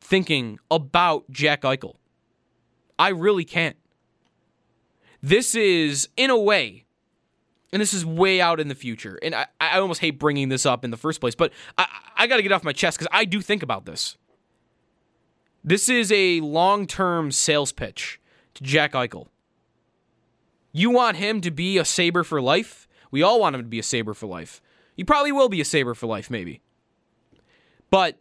thinking 0.00 0.58
about 0.70 1.30
Jack 1.30 1.62
Eichel. 1.62 1.96
I 2.98 3.08
really 3.08 3.44
can't. 3.44 3.76
This 5.22 5.54
is, 5.54 6.08
in 6.16 6.30
a 6.30 6.38
way, 6.38 6.84
and 7.72 7.80
this 7.80 7.94
is 7.94 8.04
way 8.04 8.40
out 8.40 8.60
in 8.60 8.68
the 8.68 8.74
future, 8.74 9.18
and 9.22 9.34
I, 9.34 9.46
I 9.60 9.78
almost 9.78 10.00
hate 10.00 10.18
bringing 10.18 10.48
this 10.48 10.66
up 10.66 10.84
in 10.84 10.90
the 10.90 10.96
first 10.96 11.20
place, 11.20 11.34
but 11.34 11.52
I, 11.78 11.86
I 12.16 12.26
got 12.26 12.36
to 12.36 12.42
get 12.42 12.52
off 12.52 12.64
my 12.64 12.72
chest 12.72 12.98
because 12.98 13.08
I 13.12 13.24
do 13.24 13.40
think 13.40 13.62
about 13.62 13.86
this. 13.86 14.16
This 15.64 15.88
is 15.88 16.10
a 16.10 16.40
long 16.40 16.86
term 16.86 17.30
sales 17.30 17.72
pitch 17.72 18.20
to 18.54 18.64
Jack 18.64 18.92
Eichel. 18.92 19.28
You 20.72 20.90
want 20.90 21.18
him 21.18 21.40
to 21.42 21.50
be 21.50 21.78
a 21.78 21.84
Sabre 21.84 22.24
for 22.24 22.40
life? 22.40 22.88
We 23.10 23.22
all 23.22 23.40
want 23.40 23.54
him 23.54 23.62
to 23.62 23.68
be 23.68 23.78
a 23.78 23.82
Sabre 23.82 24.14
for 24.14 24.26
life. 24.26 24.61
He 24.94 25.04
probably 25.04 25.32
will 25.32 25.48
be 25.48 25.60
a 25.60 25.64
Sabre 25.64 25.94
for 25.94 26.06
life, 26.06 26.30
maybe. 26.30 26.60
But 27.90 28.18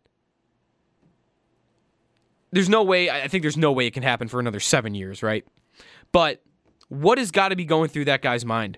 there's 2.52 2.70
no 2.70 2.84
way, 2.84 3.10
I 3.10 3.28
think 3.28 3.44
there's 3.44 3.58
no 3.58 3.72
way 3.72 3.88
it 3.88 3.94
can 3.94 4.04
happen 4.04 4.28
for 4.28 4.40
another 4.40 4.60
seven 4.60 4.96
years, 4.96 5.24
right? 5.24 5.46
But 6.12 6.42
what 6.90 7.18
has 7.18 7.32
got 7.32 7.50
to 7.50 7.56
be 7.56 7.66
going 7.66 7.90
through 7.90 8.06
that 8.06 8.22
guy's 8.22 8.46
mind? 8.46 8.78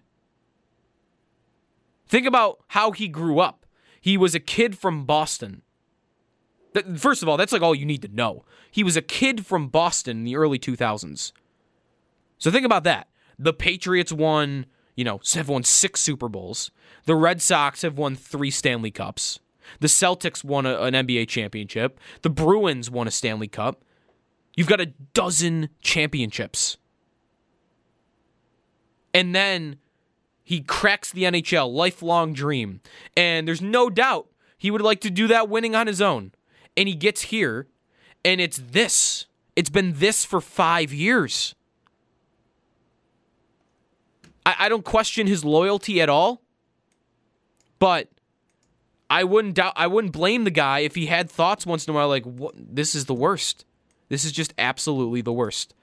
Think 2.08 2.28
about 2.28 2.60
how 2.70 2.92
he 2.92 3.08
grew 3.08 3.40
up. 3.40 3.66
He 4.00 4.18
was 4.18 4.36
a 4.36 4.40
kid 4.40 4.78
from 4.78 5.06
Boston. 5.06 5.62
First 6.98 7.24
of 7.24 7.30
all, 7.30 7.38
that's 7.38 7.54
like 7.54 7.62
all 7.62 7.74
you 7.74 7.86
need 7.86 8.02
to 8.02 8.08
know. 8.08 8.46
He 8.70 8.84
was 8.84 8.98
a 8.98 9.02
kid 9.02 9.46
from 9.46 9.68
Boston 9.68 10.18
in 10.18 10.24
the 10.24 10.36
early 10.36 10.60
2000s. 10.60 11.32
So 12.38 12.52
think 12.52 12.66
about 12.66 12.84
that. 12.84 13.08
The 13.40 13.54
Patriots 13.54 14.12
won, 14.12 14.66
you 14.96 15.04
know, 15.04 15.20
have 15.34 15.50
won 15.50 15.64
six 15.64 16.02
Super 16.02 16.30
Bowls. 16.30 16.72
The 17.06 17.16
Red 17.16 17.42
Sox 17.42 17.82
have 17.82 17.98
won 17.98 18.16
three 18.16 18.52
Stanley 18.52 18.92
Cups. 18.92 19.40
The 19.80 19.88
Celtics 19.88 20.44
won 20.44 20.66
a, 20.66 20.82
an 20.82 20.94
NBA 20.94 21.28
championship. 21.28 22.00
The 22.22 22.30
Bruins 22.30 22.92
won 22.92 23.08
a 23.08 23.12
Stanley 23.12 23.48
Cup. 23.48 23.84
You've 24.56 24.68
got 24.68 24.82
a 24.82 24.88
dozen 25.14 25.70
championships. 25.82 26.78
And 29.14 29.36
then 29.36 29.78
he 30.44 30.62
cracks 30.62 31.12
the 31.12 31.24
NHL, 31.24 31.72
lifelong 31.72 32.34
dream. 32.34 32.82
And 33.16 33.48
there's 33.48 33.62
no 33.62 33.90
doubt 33.90 34.28
he 34.58 34.72
would 34.72 34.82
like 34.82 35.02
to 35.02 35.10
do 35.10 35.28
that 35.28 35.50
winning 35.50 35.76
on 35.76 35.88
his 35.88 36.02
own. 36.02 36.32
And 36.76 36.88
he 36.88 36.96
gets 36.96 37.24
here, 37.24 37.68
and 38.26 38.42
it's 38.42 38.58
this. 38.58 39.26
It's 39.56 39.70
been 39.70 39.94
this 39.98 40.26
for 40.26 40.42
five 40.42 40.92
years. 40.92 41.56
I, 44.46 44.56
I 44.60 44.70
don't 44.70 44.86
question 44.86 45.28
his 45.28 45.44
loyalty 45.46 46.02
at 46.02 46.10
all, 46.10 46.42
but 47.80 48.10
I 49.10 49.24
wouldn't 49.24 49.56
doubt. 49.56 49.74
I 49.76 49.88
wouldn't 49.88 50.14
blame 50.14 50.44
the 50.44 50.52
guy 50.52 50.80
if 50.80 50.96
he 50.96 51.08
had 51.08 51.30
thoughts 51.30 51.66
once 51.66 51.88
in 51.88 51.92
a 51.92 51.96
while 51.96 52.08
like, 52.08 52.26
what, 52.26 52.54
"This 52.58 52.96
is 52.96 53.06
the 53.06 53.14
worst. 53.14 53.66
This 54.10 54.26
is 54.26 54.32
just 54.32 54.54
absolutely 54.58 55.22
the 55.22 55.34
worst." 55.34 55.74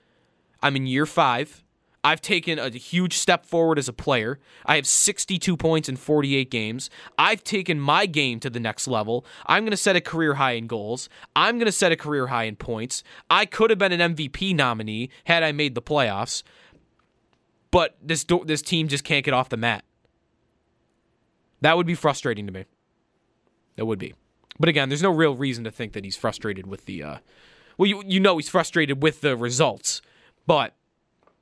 I'm 0.62 0.76
in 0.76 0.86
year 0.86 1.06
five. 1.06 1.62
I've 2.02 2.22
taken 2.22 2.58
a 2.58 2.70
huge 2.70 3.18
step 3.18 3.44
forward 3.44 3.78
as 3.78 3.88
a 3.88 3.92
player. 3.92 4.38
I 4.64 4.76
have 4.76 4.86
62 4.86 5.56
points 5.56 5.88
in 5.88 5.96
48 5.96 6.50
games. 6.50 6.88
I've 7.18 7.44
taken 7.44 7.78
my 7.78 8.06
game 8.06 8.40
to 8.40 8.48
the 8.48 8.60
next 8.60 8.88
level. 8.88 9.26
I'm 9.46 9.64
going 9.64 9.72
to 9.72 9.76
set 9.76 9.96
a 9.96 10.00
career 10.00 10.34
high 10.34 10.52
in 10.52 10.66
goals. 10.66 11.10
I'm 11.36 11.56
going 11.56 11.66
to 11.66 11.72
set 11.72 11.92
a 11.92 11.96
career 11.96 12.28
high 12.28 12.44
in 12.44 12.56
points. 12.56 13.02
I 13.28 13.44
could 13.44 13.68
have 13.68 13.78
been 13.78 13.92
an 13.92 14.14
MVP 14.14 14.54
nominee 14.54 15.10
had 15.24 15.42
I 15.42 15.52
made 15.52 15.74
the 15.74 15.82
playoffs. 15.82 16.42
But 17.70 17.96
this 18.02 18.24
this 18.44 18.62
team 18.62 18.88
just 18.88 19.04
can't 19.04 19.24
get 19.24 19.34
off 19.34 19.48
the 19.48 19.56
mat. 19.56 19.84
That 21.60 21.76
would 21.76 21.86
be 21.86 21.94
frustrating 21.94 22.46
to 22.46 22.52
me. 22.52 22.64
That 23.76 23.86
would 23.86 23.98
be. 23.98 24.14
But 24.58 24.68
again, 24.68 24.88
there's 24.88 25.02
no 25.02 25.10
real 25.10 25.36
reason 25.36 25.64
to 25.64 25.70
think 25.70 25.92
that 25.92 26.04
he's 26.04 26.16
frustrated 26.16 26.66
with 26.66 26.86
the 26.86 27.02
uh 27.02 27.18
well 27.78 27.86
you 27.86 28.02
you 28.06 28.20
know 28.20 28.36
he's 28.38 28.48
frustrated 28.48 29.02
with 29.02 29.20
the 29.20 29.36
results, 29.36 30.02
but 30.46 30.74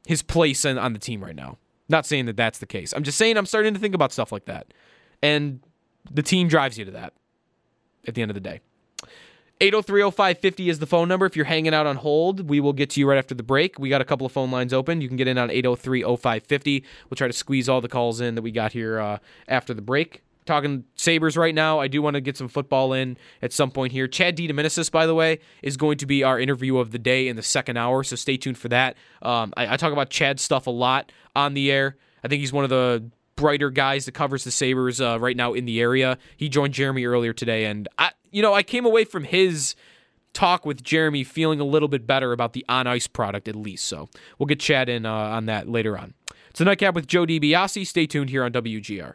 his 0.07 0.23
place 0.23 0.65
on, 0.65 0.79
on 0.79 0.93
the 0.93 0.99
team 0.99 1.23
right 1.23 1.37
now. 1.37 1.59
Not 1.89 2.05
saying 2.05 2.27
that 2.27 2.37
that's 2.37 2.59
the 2.59 2.67
case. 2.67 2.93
I'm 2.93 3.03
just 3.03 3.17
saying 3.17 3.37
I'm 3.37 3.47
starting 3.47 3.75
to 3.75 3.81
think 3.81 3.95
about 3.95 4.13
stuff 4.13 4.31
like 4.31 4.45
that. 4.45 4.73
And 5.23 5.61
the 6.11 6.23
team 6.23 6.49
drives 6.49 6.79
you 6.79 6.85
to 6.85 6.91
that 6.93 7.15
at 8.07 8.15
the 8.15 8.23
end 8.23 8.31
of 8.31 8.35
the 8.35 8.41
day. 8.41 8.61
8030550 9.61 10.69
is 10.69 10.79
the 10.79 10.87
phone 10.87 11.09
number. 11.09 11.27
If 11.27 11.35
you're 11.35 11.45
hanging 11.45 11.75
out 11.75 11.87
on 11.87 11.97
hold, 11.97 12.49
we 12.49 12.61
will 12.61 12.73
get 12.73 12.91
to 12.91 13.01
you 13.01 13.09
right 13.09 13.19
after 13.19 13.35
the 13.35 13.43
break. 13.43 13.79
We 13.79 13.89
got 13.89 14.01
a 14.01 14.05
couple 14.05 14.25
of 14.25 14.31
phone 14.31 14.53
lines 14.53 14.73
open. 14.73 15.01
You 15.01 15.09
can 15.09 15.17
get 15.17 15.27
in 15.27 15.37
on 15.37 15.49
8030550. 15.49 16.85
We'll 17.11 17.17
try 17.17 17.27
to 17.27 17.33
squeeze 17.33 17.69
all 17.69 17.81
the 17.81 17.89
calls 17.89 18.21
in 18.21 18.37
that 18.37 18.43
we 18.43 18.53
got 18.53 18.73
here 18.73 19.01
uh, 19.01 19.19
after 19.49 19.75
the 19.75 19.83
break 19.83 20.23
talking 20.49 20.85
Sabres 20.95 21.37
right 21.37 21.55
now. 21.55 21.79
I 21.79 21.89
do 21.89 22.01
want 22.01 22.15
to 22.15 22.23
get 22.23 22.37
some 22.37 22.49
football 22.49 22.95
in 22.95 23.19
at 23.43 23.53
some 23.53 23.71
point 23.71 23.93
here. 23.93 24.09
Chad 24.09 24.35
D. 24.35 24.49
DiDomenicis, 24.49 24.91
by 24.91 25.05
the 25.05 25.15
way, 25.15 25.41
is 25.63 25.77
going 25.77 25.99
to 25.99 26.07
be 26.07 26.25
our 26.25 26.41
interview 26.41 26.79
of 26.79 26.91
the 26.91 26.99
day 26.99 27.29
in 27.29 27.37
the 27.37 27.43
second 27.43 27.77
hour, 27.77 28.03
so 28.03 28.17
stay 28.17 28.39
tuned 28.39 28.57
for 28.57 28.69
that. 28.69 28.97
Um, 29.21 29.53
I, 29.59 29.75
I 29.75 29.77
talk 29.77 29.93
about 29.93 30.09
Chad 30.09 30.41
stuff 30.41 30.67
a 30.67 30.71
lot 30.71 31.13
on 31.37 31.53
the 31.53 31.71
air. 31.71 31.97
I 32.25 32.29
think 32.29 32.41
he's 32.41 32.53
one 32.53 32.65
of 32.65 32.71
the 32.71 33.11
brighter 33.37 33.71
guys 33.71 34.07
that 34.07 34.13
covers 34.13 34.43
the 34.43 34.51
Sabres 34.51 35.01
uh, 35.01 35.19
right 35.21 35.37
now 35.37 35.53
in 35.53 35.67
the 35.67 35.81
area. 35.81 36.19
He 36.37 36.49
joined 36.49 36.75
Jeremy 36.75 37.05
earlier 37.05 37.35
today, 37.35 37.67
and 37.67 37.87
I, 37.99 38.13
you 38.31 38.43
know, 38.43 38.55
I 38.55 38.63
came 38.63 38.85
away 38.87 39.05
from 39.05 39.25
his 39.25 39.75
talk 40.33 40.65
with 40.65 40.83
Jeremy 40.83 41.25
feeling 41.25 41.61
a 41.61 41.65
little 41.65 41.89
bit 41.89 42.07
better 42.07 42.33
about 42.33 42.53
the 42.53 42.65
on 42.69 42.87
ice 42.87 43.07
product 43.07 43.49
at 43.49 43.57
least. 43.57 43.87
So 43.87 44.09
we'll 44.39 44.47
get 44.47 44.61
Chad 44.61 44.89
in 44.89 45.07
uh, 45.07 45.13
on 45.13 45.47
that 45.47 45.69
later 45.69 45.99
on. 45.99 46.15
It's 46.51 46.59
the 46.59 46.65
nightcap 46.65 46.95
with 46.95 47.07
Joe 47.07 47.27
DiBiase. 47.27 47.87
Stay 47.87 48.07
tuned 48.07 48.31
here 48.31 48.45
on 48.45 48.53
WGR. 48.53 49.15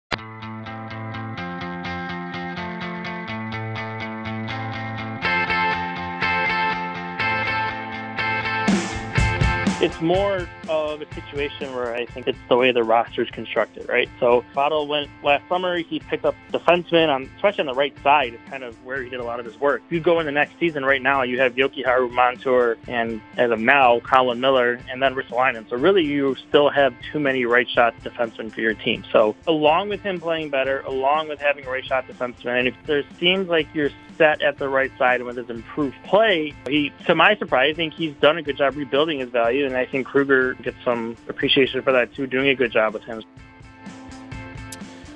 It's 9.81 9.99
more 9.99 10.47
of 10.69 11.01
a 11.01 11.11
situation 11.15 11.73
where 11.73 11.95
I 11.95 12.05
think 12.05 12.27
it's 12.27 12.37
the 12.49 12.55
way 12.55 12.71
the 12.71 12.83
roster 12.83 13.23
is 13.23 13.31
constructed, 13.31 13.89
right? 13.89 14.07
So 14.19 14.45
Votto 14.55 14.87
went 14.87 15.09
last 15.23 15.49
summer. 15.49 15.79
He 15.79 15.99
picked 15.99 16.23
up 16.23 16.35
defensemen 16.51 17.09
on, 17.09 17.27
especially 17.35 17.61
on 17.61 17.65
the 17.65 17.73
right 17.73 17.95
side, 18.03 18.35
is 18.35 18.39
kind 18.47 18.63
of 18.63 18.75
where 18.85 19.01
he 19.01 19.09
did 19.09 19.19
a 19.19 19.23
lot 19.23 19.39
of 19.39 19.45
his 19.47 19.59
work. 19.59 19.81
You 19.89 19.99
go 19.99 20.19
in 20.19 20.27
the 20.27 20.31
next 20.31 20.59
season 20.59 20.85
right 20.85 21.01
now, 21.01 21.23
you 21.23 21.39
have 21.39 21.55
Jokiharju 21.55 22.11
Montour 22.11 22.77
and 22.87 23.21
as 23.37 23.49
of 23.49 23.59
now 23.59 23.99
Colin 24.01 24.39
Miller 24.39 24.79
and 24.87 25.01
then 25.01 25.15
Ristolainen. 25.15 25.67
So 25.67 25.77
really, 25.77 26.05
you 26.05 26.35
still 26.47 26.69
have 26.69 26.93
too 27.11 27.19
many 27.19 27.45
right 27.45 27.67
shot 27.67 27.95
defensemen 28.03 28.51
for 28.51 28.61
your 28.61 28.75
team. 28.75 29.03
So 29.11 29.35
along 29.47 29.89
with 29.89 30.01
him 30.01 30.19
playing 30.19 30.51
better, 30.51 30.81
along 30.81 31.27
with 31.27 31.39
having 31.39 31.65
a 31.65 31.69
right 31.71 31.83
shot 31.83 32.07
defenseman, 32.07 32.59
and 32.59 32.67
if 32.67 32.75
there 32.85 33.03
seems 33.19 33.47
like 33.47 33.67
you're 33.73 33.89
set 34.17 34.43
at 34.43 34.59
the 34.59 34.69
right 34.69 34.91
side 34.99 35.15
and 35.15 35.25
with 35.25 35.37
his 35.37 35.49
improved 35.49 35.95
play, 36.03 36.53
he, 36.67 36.91
to 37.07 37.15
my 37.15 37.35
surprise, 37.37 37.71
I 37.71 37.73
think 37.73 37.95
he's 37.95 38.13
done 38.15 38.37
a 38.37 38.43
good 38.43 38.57
job 38.57 38.75
rebuilding 38.75 39.17
his 39.17 39.29
value, 39.29 39.70
and 39.71 39.77
I 39.77 39.85
think 39.85 40.05
Krueger 40.05 40.55
gets 40.55 40.75
some 40.83 41.15
appreciation 41.29 41.81
for 41.81 41.93
that 41.93 42.13
too, 42.13 42.27
doing 42.27 42.49
a 42.49 42.55
good 42.55 42.73
job 42.73 42.93
with 42.93 43.03
him. 43.03 43.23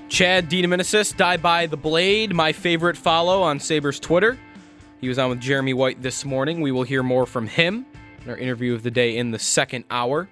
Chad 0.08 0.50
DiDomenicis, 0.50 1.18
Die 1.18 1.38
by 1.38 1.66
the 1.66 1.76
Blade, 1.76 2.34
my 2.34 2.54
favorite 2.54 2.96
follow 2.96 3.42
on 3.42 3.60
Sabres 3.60 4.00
Twitter. 4.00 4.38
He 5.02 5.10
was 5.10 5.20
on 5.20 5.30
with 5.30 5.42
Jeremy 5.42 5.74
White 5.74 6.02
this 6.02 6.24
morning. 6.24 6.62
We 6.62 6.72
will 6.72 6.84
hear 6.84 7.04
more 7.04 7.26
from 7.26 7.48
him 7.48 7.86
in 8.24 8.30
our 8.30 8.38
interview 8.38 8.74
of 8.74 8.84
the 8.84 8.92
day 8.92 9.18
in 9.18 9.32
the 9.32 9.40
second 9.40 9.84
hour. 9.92 10.30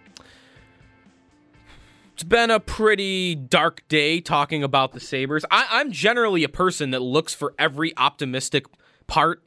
It's 2.14 2.24
been 2.24 2.50
a 2.50 2.62
pretty 2.62 3.36
dark 3.36 3.86
day 3.90 4.22
talking 4.22 4.64
about 4.64 4.94
the 4.94 5.02
Sabres. 5.02 5.44
I, 5.52 5.82
am 5.82 5.92
generally 5.92 6.46
a 6.46 6.50
person 6.50 6.92
that 6.92 7.02
looks 7.02 7.34
for 7.34 7.54
every 7.60 7.92
optimistic 7.98 8.68
part 9.06 9.44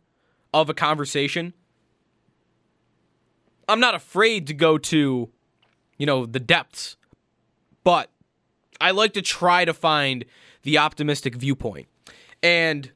of 0.53 0.69
a 0.69 0.75
conversation. 0.75 1.55
I'm 3.69 3.81
not 3.81 3.95
afraid 3.95 4.47
to 4.47 4.55
go 4.55 4.79
to, 4.79 5.31
you 5.99 6.07
know, 6.07 6.27
the 6.27 6.41
depths, 6.41 6.97
but 7.85 8.11
I 8.81 8.93
like 8.93 9.13
to 9.15 9.23
try 9.23 9.65
to 9.65 9.75
find 9.75 10.25
the 10.63 10.79
optimistic 10.79 11.35
viewpoint. 11.35 11.89
And 12.43 12.91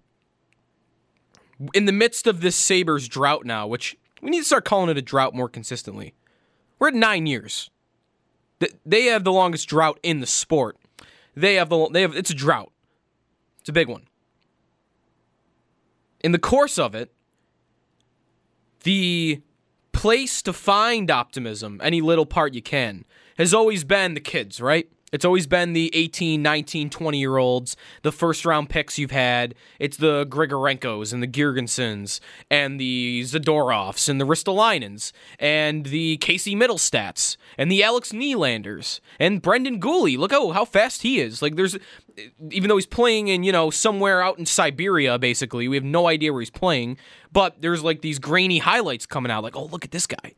in 1.75 1.85
the 1.85 1.93
midst 1.93 2.27
of 2.27 2.41
this 2.41 2.57
Sabres 2.57 3.09
drought 3.09 3.45
now, 3.45 3.67
which 3.67 3.97
we 4.23 4.31
need 4.31 4.41
to 4.41 4.45
start 4.45 4.65
calling 4.65 4.91
it 4.91 4.99
a 4.99 5.03
drought 5.03 5.35
more 5.35 5.49
consistently, 5.49 6.15
we're 6.79 6.89
at 6.89 6.95
nine 6.95 7.27
years. 7.27 7.71
They 8.85 9.05
have 9.07 9.25
the 9.25 9.33
longest 9.33 9.69
drought 9.69 9.99
in 10.03 10.21
the 10.21 10.27
sport. 10.27 10.77
They 11.35 11.55
have 11.55 11.69
the 11.69 11.89
they 11.91 12.03
have 12.03 12.15
it's 12.15 12.31
a 12.31 12.35
drought. 12.35 12.73
It's 13.61 13.69
a 13.69 13.73
big 13.73 13.89
one. 13.89 14.07
In 16.23 16.33
the 16.33 16.39
course 16.39 16.79
of 16.79 16.95
it, 16.95 17.13
the 18.83 19.41
place 19.93 20.43
to 20.43 20.53
find 20.53 21.11
optimism, 21.11 21.81
any 21.83 22.01
little 22.01 22.27
part 22.27 22.55
you 22.55 22.63
can, 22.63 23.05
has 23.39 23.55
always 23.55 23.85
been 23.85 24.15
the 24.15 24.21
kids, 24.21 24.61
right? 24.61 24.89
It's 25.13 25.25
always 25.25 25.47
been 25.47 25.73
the 25.73 25.91
18, 25.95 26.41
19, 26.43 26.91
20 26.91 27.19
year 27.19 27.37
olds, 27.37 27.77
the 28.03 28.13
first 28.13 28.45
round 28.45 28.69
picks 28.69 28.99
you've 28.99 29.11
had. 29.11 29.55
It's 29.79 29.97
the 29.97 30.27
Grigorenkos 30.27 31.13
and 31.13 31.23
the 31.23 31.27
Girgensons 31.27 32.21
and 32.51 32.79
the 32.79 33.23
Zadorovs 33.23 34.09
and 34.09 34.21
the 34.21 34.27
Ristolainens 34.27 35.13
and 35.39 35.87
the 35.87 36.17
Casey 36.19 36.55
Mittelstadts 36.55 37.37
and 37.59 37.71
the 37.71 37.83
Alex 37.83 38.13
Nylanders 38.13 39.01
and 39.19 39.43
Brendan 39.43 39.81
Guhle. 39.81 40.17
Look 40.17 40.33
how, 40.33 40.51
how 40.51 40.65
fast 40.65 41.03
he 41.03 41.21
is. 41.21 41.43
Like 41.43 41.57
there's 41.57 41.77
even 42.51 42.69
though 42.69 42.77
he's 42.77 42.87
playing 42.87 43.29
in, 43.29 43.43
you 43.43 43.53
know, 43.53 43.71
somewhere 43.71 44.23
out 44.23 44.39
in 44.39 44.47
Siberia, 44.47 45.19
basically, 45.19 45.69
we 45.69 45.77
have 45.77 45.85
no 45.85 46.07
idea 46.07 46.33
where 46.33 46.41
he's 46.43 46.51
playing, 46.51 46.99
but 47.33 47.61
there's 47.63 47.83
like 47.83 48.03
these 48.03 48.19
grainy 48.19 48.59
highlights 48.59 49.07
coming 49.07 49.31
out, 49.33 49.43
like, 49.43 49.57
oh, 49.57 49.65
look 49.65 49.85
at 49.85 49.91
this 49.91 50.07
guy. 50.07 50.35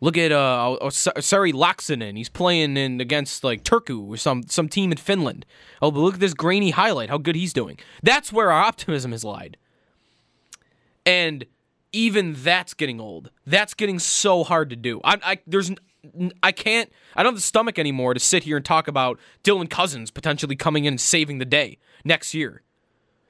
Look 0.00 0.16
at 0.16 0.32
uh, 0.32 0.78
oh, 0.80 0.88
Sari 0.88 1.52
Laaksonen. 1.52 2.16
He's 2.16 2.30
playing 2.30 2.76
in 2.76 3.00
against 3.00 3.44
like 3.44 3.64
Turku 3.64 4.08
or 4.08 4.16
some 4.16 4.44
some 4.48 4.68
team 4.68 4.92
in 4.92 4.98
Finland. 4.98 5.44
Oh, 5.82 5.90
but 5.90 6.00
look 6.00 6.14
at 6.14 6.20
this 6.20 6.34
grainy 6.34 6.70
highlight. 6.70 7.10
How 7.10 7.18
good 7.18 7.36
he's 7.36 7.52
doing. 7.52 7.78
That's 8.02 8.32
where 8.32 8.50
our 8.50 8.62
optimism 8.62 9.12
has 9.12 9.24
lied. 9.24 9.58
And 11.04 11.44
even 11.92 12.34
that's 12.34 12.72
getting 12.72 13.00
old. 13.00 13.30
That's 13.46 13.74
getting 13.74 13.98
so 13.98 14.42
hard 14.44 14.70
to 14.70 14.76
do. 14.76 15.00
I, 15.04 15.18
I 15.22 15.38
there's 15.46 15.70
I 16.42 16.52
can't. 16.52 16.90
I 17.14 17.22
don't 17.22 17.32
have 17.32 17.38
the 17.38 17.42
stomach 17.42 17.78
anymore 17.78 18.14
to 18.14 18.20
sit 18.20 18.44
here 18.44 18.56
and 18.56 18.64
talk 18.64 18.88
about 18.88 19.18
Dylan 19.44 19.68
Cozens 19.68 20.10
potentially 20.10 20.56
coming 20.56 20.86
in 20.86 20.94
and 20.94 21.00
saving 21.00 21.38
the 21.38 21.44
day 21.44 21.78
next 22.04 22.32
year. 22.32 22.62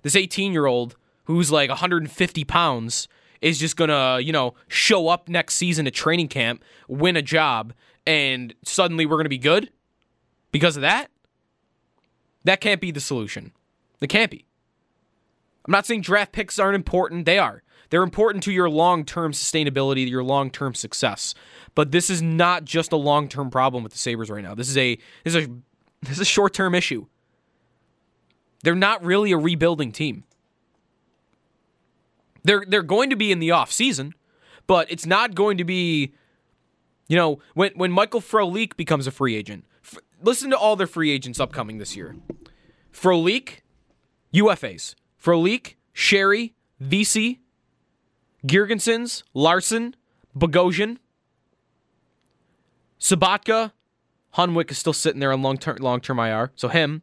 This 0.02 0.14
18 0.14 0.52
year 0.52 0.66
old 0.66 0.96
who's 1.24 1.50
like 1.50 1.68
150 1.68 2.44
pounds 2.44 3.08
is 3.42 3.58
just 3.58 3.76
gonna, 3.76 4.20
you 4.20 4.32
know, 4.32 4.54
show 4.68 5.08
up 5.08 5.28
next 5.28 5.54
season 5.54 5.86
at 5.86 5.94
training 5.94 6.28
camp, 6.28 6.62
win 6.88 7.16
a 7.16 7.22
job, 7.22 7.72
and 8.06 8.54
suddenly 8.64 9.06
we're 9.06 9.16
gonna 9.16 9.28
be 9.28 9.38
good 9.38 9.70
because 10.52 10.76
of 10.76 10.82
that? 10.82 11.10
That 12.44 12.60
can't 12.60 12.80
be 12.80 12.90
the 12.90 13.00
solution. 13.00 13.52
It 14.00 14.08
can't 14.08 14.30
be. 14.30 14.46
I'm 15.66 15.72
not 15.72 15.86
saying 15.86 16.00
draft 16.02 16.32
picks 16.32 16.58
aren't 16.58 16.74
important, 16.74 17.26
they 17.26 17.38
are. 17.38 17.62
They're 17.90 18.02
important 18.02 18.44
to 18.44 18.52
your 18.52 18.70
long 18.70 19.04
term 19.04 19.32
sustainability, 19.32 20.08
your 20.08 20.22
long 20.22 20.50
term 20.50 20.74
success. 20.74 21.34
But 21.74 21.90
this 21.90 22.08
is 22.08 22.22
not 22.22 22.64
just 22.64 22.92
a 22.92 22.96
long 22.96 23.28
term 23.28 23.50
problem 23.50 23.82
with 23.82 23.92
the 23.92 23.98
Sabres 23.98 24.30
right 24.30 24.44
now. 24.44 24.54
This 24.54 24.68
is 24.68 24.78
a 24.78 24.96
this 25.24 25.34
is 25.34 25.46
a 25.46 25.50
this 26.02 26.12
is 26.12 26.20
a 26.20 26.24
short 26.24 26.54
term 26.54 26.74
issue. 26.74 27.06
They're 28.62 28.74
not 28.74 29.04
really 29.04 29.32
a 29.32 29.38
rebuilding 29.38 29.92
team. 29.92 30.24
They're 32.44 32.64
they're 32.66 32.82
going 32.82 33.10
to 33.10 33.16
be 33.16 33.32
in 33.32 33.38
the 33.38 33.50
off 33.50 33.72
season, 33.72 34.14
but 34.66 34.90
it's 34.90 35.06
not 35.06 35.34
going 35.34 35.58
to 35.58 35.64
be, 35.64 36.14
you 37.08 37.16
know, 37.16 37.40
when 37.54 37.72
when 37.74 37.92
Michael 37.92 38.20
Frolik 38.20 38.76
becomes 38.76 39.06
a 39.06 39.10
free 39.10 39.36
agent. 39.36 39.64
F- 39.84 39.98
listen 40.22 40.50
to 40.50 40.58
all 40.58 40.76
their 40.76 40.86
free 40.86 41.10
agents 41.10 41.40
upcoming 41.40 41.78
this 41.78 41.96
year. 41.96 42.16
Frolik, 42.92 43.60
UFAs. 44.34 44.94
Frolik, 45.22 45.74
Sheary, 45.94 46.52
Vesey, 46.78 47.40
Girgensons, 48.46 49.22
Larsson, 49.34 49.94
Bogosian, 50.36 50.96
Sobotka, 52.98 53.72
Hunwick 54.34 54.70
is 54.70 54.78
still 54.78 54.92
sitting 54.92 55.20
there 55.20 55.32
on 55.32 55.42
long 55.42 55.58
term 55.58 55.76
long 55.80 56.00
term 56.00 56.18
IR. 56.18 56.52
So 56.54 56.68
him, 56.68 57.02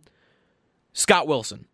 Scott 0.94 1.28
Wilson. 1.28 1.66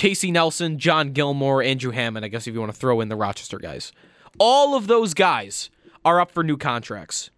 Casey 0.00 0.30
Nelson, 0.30 0.78
John 0.78 1.12
Gilmore, 1.12 1.62
Andrew 1.62 1.90
Hammond, 1.90 2.24
I 2.24 2.28
guess 2.28 2.46
if 2.46 2.54
you 2.54 2.60
want 2.60 2.72
to 2.72 2.78
throw 2.78 3.02
in 3.02 3.10
the 3.10 3.16
Rochester 3.16 3.58
guys. 3.58 3.92
All 4.38 4.74
of 4.74 4.86
those 4.86 5.12
guys 5.12 5.68
are 6.06 6.22
up 6.22 6.30
for 6.30 6.42
new 6.42 6.56
contracts. 6.56 7.28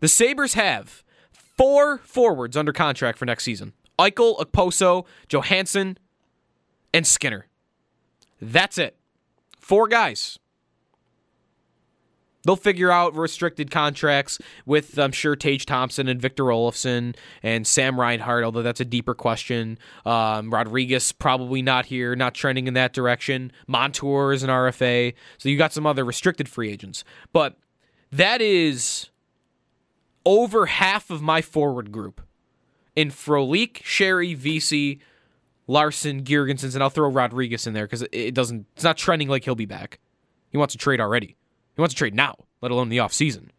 The 0.00 0.08
Sabres 0.08 0.54
have 0.54 1.04
four 1.30 1.98
forwards 1.98 2.56
under 2.56 2.72
contract 2.72 3.18
for 3.18 3.26
next 3.26 3.44
season 3.44 3.74
Eichel, 3.98 4.38
Okposo, 4.38 5.04
Johansson, 5.28 5.98
and 6.94 7.06
Skinner. 7.06 7.48
That's 8.40 8.78
it. 8.78 8.96
Four 9.60 9.86
guys. 9.86 10.38
They'll 12.46 12.54
figure 12.54 12.92
out 12.92 13.16
restricted 13.16 13.72
contracts 13.72 14.38
with, 14.66 14.98
I'm 14.98 15.10
sure, 15.10 15.34
Tage 15.34 15.66
Thompson 15.66 16.06
and 16.06 16.22
Victor 16.22 16.44
Olofsson 16.44 17.16
and 17.42 17.66
Sam 17.66 17.98
Reinhart, 17.98 18.44
although 18.44 18.62
that's 18.62 18.80
a 18.80 18.84
deeper 18.84 19.14
question. 19.14 19.78
Um, 20.04 20.50
Rodrigues 20.54 21.10
probably 21.10 21.60
not 21.60 21.86
here, 21.86 22.14
not 22.14 22.34
trending 22.34 22.68
in 22.68 22.74
that 22.74 22.92
direction. 22.92 23.50
Montour 23.66 24.32
is 24.32 24.44
an 24.44 24.50
RFA. 24.50 25.12
So 25.38 25.48
you 25.48 25.58
got 25.58 25.72
some 25.72 25.86
other 25.86 26.04
restricted 26.04 26.48
free 26.48 26.70
agents. 26.70 27.02
But 27.32 27.58
that 28.12 28.40
is 28.40 29.10
over 30.24 30.66
half 30.66 31.10
of 31.10 31.20
my 31.20 31.42
forward 31.42 31.90
group 31.90 32.20
in 32.94 33.10
Frolik, 33.10 33.82
Sheary, 33.82 34.36
Vesey, 34.36 35.00
Larsson, 35.66 36.22
Girgensons, 36.22 36.74
and 36.74 36.82
I'll 36.84 36.90
throw 36.90 37.10
Rodrigues 37.10 37.66
in 37.66 37.74
there 37.74 37.86
because 37.86 38.06
it 38.12 38.34
doesn't. 38.34 38.66
It's 38.76 38.84
not 38.84 38.96
trending 38.96 39.26
like 39.26 39.44
he'll 39.44 39.56
be 39.56 39.66
back. 39.66 39.98
He 40.50 40.58
wants 40.58 40.74
to 40.74 40.78
trade 40.78 41.00
already. 41.00 41.34
He 41.76 41.82
wants 41.82 41.94
to 41.94 41.98
trade 41.98 42.14
now, 42.14 42.36
let 42.62 42.72
alone 42.72 42.88
the 42.88 42.96
offseason. 42.96 43.50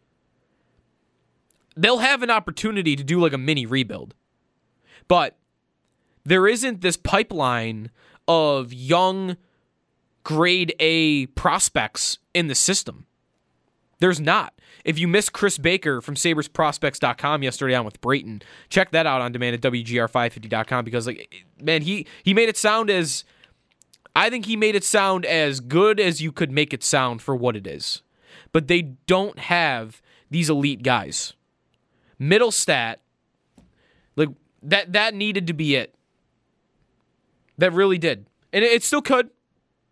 They'll 1.76 1.98
have 1.98 2.24
an 2.24 2.30
opportunity 2.30 2.96
to 2.96 3.04
do 3.04 3.20
like 3.20 3.32
a 3.32 3.38
mini 3.38 3.64
rebuild. 3.64 4.14
But 5.06 5.38
there 6.24 6.48
isn't 6.48 6.80
this 6.80 6.96
pipeline 6.96 7.90
of 8.26 8.72
young 8.72 9.36
grade 10.24 10.74
A 10.80 11.26
prospects 11.26 12.18
in 12.34 12.48
the 12.48 12.56
system. 12.56 13.06
There's 14.00 14.20
not. 14.20 14.52
If 14.84 14.98
you 14.98 15.06
missed 15.06 15.32
Chris 15.32 15.56
Baker 15.56 16.00
from 16.00 16.16
sabresprospects.com 16.16 17.42
yesterday 17.42 17.74
on 17.74 17.84
with 17.84 18.00
Brayton, 18.00 18.42
check 18.68 18.90
that 18.90 19.06
out 19.06 19.20
on 19.20 19.32
demand 19.32 19.54
at 19.54 19.72
WGR550.com 19.72 20.84
because, 20.84 21.06
like, 21.06 21.46
man, 21.60 21.82
he, 21.82 22.06
he 22.22 22.34
made 22.34 22.48
it 22.48 22.56
sound 22.56 22.90
as. 22.90 23.24
I 24.16 24.30
think 24.30 24.46
he 24.46 24.56
made 24.56 24.74
it 24.74 24.82
sound 24.82 25.24
as 25.24 25.60
good 25.60 26.00
as 26.00 26.20
you 26.20 26.32
could 26.32 26.50
make 26.50 26.74
it 26.74 26.82
sound 26.82 27.22
for 27.22 27.36
what 27.36 27.54
it 27.54 27.68
is 27.68 28.02
but 28.52 28.68
they 28.68 28.82
don't 28.82 29.38
have 29.38 30.02
these 30.30 30.50
elite 30.50 30.82
guys. 30.82 31.34
Mittelstadt, 32.20 32.96
like 34.16 34.30
that 34.62 34.92
that 34.92 35.14
needed 35.14 35.46
to 35.46 35.52
be 35.52 35.76
it. 35.76 35.94
That 37.58 37.72
really 37.72 37.98
did. 37.98 38.26
And 38.52 38.64
it, 38.64 38.72
it 38.72 38.82
still 38.82 39.02
could. 39.02 39.30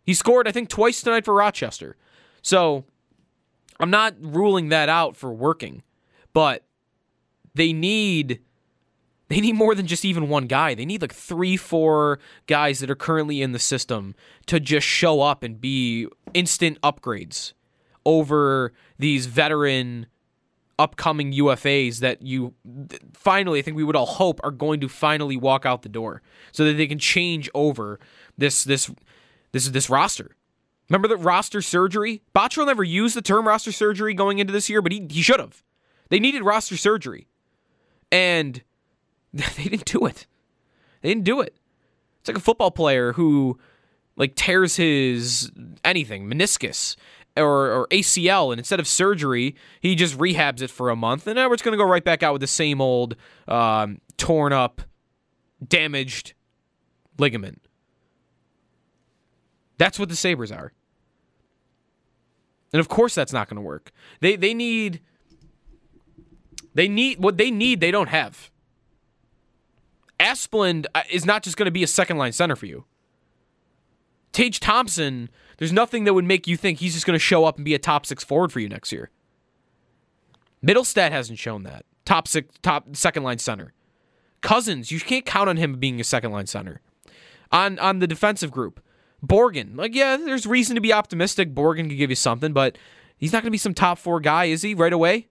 He 0.04 0.14
scored, 0.14 0.46
I 0.46 0.52
think, 0.52 0.68
twice 0.68 1.02
tonight 1.02 1.24
for 1.24 1.34
Rochester. 1.34 1.96
So 2.42 2.84
I'm 3.80 3.90
not 3.90 4.14
ruling 4.20 4.68
that 4.68 4.88
out 4.88 5.16
for 5.16 5.32
working, 5.32 5.82
but 6.32 6.64
they 7.54 7.72
need 7.72 8.40
they 9.28 9.40
need 9.40 9.54
more 9.54 9.74
than 9.74 9.86
just 9.86 10.04
even 10.04 10.28
one 10.28 10.46
guy. 10.46 10.74
They 10.74 10.84
need 10.84 11.02
like 11.02 11.12
three, 11.12 11.56
four 11.56 12.20
guys 12.46 12.78
that 12.78 12.90
are 12.90 12.96
currently 12.96 13.42
in 13.42 13.50
the 13.50 13.58
system 13.58 14.14
to 14.46 14.60
just 14.60 14.86
show 14.86 15.20
up 15.20 15.42
and 15.42 15.60
be 15.60 16.06
instant 16.32 16.80
upgrades 16.82 17.52
over 18.06 18.72
these 18.98 19.26
veteran 19.26 20.06
upcoming 20.78 21.32
UFAs 21.32 21.98
that 21.98 22.22
you 22.22 22.54
finally, 23.12 23.58
I 23.58 23.62
think 23.62 23.76
we 23.76 23.84
would 23.84 23.96
all 23.96 24.06
hope 24.06 24.40
are 24.44 24.50
going 24.50 24.80
to 24.80 24.88
finally 24.88 25.36
walk 25.36 25.66
out 25.66 25.82
the 25.82 25.88
door 25.88 26.22
so 26.52 26.64
that 26.64 26.74
they 26.74 26.86
can 26.86 26.98
change 26.98 27.50
over 27.54 27.98
this 28.38 28.64
this 28.64 28.90
this 29.52 29.68
this 29.68 29.90
roster. 29.90 30.36
Remember 30.88 31.08
the 31.08 31.16
roster 31.16 31.60
surgery? 31.60 32.22
Botterill 32.34 32.66
never 32.66 32.84
used 32.84 33.16
the 33.16 33.22
term 33.22 33.46
roster 33.48 33.72
surgery 33.72 34.14
going 34.14 34.38
into 34.38 34.52
this 34.52 34.70
year, 34.70 34.80
but 34.80 34.92
he 34.92 35.06
he 35.10 35.20
should 35.20 35.40
have. 35.40 35.62
They 36.08 36.20
needed 36.20 36.42
roster 36.44 36.76
surgery, 36.76 37.26
and 38.12 38.62
they 39.32 39.64
didn't 39.64 39.86
do 39.86 40.06
it. 40.06 40.26
They 41.02 41.08
didn't 41.08 41.24
do 41.24 41.40
it. 41.40 41.56
It's 42.20 42.28
like 42.28 42.36
a 42.36 42.40
football 42.40 42.70
player 42.70 43.12
who 43.12 43.58
like 44.16 44.34
tears 44.34 44.76
his 44.76 45.50
anything 45.84 46.28
meniscus 46.28 46.96
or, 47.36 47.70
or 47.70 47.86
ACL, 47.88 48.52
and 48.52 48.58
instead 48.58 48.80
of 48.80 48.86
surgery, 48.86 49.54
he 49.80 49.94
just 49.94 50.16
rehabs 50.18 50.62
it 50.62 50.70
for 50.70 50.90
a 50.90 50.96
month, 50.96 51.26
and 51.26 51.36
now 51.36 51.52
it's 51.52 51.62
going 51.62 51.72
to 51.72 51.82
go 51.82 51.88
right 51.88 52.04
back 52.04 52.22
out 52.22 52.32
with 52.32 52.40
the 52.40 52.46
same 52.46 52.80
old 52.80 53.16
um, 53.48 54.00
torn 54.16 54.52
up, 54.52 54.82
damaged 55.66 56.34
ligament. 57.18 57.62
That's 59.78 59.98
what 59.98 60.08
the 60.08 60.16
Sabres 60.16 60.50
are. 60.50 60.72
And 62.72 62.80
of 62.80 62.88
course 62.88 63.14
that's 63.14 63.32
not 63.32 63.48
going 63.48 63.56
to 63.56 63.62
work. 63.62 63.90
They 64.20 64.36
they 64.36 64.52
need 64.52 65.00
they 66.74 66.88
need 66.88 67.18
what 67.18 67.38
they 67.38 67.50
need 67.50 67.80
they 67.80 67.90
don't 67.90 68.08
have. 68.08 68.50
Asplund 70.18 70.86
uh, 70.94 71.02
is 71.10 71.24
not 71.24 71.42
just 71.42 71.56
going 71.56 71.66
to 71.66 71.72
be 71.72 71.82
a 71.82 71.86
second 71.86 72.18
line 72.18 72.32
center 72.32 72.56
for 72.56 72.66
you. 72.66 72.84
Tage 74.32 74.60
Thompson 74.60 75.30
there's 75.58 75.72
nothing 75.72 76.04
that 76.04 76.14
would 76.14 76.24
make 76.24 76.46
you 76.46 76.56
think 76.56 76.78
he's 76.78 76.94
just 76.94 77.06
going 77.06 77.14
to 77.14 77.18
show 77.18 77.44
up 77.44 77.56
and 77.56 77.64
be 77.64 77.74
a 77.74 77.78
top 77.78 78.06
six 78.06 78.22
forward 78.22 78.52
for 78.52 78.60
you 78.60 78.68
next 78.68 78.92
year. 78.92 79.10
Mittelstadt 80.64 81.12
hasn't 81.12 81.38
shown 81.38 81.62
that. 81.62 81.84
Top 82.04 82.28
six, 82.28 82.54
top 82.62 82.94
second 82.96 83.22
line 83.22 83.38
center. 83.38 83.72
Cozens, 84.42 84.90
you 84.90 85.00
can't 85.00 85.24
count 85.24 85.48
on 85.48 85.56
him 85.56 85.78
being 85.78 86.00
a 86.00 86.04
second 86.04 86.32
line 86.32 86.46
center. 86.46 86.80
On 87.52 87.78
on 87.78 88.00
the 88.00 88.06
defensive 88.06 88.50
group, 88.50 88.80
Borgen, 89.24 89.76
like 89.76 89.94
yeah, 89.94 90.16
there's 90.16 90.46
reason 90.46 90.74
to 90.74 90.80
be 90.80 90.92
optimistic. 90.92 91.54
Borgen 91.54 91.88
could 91.88 91.98
give 91.98 92.10
you 92.10 92.16
something, 92.16 92.52
but 92.52 92.76
he's 93.16 93.32
not 93.32 93.42
going 93.42 93.48
to 93.48 93.52
be 93.52 93.58
some 93.58 93.74
top 93.74 93.98
four 93.98 94.20
guy, 94.20 94.46
is 94.46 94.62
he? 94.62 94.74
Right 94.74 94.92
away. 94.92 95.28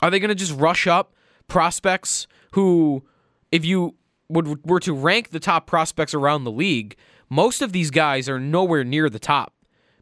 Are 0.00 0.10
they 0.10 0.18
going 0.18 0.28
to 0.28 0.34
just 0.34 0.56
rush 0.58 0.86
up 0.86 1.14
prospects 1.48 2.26
who, 2.52 3.04
if 3.50 3.64
you 3.64 3.96
would 4.28 4.66
were 4.68 4.80
to 4.80 4.92
rank 4.92 5.30
the 5.30 5.40
top 5.40 5.66
prospects 5.66 6.14
around 6.14 6.44
the 6.44 6.50
league, 6.50 6.96
most 7.28 7.62
of 7.62 7.72
these 7.72 7.90
guys 7.90 8.28
are 8.28 8.40
nowhere 8.40 8.84
near 8.84 9.08
the 9.08 9.18
top. 9.18 9.54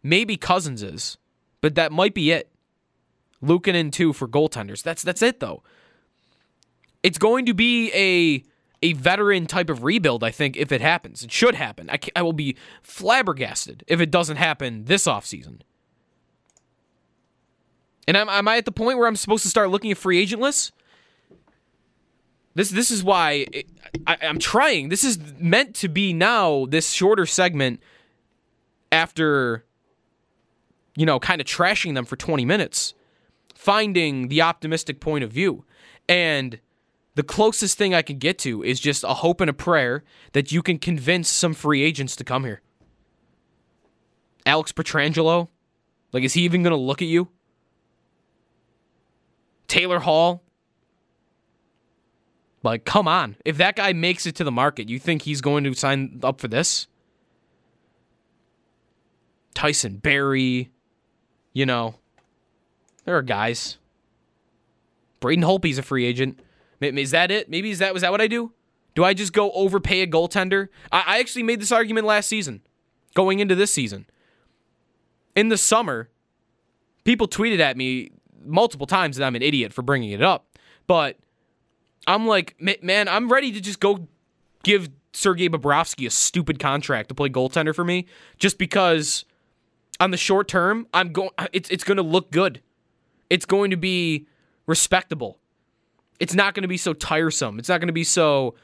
Maybe 0.02 0.36
Cozens 0.36 0.82
is, 0.82 1.16
but 1.60 1.74
that 1.76 1.92
might 1.92 2.14
be 2.14 2.30
it. 2.30 2.50
Luukkonen 3.42 3.90
two 3.92 4.12
for 4.12 4.28
goaltenders. 4.28 4.82
That's 4.82 5.02
that's 5.02 5.22
it 5.22 5.40
though. 5.40 5.62
It's 7.02 7.18
going 7.18 7.46
to 7.46 7.54
be 7.54 7.90
a 7.92 8.44
a 8.82 8.94
veteran 8.94 9.46
type 9.46 9.70
of 9.70 9.84
rebuild. 9.84 10.24
I 10.24 10.30
think 10.30 10.56
if 10.56 10.72
it 10.72 10.80
happens, 10.80 11.22
it 11.22 11.30
should 11.30 11.54
happen. 11.54 11.88
I, 11.88 11.98
I 12.16 12.22
will 12.22 12.32
be 12.32 12.56
flabbergasted 12.82 13.84
if 13.86 14.00
it 14.00 14.10
doesn't 14.10 14.36
happen 14.36 14.84
this 14.86 15.06
offseason. 15.06 15.60
And 18.08 18.16
am, 18.16 18.28
am 18.28 18.48
I 18.48 18.56
at 18.56 18.64
the 18.64 18.72
point 18.72 18.98
where 18.98 19.06
I'm 19.06 19.16
supposed 19.16 19.44
to 19.44 19.48
start 19.48 19.70
looking 19.70 19.92
at 19.92 19.98
free 19.98 20.18
agent 20.18 20.42
lists? 20.42 20.72
This 22.54 22.70
this 22.70 22.90
is 22.90 23.02
why 23.02 23.46
it, 23.52 23.66
I, 24.06 24.16
I'm 24.22 24.38
trying. 24.38 24.88
This 24.88 25.04
is 25.04 25.18
meant 25.38 25.74
to 25.76 25.88
be 25.88 26.12
now 26.12 26.66
this 26.66 26.90
shorter 26.90 27.26
segment 27.26 27.80
after 28.90 29.64
you 30.96 31.06
know 31.06 31.18
kind 31.18 31.40
of 31.40 31.46
trashing 31.46 31.94
them 31.94 32.04
for 32.04 32.16
20 32.16 32.44
minutes, 32.44 32.94
finding 33.54 34.28
the 34.28 34.42
optimistic 34.42 35.00
point 35.00 35.24
of 35.24 35.32
view, 35.32 35.64
and 36.08 36.60
the 37.14 37.22
closest 37.22 37.78
thing 37.78 37.94
I 37.94 38.02
can 38.02 38.18
get 38.18 38.38
to 38.40 38.62
is 38.62 38.80
just 38.80 39.04
a 39.04 39.14
hope 39.14 39.40
and 39.40 39.50
a 39.50 39.54
prayer 39.54 40.04
that 40.32 40.52
you 40.52 40.62
can 40.62 40.78
convince 40.78 41.28
some 41.28 41.54
free 41.54 41.82
agents 41.82 42.16
to 42.16 42.24
come 42.24 42.44
here. 42.44 42.60
Alex 44.44 44.72
Pietrangelo, 44.72 45.48
like 46.12 46.24
is 46.24 46.34
he 46.34 46.42
even 46.42 46.62
going 46.62 46.72
to 46.72 46.76
look 46.76 47.00
at 47.00 47.08
you? 47.08 47.28
Taylor 49.68 50.00
Hall. 50.00 50.42
Like, 52.62 52.84
come 52.84 53.08
on. 53.08 53.36
If 53.44 53.56
that 53.56 53.76
guy 53.76 53.92
makes 53.92 54.26
it 54.26 54.36
to 54.36 54.44
the 54.44 54.52
market, 54.52 54.88
you 54.88 54.98
think 54.98 55.22
he's 55.22 55.40
going 55.40 55.64
to 55.64 55.74
sign 55.74 56.20
up 56.22 56.40
for 56.40 56.48
this? 56.48 56.86
Tyson 59.54 59.96
Barrie, 59.96 60.70
you 61.52 61.66
know, 61.66 61.96
there 63.04 63.16
are 63.16 63.22
guys. 63.22 63.78
Braden 65.20 65.44
Holtby's 65.44 65.78
a 65.78 65.82
free 65.82 66.04
agent. 66.04 66.40
Is 66.80 67.10
that 67.12 67.30
it? 67.30 67.48
Maybe 67.48 67.70
is 67.70 67.78
that 67.78 67.92
was 67.92 68.02
that 68.02 68.10
what 68.10 68.20
I 68.20 68.26
do? 68.26 68.52
Do 68.94 69.04
I 69.04 69.14
just 69.14 69.32
go 69.32 69.50
overpay 69.52 70.02
a 70.02 70.06
goaltender? 70.06 70.68
I, 70.90 71.04
I 71.06 71.20
actually 71.20 71.44
made 71.44 71.60
this 71.60 71.72
argument 71.72 72.06
last 72.06 72.28
season, 72.28 72.62
going 73.14 73.40
into 73.40 73.54
this 73.54 73.72
season. 73.72 74.06
In 75.34 75.48
the 75.48 75.56
summer, 75.56 76.10
people 77.04 77.28
tweeted 77.28 77.60
at 77.60 77.76
me 77.76 78.10
multiple 78.44 78.86
times 78.86 79.16
that 79.16 79.24
I'm 79.24 79.36
an 79.36 79.42
idiot 79.42 79.72
for 79.72 79.82
bringing 79.82 80.10
it 80.10 80.22
up. 80.22 80.46
But 80.86 81.18
I'm 82.06 82.26
like, 82.26 82.56
man, 82.82 83.08
I'm 83.08 83.30
ready 83.30 83.52
to 83.52 83.60
just 83.60 83.80
go 83.80 84.08
give 84.62 84.88
Sergei 85.12 85.48
Bobrovsky 85.48 86.06
a 86.06 86.10
stupid 86.10 86.58
contract 86.58 87.08
to 87.10 87.14
play 87.14 87.28
goaltender 87.28 87.74
for 87.74 87.84
me 87.84 88.06
just 88.38 88.58
because 88.58 89.24
on 90.00 90.10
the 90.10 90.16
short 90.16 90.48
term, 90.48 90.86
I'm 90.92 91.12
going 91.12 91.30
it's 91.52 91.70
it's 91.70 91.84
going 91.84 91.96
to 91.96 92.02
look 92.02 92.30
good. 92.30 92.60
It's 93.30 93.46
going 93.46 93.70
to 93.70 93.76
be 93.76 94.26
respectable. 94.66 95.38
It's 96.18 96.34
not 96.34 96.54
going 96.54 96.62
to 96.62 96.68
be 96.68 96.76
so 96.76 96.92
tiresome. 96.92 97.58
It's 97.58 97.68
not 97.68 97.80
going 97.80 97.88
to 97.88 97.92
be 97.92 98.04
so 98.04 98.54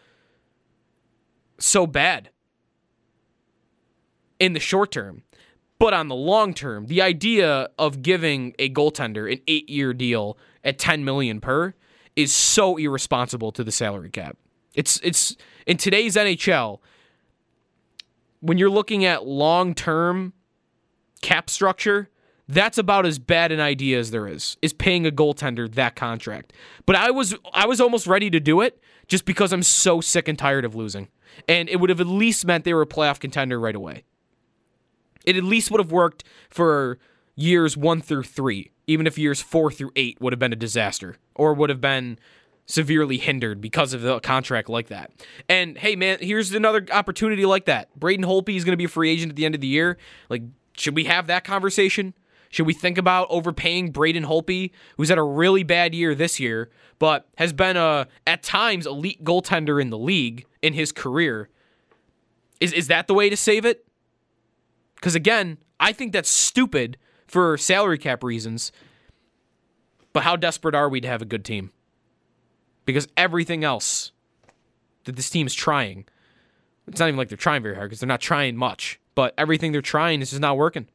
so 1.58 1.86
bad 1.86 2.30
in 4.38 4.52
the 4.52 4.60
short 4.60 4.92
term. 4.92 5.22
But 5.78 5.94
on 5.94 6.08
the 6.08 6.16
long 6.16 6.54
term, 6.54 6.86
the 6.86 7.02
idea 7.02 7.68
of 7.78 8.02
giving 8.02 8.54
a 8.58 8.68
goaltender 8.68 9.32
an 9.32 9.38
8-year 9.46 9.92
deal 9.94 10.36
at 10.64 10.78
10 10.78 11.04
million 11.04 11.40
per 11.40 11.74
is 12.18 12.32
so 12.32 12.76
irresponsible 12.76 13.52
to 13.52 13.62
the 13.62 13.70
salary 13.70 14.10
cap. 14.10 14.36
It's 14.74 15.00
it's 15.02 15.36
in 15.66 15.76
today's 15.76 16.16
NHL 16.16 16.80
when 18.40 18.58
you're 18.58 18.70
looking 18.70 19.04
at 19.04 19.26
long-term 19.26 20.32
cap 21.22 21.50
structure, 21.50 22.08
that's 22.48 22.78
about 22.78 23.06
as 23.06 23.18
bad 23.18 23.52
an 23.52 23.60
idea 23.60 23.98
as 23.98 24.10
there 24.10 24.26
is. 24.26 24.56
Is 24.62 24.72
paying 24.72 25.06
a 25.06 25.10
goaltender 25.10 25.72
that 25.74 25.96
contract. 25.96 26.52
But 26.86 26.96
I 26.96 27.10
was 27.10 27.34
I 27.52 27.66
was 27.66 27.80
almost 27.80 28.06
ready 28.06 28.30
to 28.30 28.40
do 28.40 28.60
it 28.60 28.82
just 29.06 29.24
because 29.24 29.52
I'm 29.52 29.62
so 29.62 30.00
sick 30.00 30.28
and 30.28 30.38
tired 30.38 30.64
of 30.64 30.74
losing. 30.74 31.08
And 31.48 31.68
it 31.68 31.76
would 31.76 31.90
have 31.90 32.00
at 32.00 32.06
least 32.06 32.44
meant 32.44 32.64
they 32.64 32.74
were 32.74 32.82
a 32.82 32.86
playoff 32.86 33.20
contender 33.20 33.60
right 33.60 33.76
away. 33.76 34.04
It 35.24 35.36
at 35.36 35.44
least 35.44 35.70
would 35.70 35.80
have 35.80 35.92
worked 35.92 36.24
for 36.50 36.98
years 37.36 37.76
one 37.76 38.00
through 38.00 38.24
three, 38.24 38.72
even 38.88 39.06
if 39.06 39.16
years 39.16 39.40
four 39.40 39.70
through 39.70 39.92
eight 39.94 40.20
would 40.20 40.32
have 40.32 40.40
been 40.40 40.52
a 40.52 40.56
disaster 40.56 41.16
or 41.36 41.54
would 41.54 41.70
have 41.70 41.80
been 41.80 42.18
severely 42.66 43.18
hindered 43.18 43.60
because 43.60 43.92
of 43.92 44.04
a 44.04 44.20
contract 44.20 44.68
like 44.68 44.88
that. 44.88 45.12
And 45.48 45.78
hey, 45.78 45.94
man, 45.94 46.18
here's 46.20 46.52
another 46.52 46.84
opportunity 46.90 47.46
like 47.46 47.66
that. 47.66 47.94
Braden 47.94 48.24
Holtby 48.24 48.56
is 48.56 48.64
going 48.64 48.72
to 48.72 48.78
be 48.78 48.84
a 48.84 48.88
free 48.88 49.10
agent 49.10 49.30
at 49.30 49.36
the 49.36 49.44
end 49.44 49.54
of 49.54 49.60
the 49.60 49.66
year. 49.66 49.98
Like, 50.28 50.42
should 50.72 50.96
we 50.96 51.04
have 51.04 51.28
that 51.28 51.44
conversation? 51.44 52.14
Should 52.50 52.66
we 52.66 52.72
think 52.72 52.96
about 52.96 53.26
overpaying 53.30 53.90
Braden 53.90 54.24
Holtby, 54.24 54.70
who's 54.96 55.10
had 55.10 55.18
a 55.18 55.22
really 55.22 55.62
bad 55.62 55.94
year 55.94 56.14
this 56.14 56.40
year, 56.40 56.70
but 56.98 57.28
has 57.36 57.52
been 57.52 57.76
a 57.76 58.08
at 58.26 58.42
times 58.42 58.86
elite 58.86 59.22
goaltender 59.22 59.80
in 59.80 59.90
the 59.90 59.98
league 59.98 60.46
in 60.62 60.72
his 60.72 60.92
career? 60.92 61.50
Is 62.58 62.72
is 62.72 62.88
that 62.88 63.06
the 63.06 63.14
way 63.14 63.28
to 63.28 63.36
save 63.36 63.66
it? 63.66 63.86
Because 64.94 65.14
again, 65.14 65.58
I 65.78 65.92
think 65.92 66.12
that's 66.12 66.30
stupid 66.30 66.96
for 67.28 67.56
salary 67.56 67.98
cap 67.98 68.24
reasons. 68.24 68.72
But 70.12 70.24
how 70.24 70.34
desperate 70.34 70.74
are 70.74 70.88
we 70.88 71.00
to 71.00 71.08
have 71.08 71.22
a 71.22 71.26
good 71.26 71.44
team? 71.44 71.70
Because 72.84 73.06
everything 73.16 73.62
else 73.62 74.10
that 75.04 75.14
this 75.14 75.30
team 75.30 75.46
is 75.46 75.54
trying, 75.54 76.06
it's 76.88 76.98
not 76.98 77.06
even 77.06 77.18
like 77.18 77.28
they're 77.28 77.36
trying 77.36 77.62
very 77.62 77.76
hard 77.76 77.90
because 77.90 78.00
they're 78.00 78.08
not 78.08 78.20
trying 78.20 78.56
much. 78.56 78.98
But 79.14 79.34
everything 79.36 79.72
they're 79.72 79.82
trying 79.82 80.22
is 80.22 80.30
just 80.30 80.40
not 80.40 80.56
working. 80.56 80.88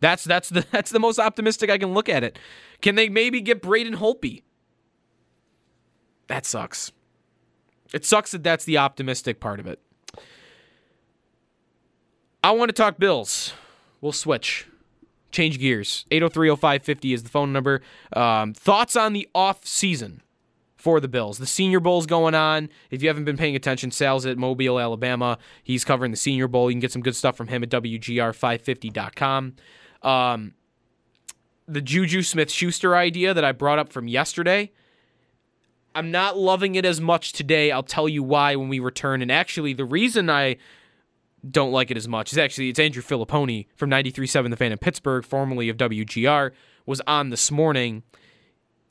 That's 0.00 0.24
that's 0.24 0.50
the 0.50 0.66
that's 0.70 0.90
the 0.90 1.00
most 1.00 1.18
optimistic 1.18 1.70
I 1.70 1.78
can 1.78 1.94
look 1.94 2.08
at 2.08 2.22
it. 2.22 2.38
Can 2.82 2.94
they 2.94 3.08
maybe 3.08 3.40
get 3.40 3.62
Braden 3.62 3.96
Holtby? 3.96 4.42
That 6.28 6.44
sucks. 6.44 6.92
It 7.94 8.04
sucks 8.04 8.32
that 8.32 8.42
that's 8.42 8.64
the 8.64 8.78
optimistic 8.78 9.40
part 9.40 9.60
of 9.60 9.66
it. 9.66 9.80
I 12.42 12.50
want 12.50 12.68
to 12.68 12.72
talk 12.72 12.98
Bills. 12.98 13.54
We'll 14.06 14.12
switch. 14.12 14.68
Change 15.32 15.58
gears. 15.58 16.06
8030550 16.12 17.12
is 17.12 17.24
the 17.24 17.28
phone 17.28 17.52
number. 17.52 17.82
Um, 18.12 18.54
thoughts 18.54 18.94
on 18.94 19.14
the 19.14 19.28
off 19.34 19.66
season 19.66 20.22
for 20.76 21.00
the 21.00 21.08
Bills. 21.08 21.38
The 21.38 21.46
Senior 21.46 21.80
Bowl's 21.80 22.06
going 22.06 22.36
on. 22.36 22.68
If 22.92 23.02
you 23.02 23.08
haven't 23.08 23.24
been 23.24 23.36
paying 23.36 23.56
attention, 23.56 23.90
Sal's 23.90 24.24
at 24.24 24.38
Mobile, 24.38 24.78
Alabama. 24.78 25.38
He's 25.60 25.84
covering 25.84 26.12
the 26.12 26.16
Senior 26.16 26.46
Bowl. 26.46 26.70
You 26.70 26.74
can 26.74 26.80
get 26.80 26.92
some 26.92 27.02
good 27.02 27.16
stuff 27.16 27.36
from 27.36 27.48
him 27.48 27.64
at 27.64 27.70
WGR550.com. 27.70 29.56
Um, 30.02 30.54
the 31.66 31.80
Juju 31.80 32.22
Smith 32.22 32.52
Schuster 32.52 32.94
idea 32.94 33.34
that 33.34 33.44
I 33.44 33.50
brought 33.50 33.80
up 33.80 33.92
from 33.92 34.06
yesterday. 34.06 34.70
I'm 35.96 36.12
not 36.12 36.38
loving 36.38 36.76
it 36.76 36.84
as 36.84 37.00
much 37.00 37.32
today. 37.32 37.72
I'll 37.72 37.82
tell 37.82 38.08
you 38.08 38.22
why 38.22 38.54
when 38.54 38.68
we 38.68 38.78
return. 38.78 39.20
And 39.20 39.32
actually, 39.32 39.72
the 39.72 39.84
reason 39.84 40.30
I 40.30 40.58
don't 41.48 41.72
like 41.72 41.90
it 41.90 41.96
as 41.96 42.08
much 42.08 42.32
is 42.32 42.38
actually 42.38 42.68
it's 42.68 42.78
Andrew 42.78 43.02
Fillipponi 43.02 43.66
from 43.76 43.90
93.7 43.90 44.50
The 44.50 44.56
Fan 44.56 44.72
in 44.72 44.78
Pittsburgh, 44.78 45.24
formerly 45.24 45.68
of 45.68 45.76
WGR, 45.76 46.52
was 46.84 47.00
on 47.06 47.30
this 47.30 47.50
morning. 47.50 48.02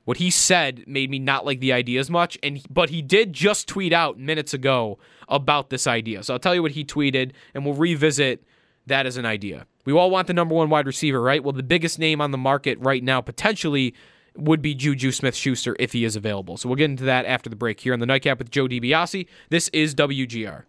What 0.06 0.18
he 0.18 0.30
said 0.30 0.84
made 0.86 1.10
me 1.10 1.18
not 1.18 1.46
like 1.46 1.60
the 1.60 1.74
idea 1.74 2.00
as 2.00 2.12
much, 2.12 2.38
and 2.43 2.62
but 2.70 2.91
he 2.91 3.02
did 3.02 3.34
just 3.34 3.68
tweet 3.68 3.91
out 3.91 4.20
minutes 4.20 4.54
ago 4.54 5.00
about 5.28 5.72
this 5.72 5.88
idea. 5.88 6.22
So 6.24 6.34
I'll 6.34 6.39
tell 6.39 6.54
you 6.54 6.62
what 6.62 6.74
he 6.74 6.86
tweeted, 6.86 7.32
and 7.56 7.66
we'll 7.66 7.74
revisit 7.74 8.43
that 8.86 9.08
as 9.08 9.18
an 9.18 9.26
idea. 9.26 9.66
We 9.84 9.93
all 9.93 10.12
want 10.12 10.28
the 10.28 10.34
number 10.34 10.54
one 10.54 10.70
wide 10.70 10.86
receiver, 10.86 11.20
right? 11.20 11.43
Well, 11.43 11.54
the 11.54 11.64
biggest 11.64 11.98
name 11.98 12.22
on 12.22 12.30
the 12.30 12.38
market 12.38 12.78
right 12.80 13.04
now 13.04 13.20
potentially 13.22 13.96
would 14.36 14.62
be 14.62 14.76
Juju 14.76 15.12
Smith 15.12 15.36
Schuster 15.36 15.76
if 15.80 15.93
he 15.93 16.04
is 16.06 16.16
available. 16.16 16.58
So 16.58 16.70
we'll 16.70 16.76
get 16.76 16.89
into 16.89 17.06
that 17.06 17.26
after 17.26 17.50
the 17.50 17.56
break 17.56 17.80
here 17.80 17.93
on 17.93 18.00
the 18.00 18.06
Nightcap 18.06 18.38
with 18.38 18.52
Joe 18.52 18.68
DiBiase. 18.68 19.28
This 19.50 19.70
is 19.70 19.96
WGR. 19.96 20.66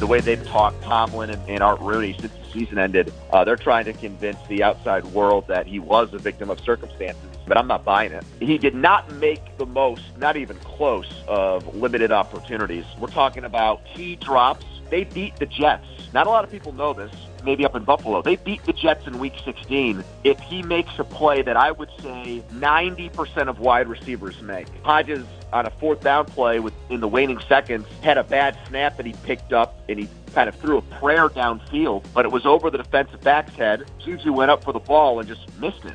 The 0.00 0.06
way 0.06 0.20
they've 0.20 0.44
talked 0.46 0.82
Tomlin 0.82 1.30
and, 1.30 1.48
and 1.48 1.62
Art 1.62 1.78
Rooney 1.80 2.16
since 2.18 2.32
the 2.32 2.50
season 2.52 2.78
ended, 2.78 3.12
uh, 3.32 3.44
they're 3.44 3.56
trying 3.56 3.84
to 3.84 3.92
convince 3.92 4.38
the 4.48 4.62
outside 4.62 5.04
world 5.06 5.46
that 5.48 5.66
he 5.66 5.78
was 5.78 6.12
a 6.14 6.18
victim 6.18 6.50
of 6.50 6.58
circumstances. 6.60 7.22
But 7.46 7.58
I'm 7.58 7.66
not 7.66 7.84
buying 7.84 8.12
it. 8.12 8.24
He 8.40 8.58
did 8.58 8.74
not 8.74 9.12
make 9.16 9.58
the 9.58 9.66
most, 9.66 10.02
not 10.16 10.36
even 10.36 10.56
close, 10.58 11.22
of 11.28 11.76
limited 11.76 12.12
opportunities. 12.12 12.84
We're 12.98 13.08
talking 13.08 13.44
about 13.44 13.84
key 13.94 14.16
drops. 14.16 14.64
They 14.88 15.04
beat 15.04 15.36
the 15.36 15.46
Jets. 15.46 15.86
Not 16.12 16.26
a 16.26 16.30
lot 16.30 16.44
of 16.44 16.50
people 16.50 16.72
know 16.72 16.92
this 16.92 17.12
maybe 17.44 17.64
up 17.64 17.74
in 17.74 17.84
Buffalo. 17.84 18.22
They 18.22 18.36
beat 18.36 18.64
the 18.64 18.72
Jets 18.72 19.06
in 19.06 19.18
week 19.18 19.34
16. 19.44 20.04
If 20.24 20.38
he 20.40 20.62
makes 20.62 20.98
a 20.98 21.04
play 21.04 21.42
that 21.42 21.56
I 21.56 21.70
would 21.70 21.90
say 22.00 22.42
90% 22.52 23.48
of 23.48 23.58
wide 23.60 23.88
receivers 23.88 24.40
make. 24.42 24.68
Hodges 24.82 25.24
on 25.52 25.66
a 25.66 25.70
fourth 25.70 26.00
down 26.00 26.26
play 26.26 26.60
with 26.60 26.74
in 26.90 27.00
the 27.00 27.08
waning 27.08 27.40
seconds 27.48 27.86
had 28.02 28.18
a 28.18 28.24
bad 28.24 28.56
snap 28.68 28.96
that 28.96 29.06
he 29.06 29.12
picked 29.24 29.52
up 29.52 29.80
and 29.88 29.98
he 29.98 30.08
kind 30.34 30.48
of 30.48 30.54
threw 30.56 30.78
a 30.78 30.82
prayer 30.82 31.28
downfield, 31.28 32.04
but 32.14 32.24
it 32.24 32.30
was 32.30 32.46
over 32.46 32.70
the 32.70 32.78
defensive 32.78 33.20
back's 33.20 33.54
head. 33.54 33.90
Juju 33.98 34.32
went 34.32 34.50
up 34.50 34.62
for 34.62 34.72
the 34.72 34.78
ball 34.78 35.18
and 35.18 35.28
just 35.28 35.42
missed 35.58 35.84
it. 35.84 35.94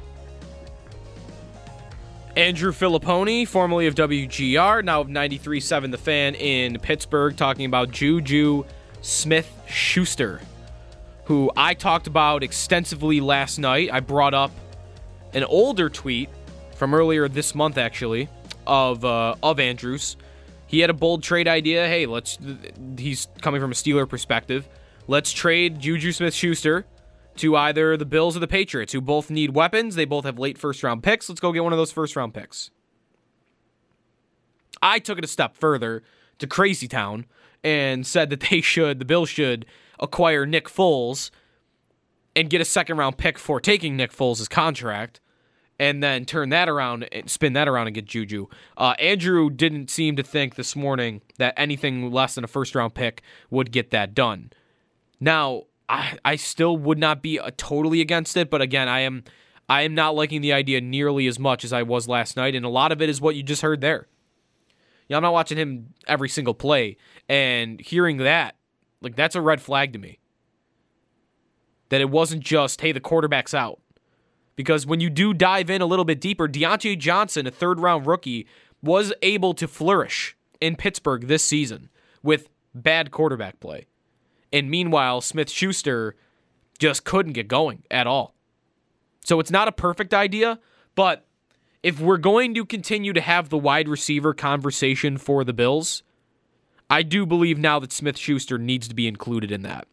Andrew 2.35 2.73
Fillipponi, 2.73 3.47
formerly 3.47 3.87
of 3.87 3.95
WGR, 3.95 4.83
now 4.83 4.99
of 4.99 5.07
93.7 5.07 5.91
The 5.91 5.97
Fan 5.97 6.35
in 6.35 6.77
Pittsburgh, 6.79 7.37
talking 7.37 7.65
about 7.65 7.91
Juju 7.91 8.65
Smith 9.01 9.49
Schuster, 9.67 10.41
who 11.25 11.51
I 11.55 11.73
talked 11.73 12.07
about 12.07 12.43
extensively 12.43 13.19
last 13.19 13.59
night. 13.59 13.89
I 13.91 13.99
brought 13.99 14.33
up 14.33 14.51
an 15.33 15.43
older 15.43 15.89
tweet 15.89 16.29
from 16.75 16.93
earlier 16.93 17.27
this 17.27 17.53
month, 17.53 17.77
actually, 17.77 18.29
of 18.65 19.03
uh, 19.03 19.35
of 19.43 19.59
Andrews. 19.59 20.17
He 20.67 20.79
had 20.79 20.89
a 20.89 20.93
bold 20.93 21.23
trade 21.23 21.47
idea. 21.47 21.87
Hey, 21.87 22.05
let's. 22.05 22.37
He's 22.97 23.27
coming 23.41 23.61
from 23.61 23.71
a 23.71 23.75
Steeler 23.75 24.07
perspective. 24.07 24.67
Let's 25.07 25.31
trade 25.31 25.79
Juju 25.79 26.11
Smith 26.11 26.33
Schuster 26.33 26.85
to 27.37 27.55
either 27.55 27.97
the 27.97 28.05
Bills 28.05 28.35
or 28.35 28.39
the 28.39 28.47
Patriots, 28.47 28.93
who 28.93 29.01
both 29.01 29.29
need 29.29 29.53
weapons. 29.53 29.95
They 29.95 30.05
both 30.05 30.25
have 30.25 30.39
late 30.39 30.57
first 30.57 30.83
round 30.83 31.03
picks. 31.03 31.29
Let's 31.29 31.41
go 31.41 31.51
get 31.51 31.63
one 31.63 31.73
of 31.73 31.77
those 31.77 31.91
first 31.91 32.15
round 32.15 32.33
picks. 32.33 32.71
I 34.81 34.99
took 34.99 35.17
it 35.17 35.23
a 35.23 35.27
step 35.27 35.55
further 35.57 36.03
to 36.39 36.47
Crazy 36.47 36.87
Town 36.87 37.25
and 37.63 38.05
said 38.05 38.29
that 38.29 38.41
they 38.51 38.61
should, 38.61 38.99
the 38.99 39.05
Bills 39.05 39.29
should 39.29 39.65
acquire 39.99 40.45
Nick 40.45 40.67
Foles 40.67 41.31
and 42.35 42.49
get 42.49 42.61
a 42.61 42.65
second 42.65 42.97
round 42.97 43.17
pick 43.17 43.37
for 43.39 43.59
taking 43.59 43.95
Nick 43.95 44.11
Foles' 44.11 44.49
contract 44.49 45.21
and 45.79 46.01
then 46.01 46.25
turn 46.25 46.49
that 46.49 46.69
around 46.69 47.03
and 47.11 47.29
spin 47.29 47.53
that 47.53 47.67
around 47.67 47.87
and 47.87 47.95
get 47.95 48.05
Juju. 48.05 48.47
Uh, 48.77 48.93
Andrew 48.99 49.49
didn't 49.49 49.89
seem 49.89 50.15
to 50.15 50.23
think 50.23 50.55
this 50.55 50.75
morning 50.75 51.21
that 51.37 51.53
anything 51.57 52.11
less 52.11 52.35
than 52.35 52.43
a 52.43 52.47
first 52.47 52.75
round 52.75 52.93
pick 52.93 53.21
would 53.49 53.71
get 53.71 53.91
that 53.91 54.13
done. 54.13 54.51
Now, 55.19 55.63
I, 55.87 56.17
I 56.23 56.35
still 56.35 56.77
would 56.77 56.97
not 56.97 57.21
be 57.21 57.39
uh, 57.39 57.51
totally 57.57 58.01
against 58.01 58.37
it, 58.37 58.49
but 58.49 58.61
again, 58.61 58.87
I 58.87 59.01
am 59.01 59.23
I 59.67 59.81
am 59.81 59.95
not 59.95 60.15
liking 60.15 60.41
the 60.41 60.53
idea 60.53 60.79
nearly 60.79 61.27
as 61.27 61.39
much 61.39 61.63
as 61.65 61.73
I 61.73 61.83
was 61.83 62.07
last 62.07 62.37
night, 62.37 62.55
and 62.55 62.65
a 62.65 62.69
lot 62.69 62.91
of 62.91 63.01
it 63.01 63.09
is 63.09 63.19
what 63.19 63.35
you 63.35 63.43
just 63.43 63.63
heard 63.63 63.81
there. 63.81 64.07
Yeah, 65.07 65.17
I'm 65.17 65.23
not 65.23 65.33
watching 65.33 65.57
him 65.57 65.93
every 66.07 66.29
single 66.29 66.53
play, 66.53 66.97
and 67.27 67.79
hearing 67.79 68.17
that, 68.17 68.55
like 69.01 69.15
that's 69.15 69.35
a 69.35 69.41
red 69.41 69.61
flag 69.61 69.93
to 69.93 69.99
me. 69.99 70.19
That 71.89 72.01
it 72.01 72.09
wasn't 72.09 72.43
just, 72.43 72.81
hey, 72.81 72.91
the 72.91 72.99
quarterback's 72.99 73.53
out. 73.53 73.79
Because 74.55 74.85
when 74.85 74.99
you 74.99 75.09
do 75.09 75.33
dive 75.33 75.69
in 75.69 75.81
a 75.81 75.85
little 75.85 76.05
bit 76.05 76.21
deeper, 76.21 76.47
Diontae 76.47 76.97
Johnson, 76.97 77.45
a 77.45 77.51
third 77.51 77.79
round 77.79 78.05
rookie, 78.07 78.47
was 78.81 79.13
able 79.21 79.53
to 79.55 79.67
flourish 79.67 80.35
in 80.61 80.75
Pittsburgh 80.75 81.27
this 81.27 81.43
season 81.43 81.89
with 82.23 82.49
bad 82.73 83.11
quarterback 83.11 83.59
play. 83.59 83.85
And 84.53 84.69
meanwhile, 84.69 85.21
Smith 85.21 85.49
Schuster 85.49 86.15
just 86.79 87.03
couldn't 87.03 87.33
get 87.33 87.47
going 87.47 87.83
at 87.91 88.07
all. 88.07 88.35
So 89.23 89.39
it's 89.39 89.51
not 89.51 89.67
a 89.67 89.73
perfect 89.73 90.13
idea, 90.13 90.59
but 90.93 91.25
if 91.83 91.99
we're 91.99 92.17
going 92.17 92.53
to 92.55 92.65
continue 92.65 93.13
to 93.13 93.21
have 93.21 93.49
the 93.49 93.57
wide 93.57 93.87
receiver 93.87 94.33
conversation 94.33 95.17
for 95.17 95.43
the 95.43 95.53
Bills, 95.53 96.03
I 96.89 97.01
do 97.01 97.25
believe 97.25 97.57
now 97.57 97.79
that 97.79 97.91
Smith 97.91 98.17
Schuster 98.17 98.57
needs 98.57 98.87
to 98.87 98.95
be 98.95 99.07
included 99.07 99.51
in 99.51 99.63
that. 99.63 99.87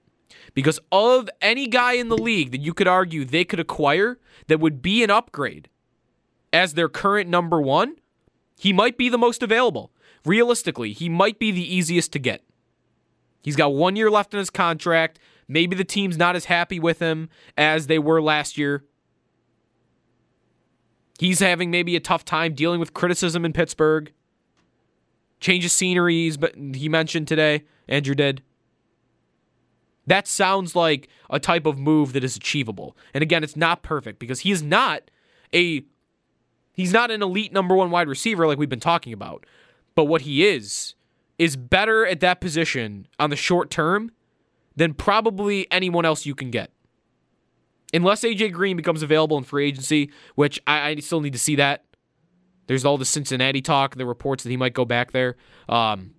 Because 0.54 0.78
of 0.90 1.30
any 1.40 1.66
guy 1.66 1.94
in 1.94 2.08
the 2.08 2.18
league 2.18 2.50
that 2.50 2.60
you 2.60 2.74
could 2.74 2.88
argue 2.88 3.24
they 3.24 3.44
could 3.44 3.60
acquire 3.60 4.18
that 4.48 4.60
would 4.60 4.82
be 4.82 5.02
an 5.02 5.10
upgrade 5.10 5.68
as 6.52 6.74
their 6.74 6.88
current 6.88 7.30
number 7.30 7.60
one, 7.60 7.96
he 8.58 8.72
might 8.72 8.98
be 8.98 9.08
the 9.08 9.18
most 9.18 9.42
available. 9.42 9.90
Realistically, 10.24 10.92
he 10.92 11.08
might 11.08 11.38
be 11.38 11.50
the 11.50 11.74
easiest 11.74 12.12
to 12.12 12.18
get. 12.18 12.42
He's 13.42 13.56
got 13.56 13.74
one 13.74 13.96
year 13.96 14.10
left 14.10 14.34
in 14.34 14.38
his 14.38 14.50
contract. 14.50 15.18
Maybe 15.48 15.74
the 15.74 15.84
team's 15.84 16.16
not 16.16 16.36
as 16.36 16.44
happy 16.44 16.78
with 16.78 17.00
him 17.00 17.28
as 17.56 17.86
they 17.86 17.98
were 17.98 18.22
last 18.22 18.56
year. 18.56 18.84
He's 21.18 21.40
having 21.40 21.70
maybe 21.70 21.96
a 21.96 22.00
tough 22.00 22.24
time 22.24 22.54
dealing 22.54 22.80
with 22.80 22.94
criticism 22.94 23.44
in 23.44 23.52
Pittsburgh. 23.52 24.12
Change 25.42 25.64
of 25.64 25.72
sceneries, 25.72 26.36
but 26.36 26.54
he 26.54 26.88
mentioned 26.88 27.26
today, 27.26 27.64
Andrew 27.88 28.14
did. 28.14 28.42
That 30.06 30.28
sounds 30.28 30.76
like 30.76 31.08
a 31.30 31.40
type 31.40 31.66
of 31.66 31.76
move 31.76 32.12
that 32.12 32.22
is 32.22 32.36
achievable. 32.36 32.96
And 33.12 33.22
again, 33.22 33.42
it's 33.42 33.56
not 33.56 33.82
perfect 33.82 34.20
because 34.20 34.40
he 34.40 34.52
is 34.52 34.62
not 34.62 35.10
a 35.52 35.82
he's 36.74 36.92
not 36.92 37.10
an 37.10 37.22
elite 37.22 37.52
number 37.52 37.74
1 37.74 37.90
wide 37.90 38.06
receiver 38.06 38.46
like 38.46 38.56
we've 38.56 38.68
been 38.68 38.78
talking 38.78 39.12
about. 39.12 39.44
But 39.96 40.04
what 40.04 40.20
he 40.20 40.46
is 40.46 40.94
is 41.40 41.56
better 41.56 42.06
at 42.06 42.20
that 42.20 42.40
position 42.40 43.08
on 43.18 43.30
the 43.30 43.36
short 43.36 43.68
term 43.68 44.12
than 44.76 44.94
probably 44.94 45.66
anyone 45.72 46.04
else 46.04 46.24
you 46.24 46.36
can 46.36 46.52
get. 46.52 46.70
Unless 47.92 48.22
AJ 48.22 48.52
Green 48.52 48.76
becomes 48.76 49.02
available 49.02 49.36
in 49.38 49.42
free 49.42 49.66
agency, 49.66 50.12
which 50.36 50.60
I, 50.68 50.90
I 50.90 50.96
still 51.00 51.20
need 51.20 51.32
to 51.32 51.38
see 51.38 51.56
that. 51.56 51.84
There's 52.66 52.84
all 52.84 52.98
the 52.98 53.04
Cincinnati 53.04 53.60
talk, 53.60 53.96
the 53.96 54.06
reports 54.06 54.44
that 54.44 54.50
he 54.50 54.56
might 54.56 54.74
go 54.74 54.84
back 54.84 55.12
there. 55.12 55.36
Um, 55.68 56.14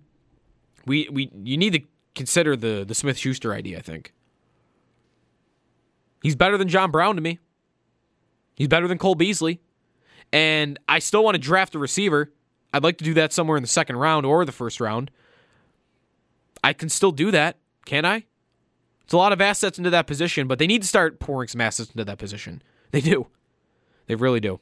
we 0.86 1.08
we 1.10 1.30
you 1.42 1.56
need 1.56 1.72
to 1.72 1.80
consider 2.14 2.56
the 2.56 2.84
the 2.86 2.94
Smith 2.94 3.18
Schuster 3.18 3.52
idea. 3.52 3.78
I 3.78 3.82
think 3.82 4.12
he's 6.22 6.36
better 6.36 6.58
than 6.58 6.68
John 6.68 6.90
Brown 6.90 7.16
to 7.16 7.22
me. 7.22 7.38
He's 8.54 8.68
better 8.68 8.86
than 8.86 8.98
Cole 8.98 9.14
Beasley, 9.14 9.60
and 10.32 10.78
I 10.88 10.98
still 10.98 11.24
want 11.24 11.34
to 11.34 11.40
draft 11.40 11.74
a 11.74 11.78
receiver. 11.78 12.32
I'd 12.72 12.84
like 12.84 12.98
to 12.98 13.04
do 13.04 13.14
that 13.14 13.32
somewhere 13.32 13.56
in 13.56 13.62
the 13.62 13.68
second 13.68 13.96
round 13.96 14.26
or 14.26 14.44
the 14.44 14.52
first 14.52 14.80
round. 14.80 15.10
I 16.62 16.72
can 16.72 16.88
still 16.88 17.12
do 17.12 17.30
that, 17.30 17.58
can 17.84 18.04
I? 18.04 18.24
It's 19.04 19.12
a 19.12 19.18
lot 19.18 19.32
of 19.32 19.40
assets 19.40 19.78
into 19.78 19.90
that 19.90 20.06
position, 20.06 20.48
but 20.48 20.58
they 20.58 20.66
need 20.66 20.82
to 20.82 20.88
start 20.88 21.20
pouring 21.20 21.48
some 21.48 21.60
assets 21.60 21.90
into 21.90 22.04
that 22.04 22.18
position. 22.18 22.62
They 22.90 23.00
do. 23.00 23.26
They 24.06 24.14
really 24.14 24.40
do. 24.40 24.60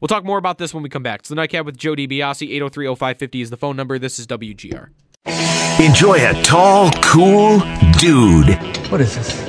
We'll 0.00 0.08
talk 0.08 0.24
more 0.24 0.38
about 0.38 0.58
this 0.58 0.72
when 0.72 0.82
we 0.82 0.88
come 0.88 1.02
back. 1.02 1.20
It's 1.20 1.28
the 1.28 1.34
Nightcap 1.34 1.66
with 1.66 1.76
Joe 1.76 1.94
DiBiase. 1.94 2.48
803-0550 2.70 3.42
is 3.42 3.50
the 3.50 3.56
phone 3.56 3.74
number. 3.76 3.98
This 3.98 4.18
is 4.18 4.26
WGR. 4.28 4.90
Enjoy 5.80 6.14
a 6.14 6.40
tall, 6.42 6.90
cool 7.02 7.60
dude. 7.98 8.48
What 8.90 9.00
is 9.00 9.16
this? 9.16 9.40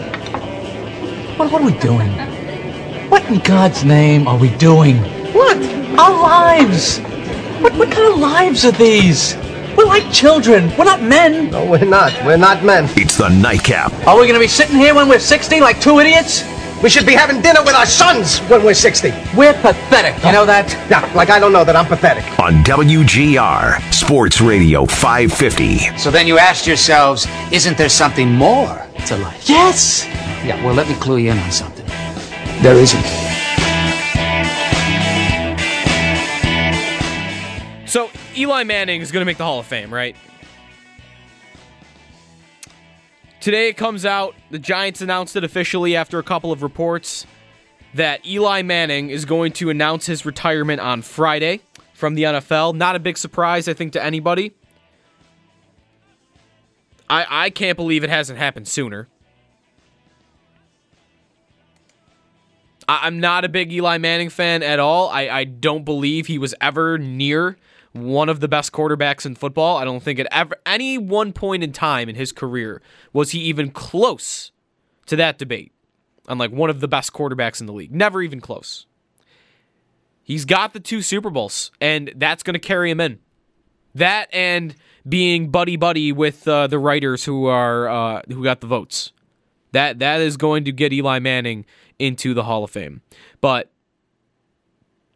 What, 1.37 1.51
what 1.51 1.61
are 1.61 1.65
we 1.65 1.77
doing? 1.79 2.09
What 3.09 3.25
in 3.25 3.39
God's 3.39 3.83
name 3.85 4.27
are 4.27 4.37
we 4.37 4.49
doing? 4.57 4.97
What? 5.33 5.57
Our 5.99 6.21
lives! 6.21 6.99
What, 7.61 7.73
what 7.75 7.91
kind 7.91 8.13
of 8.13 8.19
lives 8.19 8.65
are 8.65 8.71
these? 8.71 9.35
We're 9.77 9.85
like 9.85 10.11
children. 10.11 10.71
We're 10.77 10.85
not 10.85 11.01
men. 11.01 11.51
No, 11.51 11.69
we're 11.69 11.85
not. 11.85 12.13
We're 12.25 12.37
not 12.37 12.63
men. 12.63 12.85
It's 12.97 13.17
the 13.17 13.29
Nightcap. 13.29 13.93
Are 14.07 14.15
we 14.19 14.23
going 14.23 14.33
to 14.33 14.39
be 14.39 14.47
sitting 14.47 14.75
here 14.75 14.95
when 14.95 15.07
we're 15.07 15.19
60 15.19 15.59
like 15.61 15.79
two 15.79 15.99
idiots? 15.99 16.41
We 16.81 16.89
should 16.89 17.05
be 17.05 17.13
having 17.13 17.41
dinner 17.41 17.61
with 17.61 17.75
our 17.75 17.85
sons 17.85 18.39
when 18.49 18.63
we're 18.63 18.73
60. 18.73 19.09
We're 19.35 19.53
pathetic. 19.61 20.15
You 20.23 20.31
know 20.31 20.45
that? 20.45 20.71
Yeah, 20.89 21.11
like 21.13 21.29
I 21.29 21.37
don't 21.37 21.51
know 21.51 21.65
that 21.65 21.75
I'm 21.75 21.85
pathetic. 21.85 22.23
On 22.39 22.63
WGR, 22.63 23.93
Sports 23.93 24.39
Radio 24.39 24.85
550. 24.85 25.97
So 25.97 26.09
then 26.09 26.25
you 26.25 26.37
asked 26.37 26.65
yourselves, 26.65 27.27
isn't 27.51 27.77
there 27.77 27.89
something 27.89 28.31
more 28.31 28.87
to 29.07 29.17
life? 29.17 29.49
Yes! 29.49 30.05
Yeah, 30.45 30.63
well, 30.63 30.73
let 30.73 30.87
me 30.87 30.95
clue 30.95 31.17
you 31.17 31.31
in 31.31 31.37
on 31.39 31.51
something. 31.51 31.85
There 32.61 32.75
isn't. 32.75 33.05
So 37.89 38.09
Eli 38.37 38.63
Manning 38.63 39.01
is 39.01 39.11
going 39.11 39.21
to 39.21 39.25
make 39.25 39.37
the 39.37 39.43
Hall 39.43 39.59
of 39.59 39.65
Fame, 39.65 39.93
right? 39.93 40.15
Today 43.39 43.69
it 43.69 43.77
comes 43.77 44.05
out, 44.05 44.35
the 44.51 44.59
Giants 44.59 44.99
announced 45.01 45.37
it 45.37 45.45
officially 45.45 45.95
after 45.95 46.19
a 46.19 46.23
couple 46.23 46.51
of 46.51 46.61
reports 46.61 47.25
that 47.93 48.25
Eli 48.25 48.63
Manning 48.63 49.09
is 49.09 49.23
going 49.23 49.53
to 49.53 49.69
announce 49.69 50.05
his 50.05 50.25
retirement 50.25 50.81
on 50.81 51.01
Friday 51.01 51.61
from 51.93 52.15
the 52.15 52.23
NFL. 52.23 52.75
Not 52.75 52.97
a 52.97 52.99
big 52.99 53.17
surprise, 53.17 53.69
I 53.69 53.73
think, 53.73 53.93
to 53.93 54.03
anybody. 54.03 54.53
I, 57.09 57.45
I 57.45 57.49
can't 57.49 57.77
believe 57.77 58.03
it 58.03 58.09
hasn't 58.09 58.37
happened 58.39 58.67
sooner. 58.67 59.07
I, 62.89 62.99
I'm 63.03 63.21
not 63.21 63.45
a 63.45 63.49
big 63.49 63.71
Eli 63.71 63.99
Manning 63.99 64.29
fan 64.29 64.63
at 64.63 64.79
all. 64.79 65.07
I, 65.07 65.29
I 65.29 65.43
don't 65.45 65.85
believe 65.85 66.27
he 66.27 66.37
was 66.37 66.53
ever 66.59 66.97
near 66.97 67.57
one 67.93 68.29
of 68.29 68.39
the 68.39 68.47
best 68.47 68.71
quarterbacks 68.71 69.25
in 69.25 69.35
football. 69.35 69.77
I 69.77 69.85
don't 69.85 70.01
think 70.01 70.19
at 70.19 70.27
ever 70.31 70.55
any 70.65 70.97
one 70.97 71.33
point 71.33 71.63
in 71.63 71.71
time 71.71 72.09
in 72.09 72.15
his 72.15 72.31
career 72.31 72.81
was 73.13 73.31
he 73.31 73.39
even 73.39 73.71
close 73.71 74.51
to 75.07 75.15
that 75.15 75.37
debate 75.37 75.71
on 76.27 76.37
like 76.37 76.51
one 76.51 76.69
of 76.69 76.79
the 76.79 76.87
best 76.87 77.13
quarterbacks 77.13 77.59
in 77.59 77.67
the 77.67 77.73
league. 77.73 77.93
Never 77.93 78.21
even 78.21 78.39
close. 78.39 78.85
He's 80.23 80.45
got 80.45 80.73
the 80.73 80.79
two 80.79 81.01
Super 81.01 81.31
Bowls, 81.31 81.71
and 81.81 82.13
that's 82.15 82.43
going 82.43 82.53
to 82.53 82.59
carry 82.59 82.91
him 82.91 82.99
in. 82.99 83.17
That 83.95 84.27
and 84.31 84.75
being 85.07 85.49
buddy 85.49 85.75
buddy 85.75 86.11
with 86.11 86.47
uh, 86.47 86.67
the 86.67 86.77
writers 86.77 87.25
who 87.25 87.47
are 87.47 87.89
uh, 87.89 88.21
who 88.27 88.43
got 88.43 88.61
the 88.61 88.67
votes. 88.67 89.11
That 89.71 89.97
that 89.99 90.21
is 90.21 90.37
going 90.37 90.65
to 90.65 90.71
get 90.71 90.93
Eli 90.93 91.17
Manning 91.17 91.65
into 91.97 92.35
the 92.35 92.43
Hall 92.43 92.63
of 92.63 92.69
Fame. 92.69 93.01
But 93.41 93.71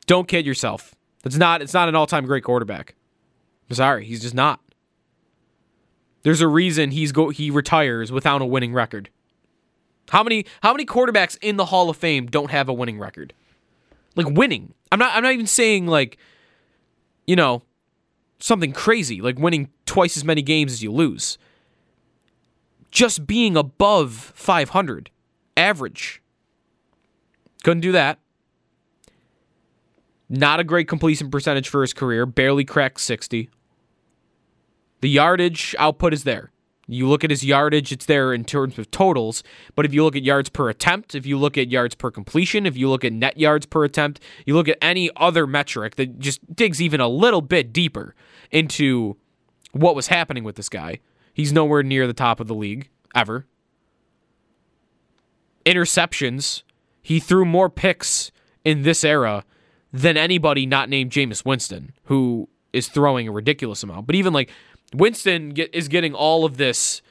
don't 0.08 0.28
kid 0.28 0.48
yourself. 0.48 0.96
It's 1.24 1.38
not 1.38 1.62
it's 1.62 1.74
not 1.74 1.90
an 1.90 1.96
all-time 1.96 2.26
great 2.26 2.44
quarterback. 2.44 2.96
I'm 3.70 3.76
sorry, 3.76 4.06
he's 4.06 4.22
just 4.22 4.36
not. 4.36 4.60
There's 6.24 6.42
a 6.42 6.48
reason 6.48 6.92
he's 6.92 7.12
go 7.12 7.30
he 7.30 7.50
retires 7.50 8.12
without 8.12 8.42
a 8.42 8.46
winning 8.46 8.74
record. 8.74 9.10
How 10.10 10.24
many 10.24 10.46
how 10.62 10.74
many 10.74 10.86
quarterbacks 10.86 11.38
in 11.42 11.58
the 11.58 11.66
Hall 11.66 11.90
of 11.90 11.98
Fame 11.98 12.28
don't 12.28 12.52
have 12.52 12.68
a 12.68 12.74
winning 12.74 13.00
record? 13.00 13.34
Like 14.16 14.28
winning. 14.30 14.74
I'm 14.92 15.00
not 15.00 15.16
I'm 15.16 15.24
not 15.24 15.34
even 15.34 15.48
saying 15.48 15.88
like 15.88 16.18
you 17.26 17.36
know 17.36 17.64
something 18.40 18.74
crazy 18.74 19.22
like 19.22 19.40
winning 19.40 19.70
twice 19.86 20.18
as 20.18 20.26
many 20.26 20.42
games 20.42 20.74
as 20.74 20.84
you 20.84 20.92
lose. 20.92 21.38
Just 22.92 23.26
being 23.26 23.58
above 23.58 24.14
500 24.36 25.10
average. 25.58 26.22
Couldn't 27.64 27.82
do 27.82 27.92
that. 27.94 28.20
Not 30.36 30.60
a 30.60 30.64
great 30.64 30.88
completion 30.88 31.30
percentage 31.30 31.70
for 31.70 31.82
his 31.82 31.94
career, 31.94 32.26
barely 32.26 32.66
cracked 32.66 33.00
60. 33.02 33.52
The 35.02 35.10
yardage 35.10 35.76
output 35.78 36.12
is 36.12 36.24
there. 36.24 36.52
You 36.88 37.08
look 37.08 37.24
at 37.24 37.30
his 37.30 37.46
yardage, 37.46 37.92
it's 37.92 38.08
there 38.08 38.34
in 38.34 38.44
terms 38.44 38.80
of 38.80 38.90
totals. 38.90 39.44
But 39.76 39.86
if 39.86 39.94
you 39.94 40.04
look 40.04 40.16
at 40.16 40.24
yards 40.24 40.50
per 40.50 40.70
attempt, 40.70 41.14
if 41.14 41.28
you 41.28 41.38
look 41.38 41.56
at 41.56 41.70
yards 41.70 41.94
per 41.94 42.10
completion, 42.10 42.66
if 42.66 42.76
you 42.76 42.90
look 42.90 43.06
at 43.06 43.14
net 43.14 43.38
yards 43.38 43.68
per 43.68 43.84
attempt, 43.84 44.22
you 44.44 44.56
look 44.56 44.68
at 44.68 44.80
any 44.82 45.12
other 45.18 45.46
metric 45.46 45.98
that 45.98 46.18
just 46.18 46.56
digs 46.56 46.82
even 46.82 47.00
a 47.00 47.08
little 47.08 47.42
bit 47.42 47.72
deeper 47.72 48.16
into 48.50 49.16
what 49.72 49.96
was 49.96 50.08
happening 50.08 50.44
with 50.44 50.56
this 50.56 50.68
guy, 50.68 50.98
he's 51.36 51.54
nowhere 51.54 51.84
near 51.84 52.08
the 52.08 52.12
top 52.14 52.40
of 52.40 52.48
the 52.48 52.56
league 52.56 52.90
ever. 53.14 53.46
Interceptions, 55.64 56.64
he 57.04 57.20
threw 57.20 57.46
more 57.46 57.70
picks 57.70 58.32
in 58.66 58.82
this 58.82 59.04
era 59.04 59.46
than 59.94 60.18
anybody 60.18 60.66
not 60.66 60.90
named 60.90 61.12
Jameis 61.12 61.46
Winston, 61.46 61.94
who 62.06 62.50
is 62.74 62.88
throwing 62.88 63.28
a 63.28 63.32
ridiculous 63.32 63.84
amount. 63.84 64.08
But 64.08 64.16
even 64.16 64.34
like 64.34 64.50
Winston 64.94 65.52
get, 65.52 65.74
is 65.74 65.88
getting 65.88 66.16
all 66.16 66.44
of 66.44 66.58
this 66.58 67.04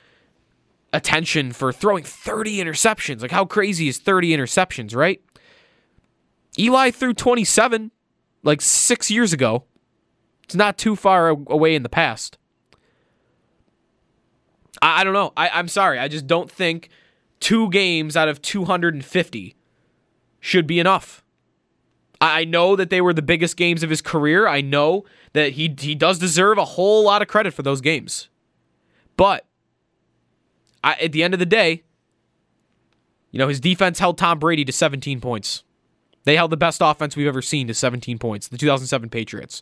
attention 0.93 1.53
for 1.53 1.73
throwing 1.73 2.05
30 2.05 2.59
interceptions. 2.59 3.23
Like, 3.23 3.31
how 3.31 3.45
crazy 3.45 3.89
is 3.89 3.99
30 3.99 4.37
interceptions, 4.37 4.95
right? 4.95 5.23
Eli 6.59 6.91
threw 6.91 7.15
27 7.15 7.93
like 8.43 8.61
six 8.61 9.11
years 9.11 9.33
ago. 9.33 9.65
It's 10.45 10.55
not 10.55 10.77
too 10.77 10.97
far 10.97 11.29
away 11.29 11.75
in 11.75 11.85
the 11.85 11.89
past. 11.89 12.37
I, 14.83 15.01
I 15.01 15.05
don't 15.05 15.15
know. 15.15 15.33
I, 15.37 15.49
I'm 15.51 15.69
sorry. 15.69 15.99
I 15.99 16.09
just 16.09 16.27
don't 16.27 16.51
think 16.51 16.89
two 17.41 17.71
games 17.71 18.17
out 18.17 18.29
of 18.29 18.43
250 18.43 19.57
should 20.41 20.67
be 20.67 20.79
enough. 20.81 21.22
I 22.23 22.45
know 22.45 22.77
that 22.77 22.89
they 22.89 23.01
were 23.01 23.13
the 23.13 23.21
biggest 23.21 23.57
games 23.57 23.83
of 23.83 23.91
his 23.91 24.01
career. 24.01 24.47
I 24.47 24.61
know 24.61 25.05
that 25.33 25.53
he 25.53 25.75
he 25.79 25.97
does 25.97 26.21
deserve 26.21 26.57
a 26.57 26.65
whole 26.65 27.05
lot 27.05 27.21
of 27.21 27.27
credit 27.27 27.53
for 27.53 27.63
those 27.63 27.81
games. 27.81 28.29
But 29.17 29.45
I, 30.85 30.95
at 30.95 31.13
the 31.13 31.25
end 31.25 31.35
of 31.35 31.41
the 31.41 31.47
day, 31.47 31.83
you 33.33 33.39
know, 33.41 33.49
his 33.49 33.59
defense 33.59 33.99
held 33.99 34.19
Tom 34.19 34.39
Brady 34.39 34.65
to 34.65 34.73
17 34.73 35.21
points. 35.21 35.65
They 36.25 36.37
held 36.37 36.53
the 36.53 36.57
best 36.57 36.81
offense 36.81 37.17
we've 37.17 37.27
ever 37.27 37.43
seen 37.43 37.67
to 37.67 37.75
17 37.75 38.19
points, 38.19 38.47
the 38.47 38.57
2007 38.57 39.09
Patriots. 39.09 39.61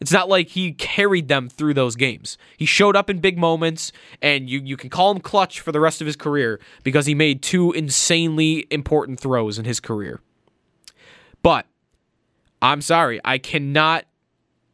It's 0.00 0.10
not 0.10 0.28
like 0.28 0.48
he 0.48 0.72
carried 0.72 1.28
them 1.28 1.48
through 1.48 1.74
those 1.74 1.94
games. 1.94 2.38
He 2.56 2.64
showed 2.64 2.96
up 2.96 3.10
in 3.10 3.18
big 3.18 3.38
moments, 3.38 3.92
and 4.20 4.48
you, 4.48 4.60
you 4.60 4.76
can 4.76 4.90
call 4.90 5.10
him 5.10 5.20
clutch 5.20 5.60
for 5.60 5.72
the 5.72 5.80
rest 5.80 6.00
of 6.00 6.06
his 6.06 6.16
career 6.16 6.58
because 6.82 7.06
he 7.06 7.14
made 7.14 7.42
two 7.42 7.70
insanely 7.72 8.66
important 8.70 9.20
throws 9.20 9.58
in 9.58 9.66
his 9.66 9.78
career. 9.78 10.20
But 11.42 11.66
I'm 12.62 12.82
sorry, 12.82 13.20
I 13.24 13.38
cannot 13.38 14.04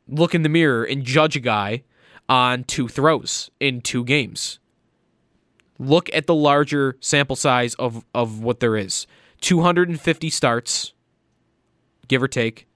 look 0.08 0.34
in 0.34 0.42
the 0.42 0.48
mirror 0.48 0.84
and 0.84 1.04
judge 1.04 1.36
a 1.36 1.40
guy 1.40 1.84
on 2.28 2.64
two 2.64 2.88
throws 2.88 3.50
in 3.60 3.80
two 3.80 4.04
games. 4.04 4.58
Look 5.78 6.10
at 6.12 6.26
the 6.26 6.34
larger 6.34 6.96
sample 7.00 7.36
size 7.36 7.74
of, 7.74 8.04
of 8.14 8.40
what 8.40 8.60
there 8.60 8.76
is 8.76 9.06
250 9.42 10.30
starts, 10.30 10.94
give 12.08 12.22
or 12.22 12.28
take, 12.28 12.66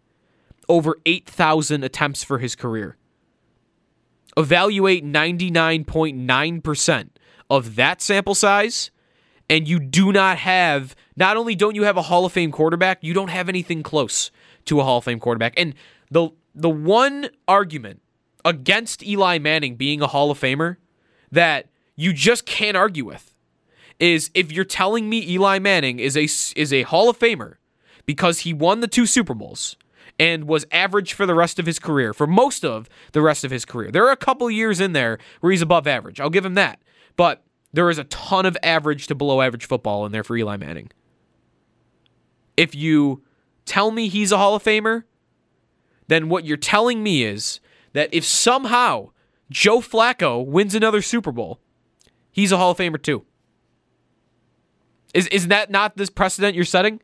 over 0.69 0.99
8,000 1.07 1.83
attempts 1.83 2.23
for 2.23 2.39
his 2.39 2.55
career. 2.55 2.97
Evaluate 4.37 5.05
99.9% 5.05 7.09
of 7.49 7.75
that 7.75 8.01
sample 8.01 8.35
size 8.35 8.91
and 9.51 9.67
you 9.67 9.81
do 9.81 10.13
not 10.13 10.39
have 10.39 10.95
not 11.17 11.37
only 11.37 11.55
don't 11.55 11.75
you 11.75 11.83
have 11.83 11.97
a 11.97 12.03
Hall 12.03 12.25
of 12.25 12.33
Fame 12.33 12.53
quarterback, 12.53 12.99
you 13.03 13.13
don't 13.13 13.29
have 13.29 13.49
anything 13.49 13.83
close 13.83 14.31
to 14.67 14.81
a 14.81 14.85
Hall 14.85 14.99
of 14.99 15.05
Fame 15.05 15.19
quarterback. 15.19 15.53
And 15.59 15.75
the 16.11 16.31
the 16.55 16.71
one 16.71 17.29
argument 17.47 18.01
against 18.45 19.05
Eli 19.05 19.39
Manning 19.39 19.75
being 19.75 20.01
a 20.01 20.07
Hall 20.07 20.31
of 20.31 20.41
Famer 20.41 20.77
that 21.31 21.67
you 21.97 22.13
just 22.13 22.47
can't 22.47 22.77
argue 22.77 23.05
with 23.05 23.35
is 23.99 24.31
if 24.33 24.51
you're 24.51 24.65
telling 24.65 25.11
me 25.11 25.29
Eli 25.29 25.59
Manning 25.59 25.99
is 25.99 26.17
a 26.17 26.25
is 26.59 26.73
a 26.73 26.83
Hall 26.83 27.11
of 27.11 27.19
Famer 27.19 27.57
because 28.07 28.41
he 28.41 28.55
won 28.55 28.81
the 28.81 28.89
two 28.89 29.05
Super 29.05 29.35
Bowls 29.35 29.77
and 30.19 30.47
was 30.47 30.67
average 30.71 31.13
for 31.13 31.27
the 31.27 31.35
rest 31.35 31.59
of 31.59 31.67
his 31.67 31.79
career, 31.79 32.13
for 32.13 32.27
most 32.27 32.65
of 32.65 32.89
the 33.13 33.23
rest 33.23 33.43
of 33.43 33.51
his 33.51 33.65
career. 33.65 33.91
There 33.91 34.07
are 34.07 34.13
a 34.13 34.17
couple 34.17 34.51
years 34.51 34.79
in 34.79 34.93
there 34.93 35.19
where 35.41 35.51
he's 35.51 35.63
above 35.63 35.87
average. 35.87 36.21
I'll 36.21 36.31
give 36.31 36.45
him 36.45 36.55
that. 36.55 36.79
But 37.17 37.43
there 37.73 37.89
is 37.91 37.99
a 37.99 38.05
ton 38.05 38.47
of 38.47 38.57
average 38.63 39.07
to 39.09 39.15
below 39.15 39.41
average 39.41 39.67
football 39.67 40.05
in 40.07 40.13
there 40.13 40.25
for 40.25 40.37
Eli 40.37 40.57
Manning. 40.57 40.91
If 42.57 42.75
you 42.75 43.23
tell 43.65 43.91
me 43.91 44.09
he's 44.09 44.33
a 44.33 44.39
Hall 44.39 44.55
of 44.55 44.63
Famer, 44.63 45.05
then 46.09 46.29
what 46.29 46.45
you're 46.45 46.57
telling 46.57 47.03
me 47.03 47.23
is 47.25 47.61
that 47.93 48.09
if 48.13 48.25
somehow 48.25 49.11
Joe 49.51 49.81
Flacco 49.81 50.45
wins 50.45 50.75
another 50.75 51.03
Super 51.03 51.33
Bowl, 51.33 51.61
he's 52.31 52.53
a 52.53 52.57
Hall 52.57 52.73
of 52.73 52.79
Famer 52.79 53.01
too. 53.01 53.25
Is 55.15 55.27
is 55.29 55.49
that 55.49 55.71
not 55.71 55.97
this 55.97 56.11
precedent 56.11 56.55
you're 56.55 56.65
setting? 56.65 57.01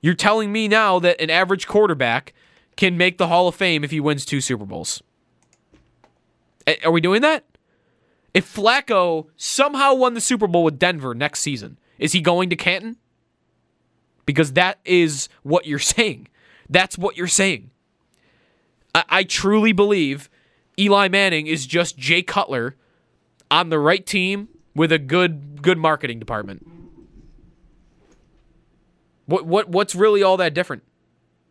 You're 0.00 0.14
telling 0.14 0.52
me 0.52 0.68
now 0.68 0.98
that 0.98 1.20
an 1.20 1.30
average 1.30 1.66
quarterback 1.66 2.32
can 2.76 2.96
make 2.96 3.18
the 3.18 3.28
Hall 3.28 3.48
of 3.48 3.54
Fame 3.54 3.84
if 3.84 3.90
he 3.90 4.00
wins 4.00 4.24
two 4.24 4.40
Super 4.40 4.64
Bowls. 4.64 5.02
Are 6.84 6.90
we 6.90 7.00
doing 7.00 7.22
that? 7.22 7.44
If 8.34 8.52
Flacco 8.52 9.26
somehow 9.36 9.94
won 9.94 10.14
the 10.14 10.20
Super 10.20 10.46
Bowl 10.46 10.64
with 10.64 10.78
Denver 10.78 11.14
next 11.14 11.40
season, 11.40 11.78
is 11.98 12.12
he 12.12 12.20
going 12.20 12.50
to 12.50 12.56
Canton? 12.56 12.96
Because 14.24 14.54
that 14.54 14.78
is 14.84 15.28
what 15.42 15.66
you're 15.66 15.78
saying. 15.78 16.28
That's 16.68 16.96
what 16.96 17.16
you're 17.16 17.26
saying. 17.26 17.70
I, 18.94 19.04
I 19.08 19.22
truly 19.24 19.72
believe 19.72 20.30
Eli 20.78 21.08
Manning 21.08 21.46
is 21.46 21.66
just 21.66 21.98
Jay 21.98 22.22
Cutler 22.22 22.76
on 23.50 23.68
the 23.68 23.78
right 23.78 24.04
team 24.04 24.48
with 24.74 24.90
a 24.90 24.98
good 24.98 25.60
good 25.62 25.78
marketing 25.78 26.18
department. 26.18 26.66
What 29.26 29.46
what 29.46 29.68
what's 29.68 29.94
really 29.94 30.22
all 30.22 30.36
that 30.38 30.54
different? 30.54 30.82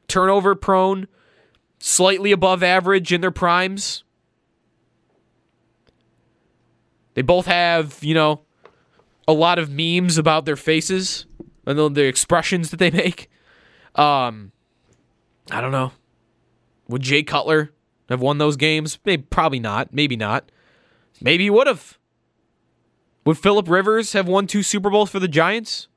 Turnover 0.08 0.56
prone, 0.56 1.08
slightly 1.80 2.32
above 2.32 2.64
average 2.64 3.14
in 3.14 3.22
their 3.22 3.32
primes. 3.32 4.04
They 7.14 7.22
both 7.22 7.46
have, 7.46 8.04
you 8.04 8.14
know, 8.14 8.42
a 9.28 9.34
lot 9.34 9.60
of 9.60 9.70
memes 9.70 10.18
about 10.18 10.46
their 10.46 10.56
faces 10.56 11.26
and 11.66 11.78
the, 11.78 11.90
the 11.90 12.06
expressions 12.06 12.72
that 12.72 12.78
they 12.78 12.92
make. 12.92 13.30
Um, 13.96 14.52
I 15.50 15.62
don't 15.62 15.72
know. 15.72 15.92
Would 16.88 17.02
Jay 17.02 17.24
Cutler 17.24 17.72
have 18.10 18.22
won 18.22 18.38
those 18.38 18.58
games? 18.58 19.00
Maybe, 19.06 19.24
probably 19.24 19.60
not. 19.60 19.94
Maybe 19.94 20.16
not. 20.16 20.52
Maybe 21.22 21.46
he 21.46 21.50
would 21.50 21.68
have. 21.68 21.98
Would 23.26 23.38
Philip 23.38 23.70
Rivers 23.70 24.14
have 24.14 24.28
won 24.28 24.48
two 24.48 24.64
Super 24.64 24.90
Bowls 24.90 25.10
for 25.10 25.20
the 25.20 25.28
Giants? 25.28 25.88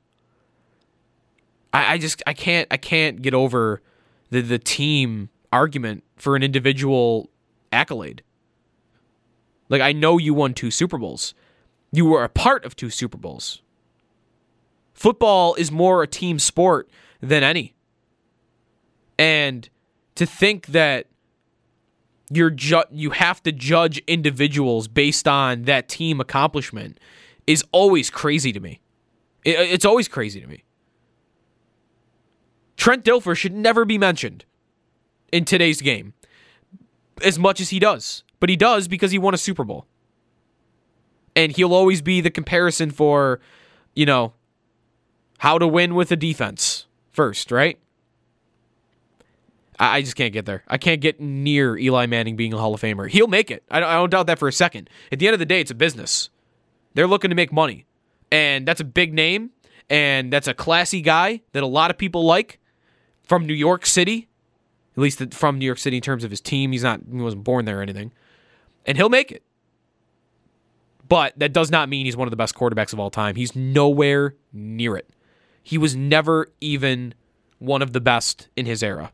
I, 1.73 1.93
I 1.93 1.97
just 1.97 2.21
I 2.27 2.33
can't 2.33 2.67
I 2.71 2.77
can't 2.77 3.21
get 3.21 3.33
over 3.33 3.81
the 4.29 4.41
the 4.41 4.59
team 4.59 5.29
argument 5.51 6.03
for 6.15 6.35
an 6.35 6.43
individual 6.43 7.29
accolade. 7.71 8.23
Like 9.69 9.81
I 9.81 9.91
know 9.93 10.17
you 10.17 10.33
won 10.33 10.53
two 10.53 10.71
Super 10.71 10.97
Bowls. 10.97 11.33
You 11.91 12.05
were 12.05 12.23
a 12.23 12.29
part 12.29 12.65
of 12.65 12.75
two 12.75 12.89
Super 12.89 13.17
Bowls. 13.17 13.61
Football 14.93 15.55
is 15.55 15.71
more 15.71 16.03
a 16.03 16.07
team 16.07 16.39
sport 16.39 16.89
than 17.21 17.43
any. 17.43 17.75
And 19.17 19.69
to 20.15 20.25
think 20.25 20.67
that 20.67 21.07
you're 22.29 22.49
ju- 22.49 22.83
you 22.91 23.11
have 23.11 23.41
to 23.43 23.51
judge 23.51 23.99
individuals 24.07 24.87
based 24.87 25.27
on 25.27 25.63
that 25.63 25.87
team 25.87 26.19
accomplishment 26.19 26.99
is 27.45 27.63
always 27.71 28.09
crazy 28.09 28.51
to 28.51 28.59
me. 28.59 28.81
It, 29.43 29.59
it's 29.59 29.85
always 29.85 30.07
crazy 30.07 30.41
to 30.41 30.47
me. 30.47 30.63
Trent 32.77 33.03
Dilfer 33.05 33.35
should 33.35 33.53
never 33.53 33.85
be 33.85 33.97
mentioned 33.97 34.45
in 35.31 35.45
today's 35.45 35.81
game 35.81 36.13
as 37.23 37.39
much 37.39 37.61
as 37.61 37.69
he 37.69 37.79
does, 37.79 38.23
but 38.39 38.49
he 38.49 38.55
does 38.55 38.87
because 38.87 39.11
he 39.11 39.17
won 39.17 39.33
a 39.33 39.37
Super 39.37 39.63
Bowl. 39.63 39.85
And 41.35 41.51
he'll 41.51 41.73
always 41.73 42.01
be 42.01 42.21
the 42.21 42.31
comparison 42.31 42.91
for, 42.91 43.39
you 43.93 44.05
know, 44.05 44.33
how 45.39 45.57
to 45.57 45.67
win 45.67 45.95
with 45.95 46.11
a 46.11 46.15
defense 46.15 46.85
first, 47.11 47.51
right? 47.51 47.77
I, 49.79 50.01
just 50.01 50.15
can't 50.15 50.31
get 50.31 50.45
there. 50.45 50.63
I 50.67 50.77
can't 50.77 51.01
get 51.01 51.19
near 51.19 51.77
Eli 51.77 52.05
Manning 52.05 52.35
being 52.35 52.53
a 52.53 52.57
Hall 52.57 52.73
of 52.73 52.81
Famer. 52.81 53.09
He'll 53.09 53.27
make 53.27 53.51
it. 53.51 53.63
I 53.69 53.79
don't, 53.79 53.89
I 53.89 53.95
don't 53.95 54.09
doubt 54.09 54.27
that 54.27 54.39
for 54.39 54.47
a 54.47 54.53
second. 54.53 54.89
At 55.11 55.19
the 55.19 55.27
end 55.27 55.33
of 55.33 55.39
the 55.39 55.45
day, 55.45 55.59
it's 55.59 55.71
a 55.71 55.75
business. 55.75 56.29
They're 56.93 57.07
looking 57.07 57.29
to 57.29 57.35
make 57.35 57.51
money, 57.51 57.85
and 58.31 58.65
that's 58.65 58.79
a 58.79 58.85
big 58.85 59.13
name, 59.13 59.51
and 59.89 60.31
that's 60.31 60.47
a 60.47 60.53
classy 60.53 61.01
guy 61.01 61.41
that 61.51 61.61
a 61.61 61.67
lot 61.67 61.91
of 61.91 61.97
people 61.97 62.23
like 62.23 62.59
from 63.23 63.45
New 63.45 63.53
York 63.53 63.85
City. 63.85 64.29
At 64.95 65.01
least 65.01 65.33
from 65.33 65.59
New 65.59 65.65
York 65.65 65.77
City 65.77 65.97
in 65.97 66.01
terms 66.01 66.23
of 66.23 66.31
his 66.31 66.39
team. 66.39 66.71
He's 66.71 66.83
not. 66.83 67.01
He 67.11 67.17
wasn't 67.17 67.43
born 67.43 67.65
there 67.65 67.79
or 67.79 67.81
anything, 67.81 68.13
and 68.85 68.97
he'll 68.97 69.09
make 69.09 69.31
it. 69.31 69.43
But 71.07 71.37
that 71.37 71.53
does 71.53 71.69
not 71.69 71.89
mean 71.89 72.05
he's 72.05 72.17
one 72.17 72.27
of 72.27 72.31
the 72.31 72.37
best 72.37 72.55
quarterbacks 72.55 72.93
of 72.93 72.99
all 72.99 73.11
time. 73.11 73.35
He's 73.35 73.55
nowhere 73.55 74.35
near 74.51 74.97
it. 74.97 75.09
He 75.61 75.77
was 75.77 75.95
never 75.95 76.47
even 76.61 77.13
one 77.59 77.81
of 77.81 77.93
the 77.93 78.01
best 78.01 78.49
in 78.55 78.65
his 78.65 78.81
era. 78.83 79.11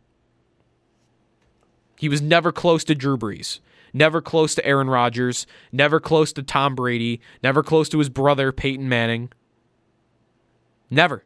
He 1.98 2.10
was 2.10 2.22
never 2.22 2.52
close 2.52 2.84
to 2.86 2.96
Drew 2.96 3.18
Brees, 3.18 3.60
never 3.94 4.22
close 4.22 4.56
to 4.56 4.66
Aaron 4.66 4.90
Rodgers, 4.90 5.46
never 5.72 6.00
close 6.00 6.34
to 6.34 6.44
Tom 6.44 6.76
Brady, 6.76 7.22
never 7.44 7.62
close 7.62 7.90
to 7.90 8.00
his 8.00 8.10
brother, 8.10 8.52
Peyton 8.52 8.90
Manning. 8.90 9.32
Never. 10.90 11.24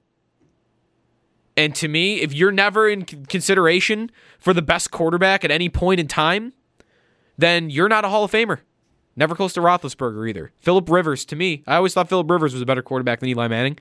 And 1.58 1.74
to 1.76 1.88
me, 1.88 2.22
if 2.22 2.34
you're 2.34 2.52
never 2.52 2.90
in 2.90 3.06
consideration 3.06 4.12
for 4.38 4.54
the 4.54 4.62
best 4.62 4.92
quarterback 4.92 5.46
at 5.46 5.52
any 5.52 5.70
point 5.70 6.00
in 6.00 6.08
time, 6.08 6.54
then 7.38 7.70
you're 7.70 7.90
not 7.90 8.06
a 8.06 8.10
Hall 8.10 8.24
of 8.24 8.32
Famer. 8.32 8.60
Never 9.16 9.36
close 9.36 9.54
to 9.54 9.62
Roethlisberger 9.62 10.30
either. 10.30 10.52
Philip 10.60 10.90
Rivers, 10.90 11.26
to 11.26 11.36
me, 11.36 11.64
I 11.66 11.78
always 11.78 11.94
thought 11.94 12.10
Philip 12.10 12.30
Rivers 12.30 12.54
was 12.54 12.62
a 12.62 12.66
better 12.66 12.82
quarterback 12.82 13.20
than 13.20 13.30
Eli 13.30 13.48
Manning. 13.48 13.80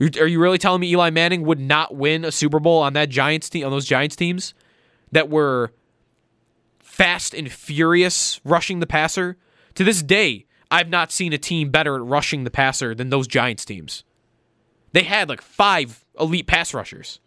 Are 0.00 0.26
you 0.26 0.40
really 0.40 0.58
telling 0.58 0.80
me 0.80 0.90
Eli 0.90 1.10
Manning 1.10 1.42
would 1.42 1.60
not 1.60 1.94
win 1.94 2.24
a 2.24 2.32
Super 2.32 2.60
Bowl 2.60 2.82
on 2.82 2.92
that 2.94 3.08
Giants 3.08 3.48
team, 3.48 3.64
on 3.64 3.70
those 3.70 3.86
Giants 3.86 4.16
teams 4.16 4.54
that 5.12 5.30
were 5.30 5.72
fast 6.80 7.34
and 7.34 7.50
furious 7.50 8.40
rushing 8.44 8.80
the 8.80 8.86
passer? 8.86 9.36
To 9.74 9.84
this 9.84 10.02
day, 10.02 10.46
I've 10.70 10.88
not 10.88 11.12
seen 11.12 11.32
a 11.32 11.38
team 11.38 11.70
better 11.70 11.96
at 11.96 12.02
rushing 12.02 12.44
the 12.44 12.50
passer 12.50 12.94
than 12.94 13.10
those 13.10 13.26
Giants 13.26 13.64
teams. 13.64 14.04
They 14.92 15.02
had 15.02 15.28
like 15.28 15.42
five 15.42 16.04
elite 16.18 16.46
pass 16.46 16.72
rushers. 16.72 17.20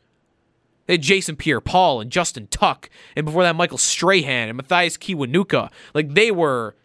They 0.90 0.96
had 0.96 1.04
Jason 1.04 1.36
Pierre 1.36 1.62
Paul 1.62 2.02
and 2.02 2.12
Justin 2.12 2.48
Tuck, 2.48 2.90
and 3.16 3.24
before 3.24 3.44
that, 3.44 3.56
Michael 3.56 3.78
Strahan 3.78 4.50
and 4.50 4.58
Mathias 4.58 4.98
Kiwanuka. 4.98 5.70
Like 5.94 6.16
they 6.16 6.32
were 6.32 6.76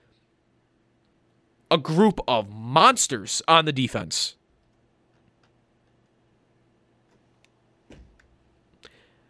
a 1.71 1.79
group 1.79 2.21
of 2.29 2.51
monsters 2.51 3.41
on 3.49 3.65
the 3.65 3.73
defense. 3.73 4.35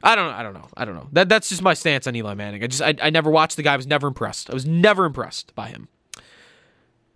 I 0.03 0.17
don't 0.17 0.27
know. 0.27 0.37
I 0.37 0.43
don't 0.43 0.55
know. 0.55 0.69
I 0.77 0.85
don't 0.85 0.97
know. 0.97 1.09
That 1.13 1.29
that's 1.29 1.51
just 1.51 1.63
my 1.63 1.75
stance 1.75 2.09
on 2.09 2.17
Eli 2.17 2.35
Manning. 2.35 2.65
I 2.65 2.67
just 2.67 2.83
I, 2.83 2.97
I 3.01 3.11
never 3.11 3.31
watched 3.31 3.57
the 3.57 3.63
guy. 3.63 3.75
I 3.75 3.77
was 3.77 3.87
never 3.87 4.09
impressed. 4.09 4.51
I 4.51 4.55
was 4.55 4.67
never 4.67 5.05
impressed 5.05 5.55
by 5.55 5.69
him. 5.69 5.87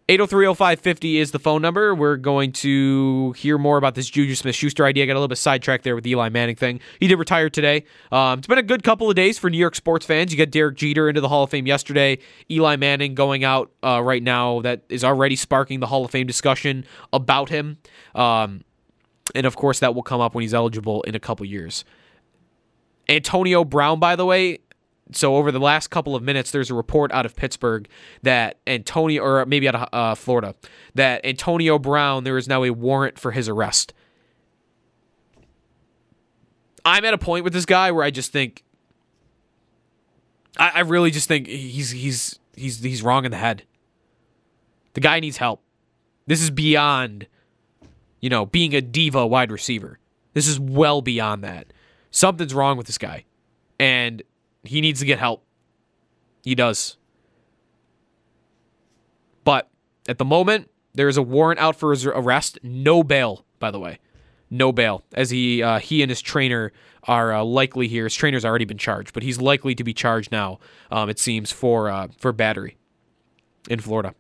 8030550 0.08 1.16
is 1.16 1.32
the 1.32 1.38
phone 1.38 1.60
number. 1.60 1.94
We're 1.94 2.16
going 2.16 2.52
to 2.52 3.32
hear 3.32 3.58
more 3.58 3.76
about 3.76 3.94
this 3.94 4.08
Juju 4.08 4.36
Smith 4.36 4.54
Schuster 4.54 4.86
idea. 4.86 5.04
I 5.04 5.06
got 5.06 5.12
a 5.12 5.20
little 5.20 5.28
bit 5.28 5.36
sidetracked 5.36 5.84
there 5.84 5.94
with 5.94 6.02
the 6.02 6.10
Eli 6.12 6.30
Manning 6.30 6.56
thing. 6.56 6.80
He 6.98 7.08
did 7.08 7.18
retire 7.18 7.50
today. 7.50 7.84
Um, 8.10 8.38
it's 8.38 8.48
been 8.48 8.56
a 8.56 8.62
good 8.62 8.82
couple 8.82 9.10
of 9.10 9.16
days 9.16 9.38
for 9.38 9.50
New 9.50 9.58
York 9.58 9.74
sports 9.74 10.06
fans. 10.06 10.32
You 10.32 10.38
got 10.38 10.50
Derek 10.50 10.76
Jeter 10.76 11.10
into 11.10 11.20
the 11.20 11.28
Hall 11.28 11.44
of 11.44 11.50
Fame 11.50 11.66
yesterday. 11.66 12.18
Eli 12.50 12.76
Manning 12.76 13.14
going 13.14 13.44
out 13.44 13.70
uh, 13.84 14.00
right 14.02 14.22
now. 14.22 14.62
That 14.62 14.82
is 14.88 15.04
already 15.04 15.36
sparking 15.36 15.80
the 15.80 15.86
Hall 15.86 16.06
of 16.06 16.10
Fame 16.10 16.26
discussion 16.26 16.86
about 17.12 17.50
him. 17.50 17.76
Um, 18.14 18.62
and 19.34 19.46
of 19.46 19.56
course, 19.56 19.80
that 19.80 19.94
will 19.94 20.02
come 20.02 20.22
up 20.22 20.34
when 20.34 20.40
he's 20.40 20.54
eligible 20.54 21.02
in 21.02 21.16
a 21.16 21.20
couple 21.20 21.44
years. 21.44 21.84
Antonio 23.10 23.62
Brown, 23.62 24.00
by 24.00 24.16
the 24.16 24.24
way, 24.24 24.60
so 25.12 25.36
over 25.36 25.50
the 25.50 25.60
last 25.60 25.88
couple 25.88 26.14
of 26.14 26.22
minutes, 26.22 26.50
there's 26.50 26.70
a 26.70 26.74
report 26.74 27.12
out 27.12 27.26
of 27.26 27.34
Pittsburgh 27.34 27.88
that 28.22 28.58
Antonio, 28.66 29.22
or 29.22 29.46
maybe 29.46 29.68
out 29.68 29.74
of 29.74 29.88
uh, 29.92 30.14
Florida, 30.14 30.54
that 30.94 31.24
Antonio 31.24 31.78
Brown, 31.78 32.24
there 32.24 32.36
is 32.36 32.48
now 32.48 32.64
a 32.64 32.70
warrant 32.70 33.18
for 33.18 33.32
his 33.32 33.48
arrest. 33.48 33.94
I'm 36.84 37.04
at 37.04 37.14
a 37.14 37.18
point 37.18 37.44
with 37.44 37.52
this 37.52 37.66
guy 37.66 37.90
where 37.90 38.04
I 38.04 38.10
just 38.10 38.32
think, 38.32 38.64
I, 40.58 40.70
I 40.76 40.80
really 40.80 41.10
just 41.10 41.28
think 41.28 41.46
he's 41.46 41.90
he's 41.90 42.38
he's 42.54 42.82
he's 42.82 43.02
wrong 43.02 43.24
in 43.24 43.30
the 43.30 43.36
head. 43.36 43.64
The 44.94 45.00
guy 45.00 45.20
needs 45.20 45.36
help. 45.36 45.62
This 46.26 46.42
is 46.42 46.50
beyond, 46.50 47.26
you 48.20 48.28
know, 48.28 48.46
being 48.46 48.74
a 48.74 48.80
diva 48.80 49.26
wide 49.26 49.52
receiver. 49.52 49.98
This 50.34 50.46
is 50.46 50.58
well 50.58 51.02
beyond 51.02 51.42
that. 51.44 51.72
Something's 52.10 52.54
wrong 52.54 52.76
with 52.76 52.86
this 52.86 52.98
guy. 52.98 53.24
And 53.78 54.22
he 54.64 54.80
needs 54.80 55.00
to 55.00 55.06
get 55.06 55.18
help. 55.18 55.44
He 56.42 56.54
does. 56.54 56.96
But 59.44 59.68
at 60.08 60.18
the 60.18 60.24
moment, 60.24 60.70
there 60.94 61.08
is 61.08 61.16
a 61.16 61.22
warrant 61.22 61.60
out 61.60 61.76
for 61.76 61.90
his 61.90 62.06
arrest. 62.06 62.58
No 62.62 63.02
bail, 63.02 63.44
by 63.58 63.70
the 63.70 63.80
way. 63.80 63.98
No 64.50 64.72
bail, 64.72 65.04
as 65.12 65.28
he 65.30 65.62
uh, 65.62 65.78
he 65.78 66.02
and 66.02 66.10
his 66.10 66.22
trainer 66.22 66.72
are 67.04 67.34
uh, 67.34 67.44
likely 67.44 67.86
here. 67.86 68.04
His 68.04 68.14
trainer's 68.14 68.44
already 68.44 68.64
been 68.64 68.78
charged, 68.78 69.12
but 69.12 69.22
he's 69.22 69.38
likely 69.38 69.74
to 69.74 69.84
be 69.84 69.92
charged 69.92 70.32
now. 70.32 70.58
Um, 70.90 71.10
it 71.10 71.18
seems 71.18 71.52
for 71.52 71.90
uh, 71.90 72.08
for 72.18 72.32
battery 72.32 72.78
in 73.68 73.80
Florida. 73.80 74.14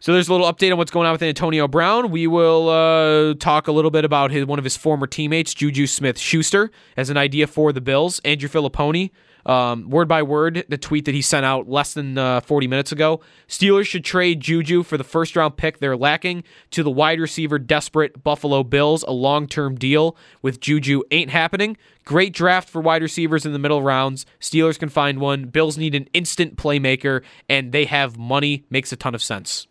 So 0.00 0.12
there's 0.12 0.28
a 0.28 0.32
little 0.32 0.52
update 0.52 0.72
on 0.72 0.78
what's 0.78 0.90
going 0.90 1.06
on 1.06 1.12
with 1.12 1.22
Antonio 1.22 1.68
Brown. 1.68 2.10
We 2.10 2.26
will 2.26 2.68
uh, 2.68 3.34
talk 3.34 3.68
a 3.68 3.72
little 3.72 3.92
bit 3.92 4.04
about 4.04 4.32
his 4.32 4.44
one 4.44 4.58
of 4.58 4.64
his 4.64 4.76
former 4.76 5.06
teammates, 5.06 5.54
Juju 5.54 5.86
Smith 5.86 6.18
Schuster, 6.18 6.70
as 6.96 7.10
an 7.10 7.16
idea 7.16 7.46
for 7.46 7.72
the 7.72 7.80
Bills. 7.80 8.20
Andrew 8.24 8.48
Fillipponi, 8.48 9.10
um, 9.46 9.88
word 9.90 10.08
by 10.08 10.22
word, 10.22 10.64
the 10.68 10.78
tweet 10.78 11.04
that 11.06 11.14
he 11.14 11.22
sent 11.22 11.44
out 11.44 11.68
less 11.68 11.94
than 11.94 12.18
uh, 12.18 12.40
40 12.40 12.66
minutes 12.68 12.92
ago. 12.92 13.20
Steelers 13.48 13.86
should 13.86 14.04
trade 14.04 14.40
Juju 14.40 14.82
for 14.82 14.96
the 14.96 15.04
first 15.04 15.36
round 15.36 15.56
pick 15.56 15.78
they're 15.78 15.96
lacking 15.96 16.44
to 16.70 16.82
the 16.82 16.90
wide 16.90 17.20
receiver 17.20 17.58
desperate 17.58 18.22
Buffalo 18.22 18.62
Bills. 18.62 19.02
A 19.04 19.12
long 19.12 19.46
term 19.46 19.76
deal 19.76 20.16
with 20.40 20.60
Juju 20.60 21.02
ain't 21.10 21.30
happening. 21.30 21.76
Great 22.04 22.32
draft 22.32 22.68
for 22.68 22.80
wide 22.80 23.02
receivers 23.02 23.46
in 23.46 23.52
the 23.52 23.58
middle 23.58 23.82
rounds. 23.82 24.26
Steelers 24.40 24.78
can 24.78 24.88
find 24.88 25.20
one. 25.20 25.46
Bills 25.46 25.78
need 25.78 25.94
an 25.94 26.08
instant 26.12 26.56
playmaker, 26.56 27.22
and 27.48 27.72
they 27.72 27.84
have 27.84 28.18
money. 28.18 28.64
Makes 28.70 28.92
a 28.92 28.96
ton 28.96 29.14
of 29.14 29.22
sense. 29.22 29.66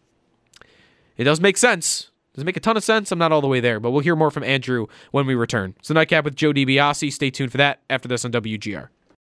It 1.18 1.26
does 1.26 1.42
make 1.42 1.58
sense. 1.58 2.10
Does 2.34 2.44
it 2.44 2.46
make 2.46 2.58
a 2.58 2.62
ton 2.62 2.78
of 2.78 2.84
sense? 2.84 3.12
I'm 3.12 3.20
not 3.20 3.34
all 3.34 3.42
the 3.42 3.48
way 3.48 3.60
there, 3.60 3.80
but 3.80 3.92
we'll 3.92 4.02
hear 4.02 4.16
more 4.16 4.32
from 4.32 4.44
Andrew 4.44 4.88
when 5.12 5.28
we 5.28 5.36
return. 5.36 5.76
So, 5.82 5.94
Nightcap 5.94 6.24
with 6.24 6.36
Joe 6.36 6.54
DiBiase. 6.54 7.12
Stay 7.12 7.30
tuned 7.30 7.52
for 7.52 7.58
that 7.58 7.82
after 7.90 8.08
this 8.08 8.24
on 8.24 8.32
WGR. 8.32 8.88